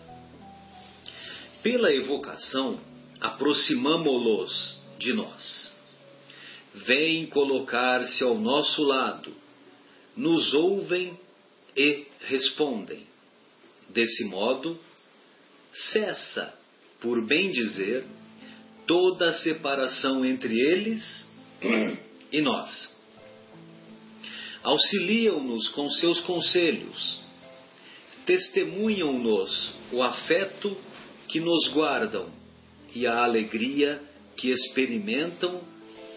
Pela 1.62 1.94
evocação, 1.94 2.80
aproximamo-los 3.20 4.82
de 4.98 5.12
nós. 5.12 5.74
Vêm 6.74 7.26
colocar-se 7.26 8.24
ao 8.24 8.36
nosso 8.36 8.82
lado, 8.82 9.36
nos 10.16 10.54
ouvem 10.54 11.20
e 11.76 12.06
respondem. 12.22 13.06
Desse 13.90 14.24
modo, 14.24 14.80
cessa, 15.92 16.54
por 17.02 17.26
bem 17.26 17.52
dizer, 17.52 18.06
toda 18.86 19.32
a 19.32 19.34
separação 19.34 20.24
entre 20.24 20.58
eles 20.58 21.28
e 22.32 22.42
nós. 22.42 22.96
Auxiliam-nos 24.64 25.70
com 25.70 25.90
seus 25.90 26.20
conselhos, 26.22 27.20
testemunham-nos 28.26 29.74
o 29.92 30.04
afeto 30.04 30.76
que 31.28 31.40
nos 31.40 31.68
guardam 31.70 32.30
e 32.94 33.08
a 33.08 33.24
alegria 33.24 34.02
que 34.36 34.50
experimentam 34.50 35.62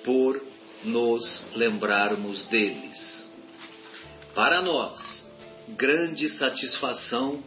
por 0.04 0.40
nos 0.84 1.46
lembrarmos 1.54 2.44
deles. 2.46 3.30
Para 4.34 4.62
nós, 4.62 5.28
grande 5.76 6.28
satisfação 6.28 7.42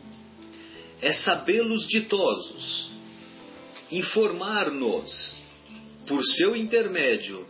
é 1.02 1.12
sabê-los 1.12 1.88
ditosos, 1.88 2.90
informar-nos, 3.92 5.36
por 6.08 6.22
seu 6.24 6.56
intermédio, 6.56 7.48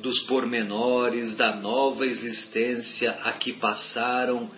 dos 0.00 0.20
pormenores 0.20 1.34
da 1.34 1.54
nova 1.54 2.06
existência 2.06 3.12
a 3.22 3.32
que 3.32 3.52
passaram 3.54 4.50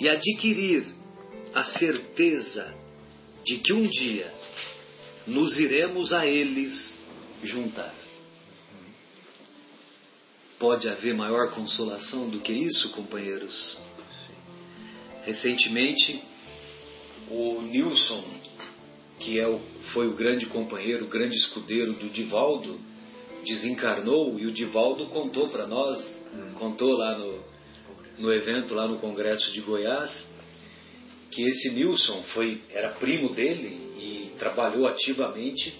e 0.00 0.08
adquirir 0.08 0.84
a 1.54 1.62
certeza 1.62 2.74
de 3.44 3.58
que 3.58 3.72
um 3.72 3.88
dia 3.88 4.32
nos 5.26 5.58
iremos 5.58 6.12
a 6.12 6.26
eles 6.26 6.98
juntar. 7.42 7.94
Pode 10.58 10.88
haver 10.88 11.14
maior 11.14 11.52
consolação 11.52 12.28
do 12.28 12.40
que 12.40 12.52
isso, 12.52 12.90
companheiros? 12.90 13.78
Recentemente, 15.24 16.20
o 17.30 17.60
Nilson, 17.62 18.24
que 19.20 19.38
é 19.38 19.46
o, 19.46 19.60
foi 19.92 20.08
o 20.08 20.14
grande 20.14 20.46
companheiro, 20.46 21.04
o 21.04 21.08
grande 21.08 21.36
escudeiro 21.36 21.92
do 21.92 22.08
Divaldo, 22.08 22.80
desencarnou 23.48 24.38
e 24.38 24.46
o 24.46 24.52
Divaldo 24.52 25.06
contou 25.06 25.48
para 25.48 25.66
nós, 25.66 25.98
hum. 26.34 26.52
contou 26.58 26.92
lá 26.92 27.16
no, 27.16 27.42
no 28.18 28.32
evento, 28.32 28.74
lá 28.74 28.86
no 28.86 28.98
Congresso 28.98 29.50
de 29.52 29.60
Goiás, 29.62 30.26
que 31.30 31.42
esse 31.42 31.70
Nilson 31.70 32.22
foi, 32.34 32.60
era 32.70 32.90
primo 32.90 33.30
dele 33.30 33.80
e 33.98 34.32
trabalhou 34.38 34.86
ativamente 34.86 35.74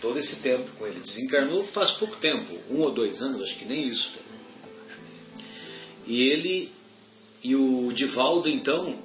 todo 0.00 0.18
esse 0.18 0.40
tempo 0.42 0.70
com 0.78 0.86
ele. 0.86 1.00
Desencarnou 1.00 1.64
faz 1.64 1.90
pouco 1.92 2.16
tempo, 2.16 2.54
um 2.70 2.80
ou 2.80 2.92
dois 2.92 3.20
anos, 3.20 3.42
acho 3.42 3.58
que 3.58 3.64
nem 3.64 3.86
isso. 3.86 4.10
E 6.06 6.22
ele 6.28 6.70
e 7.42 7.56
o 7.56 7.90
Divaldo, 7.92 8.48
então, 8.48 8.98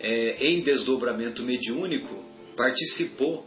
é, 0.00 0.46
em 0.46 0.62
desdobramento 0.62 1.42
mediúnico, 1.42 2.24
participou 2.56 3.46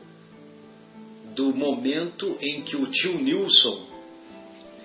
do 1.35 1.53
momento 1.53 2.37
em 2.41 2.61
que 2.61 2.75
o 2.75 2.87
tio 2.87 3.19
Nilson, 3.19 3.85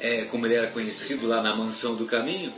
é, 0.00 0.24
como 0.26 0.46
ele 0.46 0.56
era 0.56 0.72
conhecido 0.72 1.26
lá 1.26 1.42
na 1.42 1.54
Mansão 1.56 1.94
do 1.94 2.06
Caminho, 2.06 2.52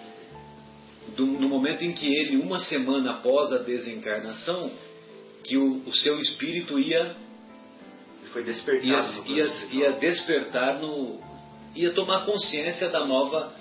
do, 1.16 1.26
no 1.26 1.48
momento 1.48 1.84
em 1.84 1.92
que 1.92 2.06
ele, 2.06 2.36
uma 2.36 2.58
semana 2.58 3.12
após 3.12 3.52
a 3.52 3.58
desencarnação, 3.58 4.70
que 5.44 5.56
o, 5.56 5.82
o 5.86 5.92
seu 5.92 6.18
espírito 6.18 6.78
ia 6.78 7.14
foi 8.32 8.42
despertar 8.44 8.86
ia, 9.26 9.44
ia, 9.44 9.46
ia 9.72 9.92
despertar 9.92 10.80
no 10.80 11.20
ia 11.74 11.92
tomar 11.92 12.24
consciência 12.24 12.88
da 12.88 13.04
nova 13.04 13.52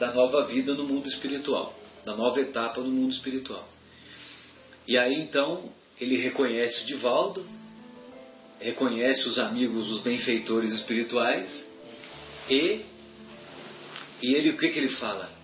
da 0.00 0.12
nova 0.12 0.46
vida 0.46 0.74
no 0.74 0.84
mundo 0.84 1.06
espiritual 1.06 1.72
da 2.04 2.16
nova 2.16 2.40
etapa 2.40 2.80
no 2.80 2.88
mundo 2.88 3.12
espiritual. 3.12 3.68
E 4.86 4.96
aí 4.96 5.20
então 5.20 5.70
ele 6.00 6.16
reconhece 6.16 6.82
o 6.82 6.86
Divaldo 6.86 7.44
reconhece 8.60 9.28
os 9.28 9.38
amigos 9.38 9.90
os 9.90 10.00
benfeitores 10.00 10.72
espirituais 10.72 11.66
e 12.48 12.80
e 14.22 14.34
ele 14.34 14.50
o 14.50 14.56
que 14.56 14.68
que 14.68 14.78
ele 14.78 14.90
fala 14.90 15.36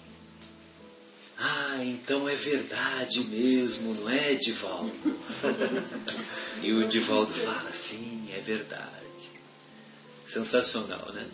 ah, 1.44 1.82
então 1.82 2.28
é 2.28 2.36
verdade 2.36 3.20
mesmo, 3.24 3.94
não 3.94 4.08
é, 4.08 4.34
Divaldo? 4.34 4.92
e 6.62 6.72
o 6.72 6.86
Divaldo 6.86 7.34
fala, 7.34 7.72
sim, 7.72 8.28
é 8.32 8.40
verdade. 8.40 8.92
Sensacional, 10.28 11.10
né? 11.12 11.26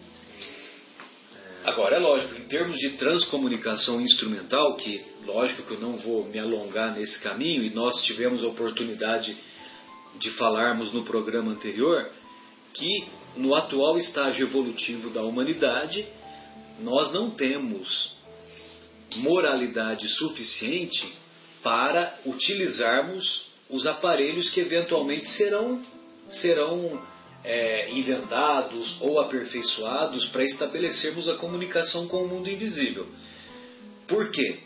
Agora, 1.65 1.97
é 1.97 1.99
lógico, 1.99 2.37
em 2.37 2.45
termos 2.45 2.79
de 2.79 2.91
transcomunicação 2.91 4.01
instrumental, 4.01 4.77
que 4.77 5.05
lógico 5.27 5.65
que 5.65 5.75
eu 5.75 5.81
não 5.81 5.99
vou 5.99 6.25
me 6.25 6.39
alongar 6.39 6.95
nesse 6.95 7.21
caminho, 7.21 7.63
e 7.63 7.71
nós 7.71 8.03
tivemos 8.05 8.43
a 8.43 8.49
oportunidade 8.49 9.37
de 10.19 10.31
falarmos 10.31 10.93
no 10.93 11.05
programa 11.05 11.53
anterior, 11.53 12.11
que 12.75 13.07
no 13.37 13.55
atual 13.55 13.97
estágio 13.97 14.47
evolutivo 14.47 15.11
da 15.11 15.23
humanidade, 15.23 16.07
nós 16.81 17.13
não 17.13 17.31
temos 17.31 18.17
moralidade 19.17 20.09
suficiente 20.09 21.13
para 21.63 22.19
utilizarmos 22.25 23.49
os 23.71 23.87
aparelhos 23.87 24.51
que 24.51 24.61
eventualmente 24.61 25.29
serão, 25.31 25.83
serão 26.31 27.03
é, 27.45 27.91
inventados 27.93 28.97
ou 29.01 29.21
aperfeiçoados 29.21 30.27
para 30.27 30.45
estabelecermos 30.45 31.29
a 31.29 31.37
comunicação 31.37 32.09
com 32.09 32.25
o 32.25 32.29
mundo 32.29 32.49
invisível. 32.49 33.07
Por 34.07 34.31
quê? 34.31 34.61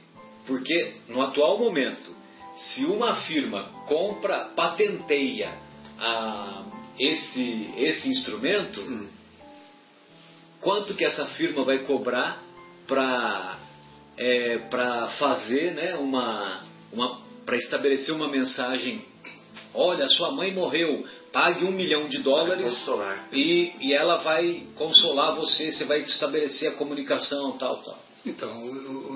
Porque 0.47 0.95
no 1.09 1.21
atual 1.23 1.59
momento, 1.59 2.22
se 2.57 2.85
uma 2.85 3.17
firma 3.23 3.65
compra, 3.87 4.51
patenteia 4.55 5.55
a, 5.99 6.65
esse, 6.99 7.75
esse 7.77 8.09
instrumento, 8.09 8.81
hum. 8.81 9.09
quanto 10.61 10.95
que 10.95 11.05
essa 11.05 11.27
firma 11.29 11.65
vai 11.65 11.81
cobrar 11.81 12.43
para 12.87 13.59
é, 14.17 14.59
para 14.69 15.09
fazer 15.19 15.75
né, 15.75 15.95
uma, 15.97 16.63
uma 16.93 17.21
para 17.45 17.57
estabelecer 17.57 18.15
uma 18.15 18.29
mensagem? 18.29 19.05
Olha 19.75 20.07
sua 20.09 20.31
mãe 20.33 20.53
morreu 20.53 21.05
pague 21.33 21.65
um 21.65 21.73
milhão 21.73 22.09
de 22.09 22.19
dólares 22.19 22.87
e, 23.33 23.73
e 23.81 23.93
ela 23.95 24.19
vai 24.19 24.67
consolar 24.77 25.35
você 25.35 25.73
você 25.73 25.85
vai 25.85 26.01
estabelecer 26.03 26.69
a 26.69 26.75
comunicação 26.75 27.53
tal 27.53 27.83
tal 27.83 27.99
então 28.25 28.65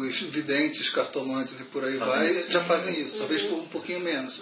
os 0.01 0.21
videntes 0.33 0.91
cartomantes 0.91 1.61
e 1.61 1.65
por 1.65 1.85
aí 1.85 1.97
vai 1.97 2.51
já 2.51 2.65
fazem 2.65 3.01
isso 3.01 3.17
talvez 3.19 3.43
por 3.43 3.59
um 3.59 3.69
pouquinho 3.69 4.01
menos 4.01 4.41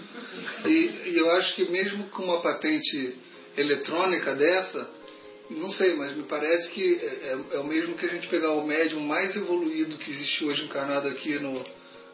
e, 0.65 1.11
e 1.11 1.19
eu 1.19 1.31
acho 1.33 1.55
que 1.55 1.71
mesmo 1.71 2.05
com 2.09 2.25
uma 2.25 2.41
patente 2.41 3.15
eletrônica 3.57 4.35
dessa 4.35 4.89
não 5.51 5.69
sei, 5.69 5.95
mas 5.95 6.17
me 6.17 6.23
parece 6.23 6.71
que 6.71 6.95
é, 6.95 7.07
é, 7.07 7.57
é, 7.57 7.59
o 7.59 7.65
mesmo 7.65 7.95
que 7.97 8.07
a 8.07 8.09
gente 8.09 8.27
pegar 8.29 8.53
o 8.53 8.67
médium 8.67 9.01
mais 9.01 9.37
evoluído 9.37 9.99
que 9.99 10.11
existe 10.11 10.45
hoje 10.45 10.65
encarnado 10.65 11.09
aqui 11.09 11.39
no, 11.39 11.63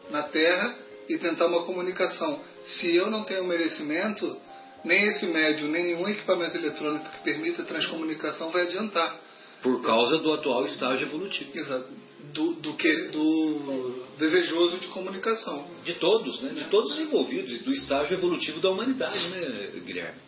na 0.09 0.23
Terra 0.23 0.75
e 1.07 1.17
tentar 1.17 1.47
uma 1.47 1.63
comunicação. 1.63 2.41
Se 2.65 2.93
eu 2.93 3.09
não 3.09 3.23
tenho 3.23 3.45
merecimento, 3.45 4.37
nem 4.83 5.05
esse 5.05 5.25
médium, 5.27 5.69
nem 5.69 5.85
nenhum 5.85 6.07
equipamento 6.09 6.57
eletrônico 6.57 7.09
que 7.09 7.23
permita 7.23 7.63
transcomunicação 7.63 8.51
vai 8.51 8.63
adiantar. 8.63 9.15
Por 9.63 9.81
causa 9.81 10.17
do 10.17 10.33
atual 10.33 10.65
estágio 10.65 11.07
evolutivo. 11.07 11.51
Exato. 11.53 11.87
Do, 12.33 12.53
do, 12.53 12.73
que, 12.75 13.09
do 13.09 14.05
desejoso 14.17 14.77
de 14.77 14.87
comunicação. 14.87 15.67
De 15.83 15.93
todos, 15.95 16.41
né? 16.41 16.53
De 16.53 16.65
todos 16.65 16.93
os 16.93 16.99
envolvidos, 16.99 17.59
do 17.59 17.71
estágio 17.71 18.15
evolutivo 18.15 18.59
da 18.59 18.69
humanidade, 18.69 19.29
né, 19.29 19.81
Guilherme? 19.85 20.19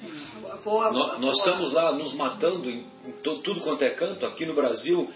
Boa, 0.63 0.91
boa, 0.91 1.17
nós, 1.19 1.37
estamos 1.37 1.71
lá 1.73 1.91
nos 1.91 2.13
matando 2.13 2.69
em, 2.69 2.85
em 3.05 3.11
todo, 3.23 3.41
tudo 3.41 3.61
quanto 3.61 3.83
é 3.83 3.91
canto, 3.91 4.25
aqui 4.25 4.45
no 4.45 4.53
Brasil, 4.53 5.09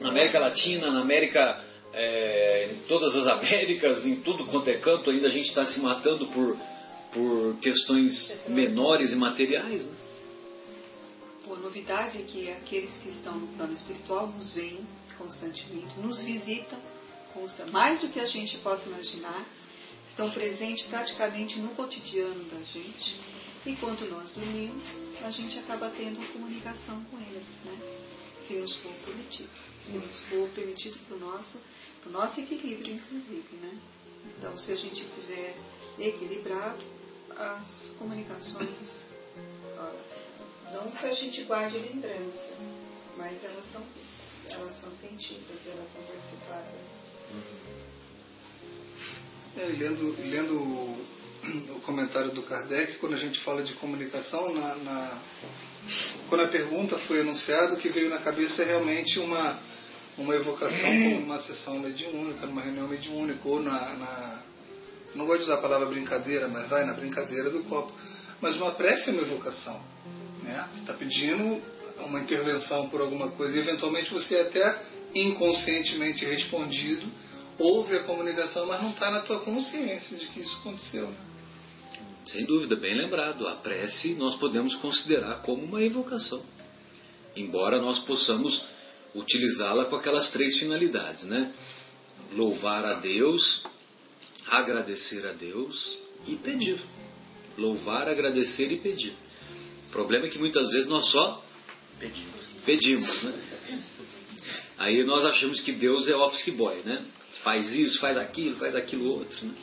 na 0.00 0.10
América 0.10 0.38
Latina, 0.38 0.90
na 0.90 1.00
América, 1.00 1.64
é, 1.92 2.72
em 2.72 2.88
todas 2.88 3.14
as 3.14 3.26
Américas, 3.26 4.04
em 4.04 4.16
tudo 4.16 4.44
quanto 4.46 4.68
é 4.68 4.78
canto, 4.78 5.10
ainda 5.10 5.28
a 5.28 5.30
gente 5.30 5.48
está 5.48 5.64
se 5.64 5.80
matando 5.80 6.26
por, 6.28 6.56
por 7.12 7.56
questões 7.60 8.48
menores 8.48 9.12
e 9.12 9.16
materiais. 9.16 9.86
Né? 9.86 9.92
A 11.50 11.54
novidade 11.56 12.18
é 12.18 12.22
que 12.22 12.48
aqueles 12.48 12.96
que 12.98 13.08
estão 13.08 13.36
no 13.36 13.48
plano 13.48 13.72
espiritual 13.72 14.28
nos 14.28 14.54
veem 14.54 14.86
constantemente, 15.20 15.98
nos 16.00 16.22
visitam, 16.22 16.78
mais 17.70 18.00
do 18.00 18.08
que 18.08 18.18
a 18.18 18.26
gente 18.26 18.58
possa 18.58 18.84
imaginar, 18.88 19.46
estão 20.08 20.30
presentes 20.30 20.86
praticamente 20.86 21.58
no 21.58 21.68
cotidiano 21.70 22.44
da 22.44 22.60
gente. 22.62 23.20
Enquanto 23.64 24.04
nós 24.06 24.32
dormimos, 24.34 24.88
a 25.22 25.30
gente 25.30 25.58
acaba 25.58 25.90
tendo 25.90 26.20
comunicação 26.32 27.04
com 27.04 27.18
eles, 27.18 27.46
né? 27.64 28.00
se 28.50 28.54
nos 28.54 28.74
for 28.76 28.92
permitido, 29.04 29.50
se 29.84 29.92
nos 29.92 30.24
for 30.24 30.48
permitido 30.50 30.98
para 31.06 31.16
o 31.16 31.20
nosso, 31.20 31.60
nosso 32.06 32.40
equilíbrio, 32.40 32.94
inclusive. 32.94 33.56
Né? 33.62 33.78
Então, 34.36 34.58
se 34.58 34.72
a 34.72 34.76
gente 34.76 35.04
tiver 35.10 35.56
equilibrado, 35.98 36.82
as 37.36 37.94
comunicações, 37.96 39.10
não 40.72 40.90
que 40.90 41.06
a 41.06 41.12
gente 41.12 41.44
guarde 41.44 41.78
lembrança, 41.78 42.54
mas 43.16 43.42
elas 43.44 43.64
são 43.72 43.82
vistas, 43.82 44.29
elas 44.48 44.80
são 44.80 44.90
sentidas, 44.92 45.58
elas 45.66 45.92
são 45.92 46.02
participadas. 46.02 47.00
É, 49.56 49.64
lendo, 49.78 50.16
lendo 50.30 50.54
o 51.76 51.80
comentário 51.84 52.30
do 52.30 52.42
Kardec, 52.42 52.98
quando 52.98 53.14
a 53.14 53.18
gente 53.18 53.40
fala 53.40 53.62
de 53.62 53.74
comunicação, 53.74 54.54
na, 54.54 54.74
na, 54.76 55.22
quando 56.28 56.42
a 56.42 56.48
pergunta 56.48 56.98
foi 57.00 57.20
anunciada, 57.20 57.74
o 57.74 57.76
que 57.76 57.88
veio 57.88 58.08
na 58.08 58.18
cabeça 58.18 58.62
é 58.62 58.66
realmente 58.66 59.18
uma, 59.18 59.58
uma 60.16 60.34
evocação 60.34 60.78
como 60.78 61.18
uma 61.18 61.42
sessão 61.42 61.78
mediúnica, 61.78 62.46
numa 62.46 62.62
reunião 62.62 62.86
mediúnica, 62.86 63.40
ou 63.44 63.62
na, 63.62 63.94
na, 63.94 64.42
Não 65.14 65.26
gosto 65.26 65.38
de 65.38 65.44
usar 65.44 65.54
a 65.54 65.62
palavra 65.62 65.86
brincadeira, 65.86 66.46
mas 66.48 66.68
vai 66.68 66.84
na 66.84 66.92
brincadeira 66.92 67.50
do 67.50 67.64
copo. 67.64 67.92
Mas 68.40 68.56
uma 68.56 68.72
prece 68.72 69.10
é 69.10 69.12
uma 69.12 69.22
evocação. 69.22 69.80
Né? 70.42 70.68
Está 70.80 70.94
pedindo 70.94 71.60
uma 72.04 72.20
intervenção 72.20 72.88
por 72.88 73.00
alguma 73.00 73.30
coisa 73.32 73.56
e 73.56 73.60
eventualmente 73.60 74.12
você 74.12 74.36
é 74.36 74.42
até 74.42 74.82
inconscientemente 75.14 76.24
respondido, 76.24 77.06
ouve 77.58 77.96
a 77.96 78.04
comunicação, 78.04 78.66
mas 78.66 78.82
não 78.82 78.90
está 78.90 79.10
na 79.10 79.20
tua 79.20 79.40
consciência 79.40 80.16
de 80.16 80.26
que 80.28 80.40
isso 80.40 80.56
aconteceu. 80.60 81.08
Né? 81.08 81.16
Sem 82.26 82.44
dúvida, 82.44 82.76
bem 82.76 82.96
lembrado. 82.96 83.46
A 83.48 83.56
prece 83.56 84.14
nós 84.14 84.36
podemos 84.36 84.74
considerar 84.76 85.42
como 85.42 85.64
uma 85.64 85.82
evocação, 85.82 86.42
embora 87.36 87.80
nós 87.80 87.98
possamos 88.00 88.64
utilizá-la 89.14 89.86
com 89.86 89.96
aquelas 89.96 90.30
três 90.30 90.58
finalidades, 90.58 91.24
né? 91.24 91.52
Louvar 92.32 92.84
a 92.84 92.94
Deus, 92.94 93.64
agradecer 94.46 95.26
a 95.26 95.32
Deus 95.32 95.98
e 96.28 96.36
pedir. 96.36 96.80
Louvar, 97.58 98.08
agradecer 98.08 98.70
e 98.70 98.76
pedir. 98.76 99.14
O 99.88 99.90
problema 99.90 100.26
é 100.26 100.28
que 100.30 100.38
muitas 100.38 100.70
vezes 100.70 100.88
nós 100.88 101.10
só 101.10 101.42
pedimos, 102.00 102.46
pedimos 102.64 103.22
né? 103.22 103.50
Aí 104.78 105.04
nós 105.04 105.26
achamos 105.26 105.60
que 105.60 105.72
Deus 105.72 106.08
é 106.08 106.16
office 106.16 106.54
boy, 106.54 106.80
né? 106.82 107.04
Faz 107.42 107.70
isso, 107.70 108.00
faz 108.00 108.16
aquilo, 108.16 108.56
faz 108.56 108.74
aquilo 108.74 109.10
outro. 109.10 109.46
Né? 109.46 109.54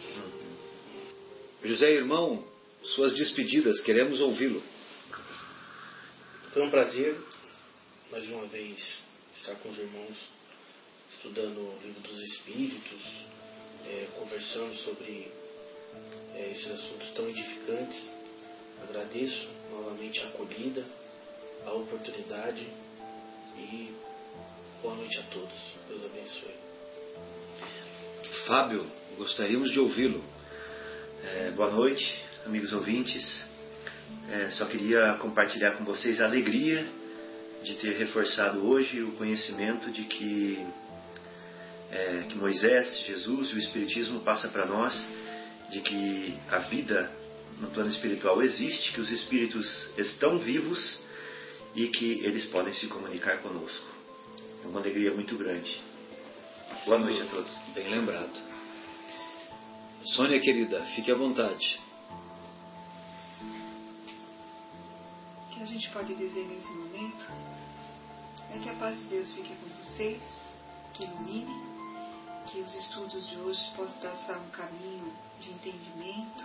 José, 1.63 1.91
irmão, 1.91 2.45
suas 2.83 3.15
despedidas, 3.15 3.81
queremos 3.81 4.21
ouvi-lo. 4.21 4.61
Foi 6.53 6.61
um 6.63 6.69
prazer, 6.69 7.17
mais 8.11 8.29
uma 8.29 8.45
vez, 8.45 8.99
estar 9.35 9.55
com 9.55 9.69
os 9.69 9.77
irmãos, 9.79 10.17
estudando 11.09 11.57
o 11.57 11.79
livro 11.83 12.01
dos 12.01 12.21
Espíritos, 12.21 13.01
é, 13.87 14.07
conversando 14.19 14.75
sobre 14.75 15.31
é, 16.35 16.51
esses 16.51 16.71
assuntos 16.71 17.09
tão 17.15 17.27
edificantes. 17.27 18.11
Agradeço 18.87 19.49
novamente 19.71 20.19
a 20.19 20.27
acolhida, 20.27 20.85
a 21.67 21.73
oportunidade 21.73 22.65
e 23.57 23.93
boa 24.81 24.95
noite 24.95 25.19
a 25.19 25.23
todos. 25.23 25.75
Deus 25.89 26.05
abençoe. 26.05 26.55
Fábio, 28.45 28.85
gostaríamos 29.17 29.71
de 29.71 29.79
ouvi-lo. 29.79 30.23
É, 31.25 31.51
boa 31.51 31.69
noite, 31.69 32.23
amigos 32.45 32.71
ouvintes. 32.71 33.45
É, 34.31 34.51
só 34.51 34.65
queria 34.65 35.15
compartilhar 35.15 35.77
com 35.77 35.83
vocês 35.83 36.21
a 36.21 36.25
alegria 36.25 36.87
de 37.63 37.75
ter 37.75 37.97
reforçado 37.97 38.65
hoje 38.65 39.01
o 39.01 39.11
conhecimento 39.17 39.91
de 39.91 40.03
que, 40.05 40.65
é, 41.91 42.23
que 42.29 42.37
Moisés, 42.37 43.03
Jesus 43.05 43.49
e 43.49 43.55
o 43.55 43.59
Espiritismo 43.59 44.21
passa 44.21 44.47
para 44.47 44.65
nós 44.65 44.93
de 45.69 45.81
que 45.81 46.33
a 46.49 46.59
vida 46.59 47.11
no 47.59 47.67
plano 47.71 47.89
espiritual 47.89 48.41
existe, 48.41 48.93
que 48.93 49.01
os 49.01 49.11
espíritos 49.11 49.89
estão 49.97 50.39
vivos 50.39 51.05
e 51.77 51.89
que 51.89 52.25
eles 52.25 52.45
podem 52.47 52.73
se 52.73 52.87
comunicar 52.87 53.37
conosco. 53.37 53.85
É 54.63 54.67
uma 54.67 54.79
alegria 54.79 55.13
muito 55.13 55.37
grande. 55.37 55.79
Boa 56.87 56.97
noite 56.97 57.21
a 57.21 57.25
todos. 57.27 57.55
Bem 57.75 57.87
lembrado. 57.87 58.33
Sônia 60.03 60.39
querida, 60.39 60.83
fique 60.95 61.11
à 61.11 61.15
vontade. 61.15 61.79
O 65.45 65.53
que 65.53 65.61
a 65.61 65.65
gente 65.67 65.87
pode 65.91 66.15
dizer 66.15 66.47
nesse 66.47 66.71
momento 66.71 67.31
é 68.55 68.57
que 68.57 68.69
a 68.69 68.73
paz 68.73 68.97
de 69.01 69.05
Deus 69.09 69.31
fique 69.33 69.53
com 69.55 69.69
vocês, 69.83 70.21
que 70.95 71.03
ilumine, 71.03 71.61
que 72.47 72.59
os 72.59 72.73
estudos 72.73 73.29
de 73.29 73.37
hoje 73.37 73.61
possam 73.75 73.99
traçar 73.99 74.39
um 74.39 74.49
caminho 74.49 75.13
de 75.39 75.51
entendimento 75.51 76.43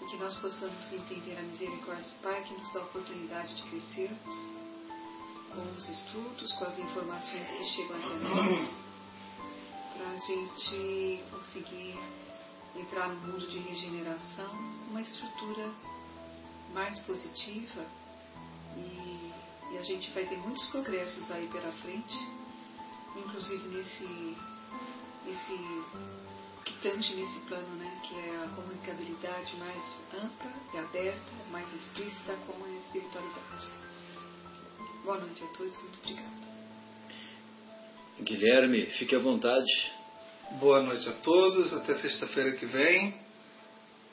e 0.00 0.04
que 0.06 0.16
nós 0.16 0.34
possamos 0.36 0.92
entender 0.92 1.38
a 1.38 1.42
misericórdia 1.42 2.04
do 2.04 2.22
Pai 2.22 2.42
que 2.44 2.54
nos 2.54 2.72
dá 2.72 2.80
a 2.80 2.84
oportunidade 2.84 3.54
de 3.54 3.62
crescermos 3.64 4.36
com 5.54 5.76
os 5.76 5.88
estudos, 5.88 6.52
com 6.54 6.64
as 6.64 6.78
informações 6.78 7.46
que 7.48 7.64
chegam 7.64 7.96
até 7.96 8.14
nós, 8.28 8.70
para 9.96 10.10
a 10.10 10.18
gente 10.18 11.24
conseguir 11.30 11.98
entrar 12.76 13.08
no 13.08 13.32
mundo 13.32 13.46
de 13.48 13.58
regeneração, 13.58 14.50
uma 14.88 15.02
estrutura 15.02 15.70
mais 16.72 16.98
positiva. 17.00 17.84
E, 18.76 19.32
e, 19.72 19.78
a 19.78 19.82
gente 19.82 20.10
vai 20.12 20.24
ter 20.24 20.38
muitos 20.38 20.66
progressos 20.68 21.30
aí 21.32 21.48
pela 21.48 21.72
frente, 21.72 22.16
inclusive 23.16 23.68
nesse, 23.68 24.36
nesse 25.26 26.29
quitante 26.64 27.14
nesse 27.14 27.40
plano, 27.40 27.76
né, 27.76 28.00
que 28.02 28.14
é 28.14 28.44
a 28.44 28.48
comunicabilidade 28.54 29.56
mais 29.56 29.82
ampla 30.14 30.52
e 30.74 30.78
aberta, 30.78 31.32
mais 31.50 31.66
explícita 31.72 32.34
com 32.46 32.64
a 32.64 32.68
espiritualidade. 32.70 33.70
Boa 35.04 35.18
noite 35.18 35.42
a 35.42 35.46
todos, 35.48 35.76
muito 35.82 35.98
obrigada. 36.00 36.50
Guilherme, 38.20 38.86
fique 38.86 39.14
à 39.14 39.18
vontade. 39.18 39.92
Boa 40.58 40.82
noite 40.82 41.08
a 41.08 41.12
todos, 41.12 41.72
até 41.72 41.94
sexta-feira 41.94 42.52
que 42.52 42.66
vem. 42.66 43.14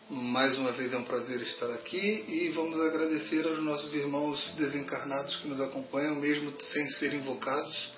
Mais 0.09 0.57
uma 0.57 0.71
vez 0.71 0.93
é 0.93 0.97
um 0.97 1.03
prazer 1.03 1.41
estar 1.41 1.69
aqui 1.71 2.23
e 2.29 2.49
vamos 2.55 2.79
agradecer 2.79 3.45
aos 3.45 3.59
nossos 3.59 3.93
irmãos 3.93 4.53
desencarnados 4.55 5.35
que 5.37 5.49
nos 5.49 5.59
acompanham, 5.59 6.15
mesmo 6.15 6.53
sem 6.61 6.89
serem 6.91 7.19
invocados 7.19 7.91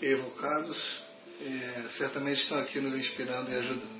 e 0.00 0.06
evocados. 0.06 1.03
É, 1.46 1.88
certamente 1.98 2.40
estão 2.40 2.58
aqui 2.58 2.80
nos 2.80 2.94
inspirando 2.94 3.50
e 3.50 3.54
ajudando. 3.54 3.93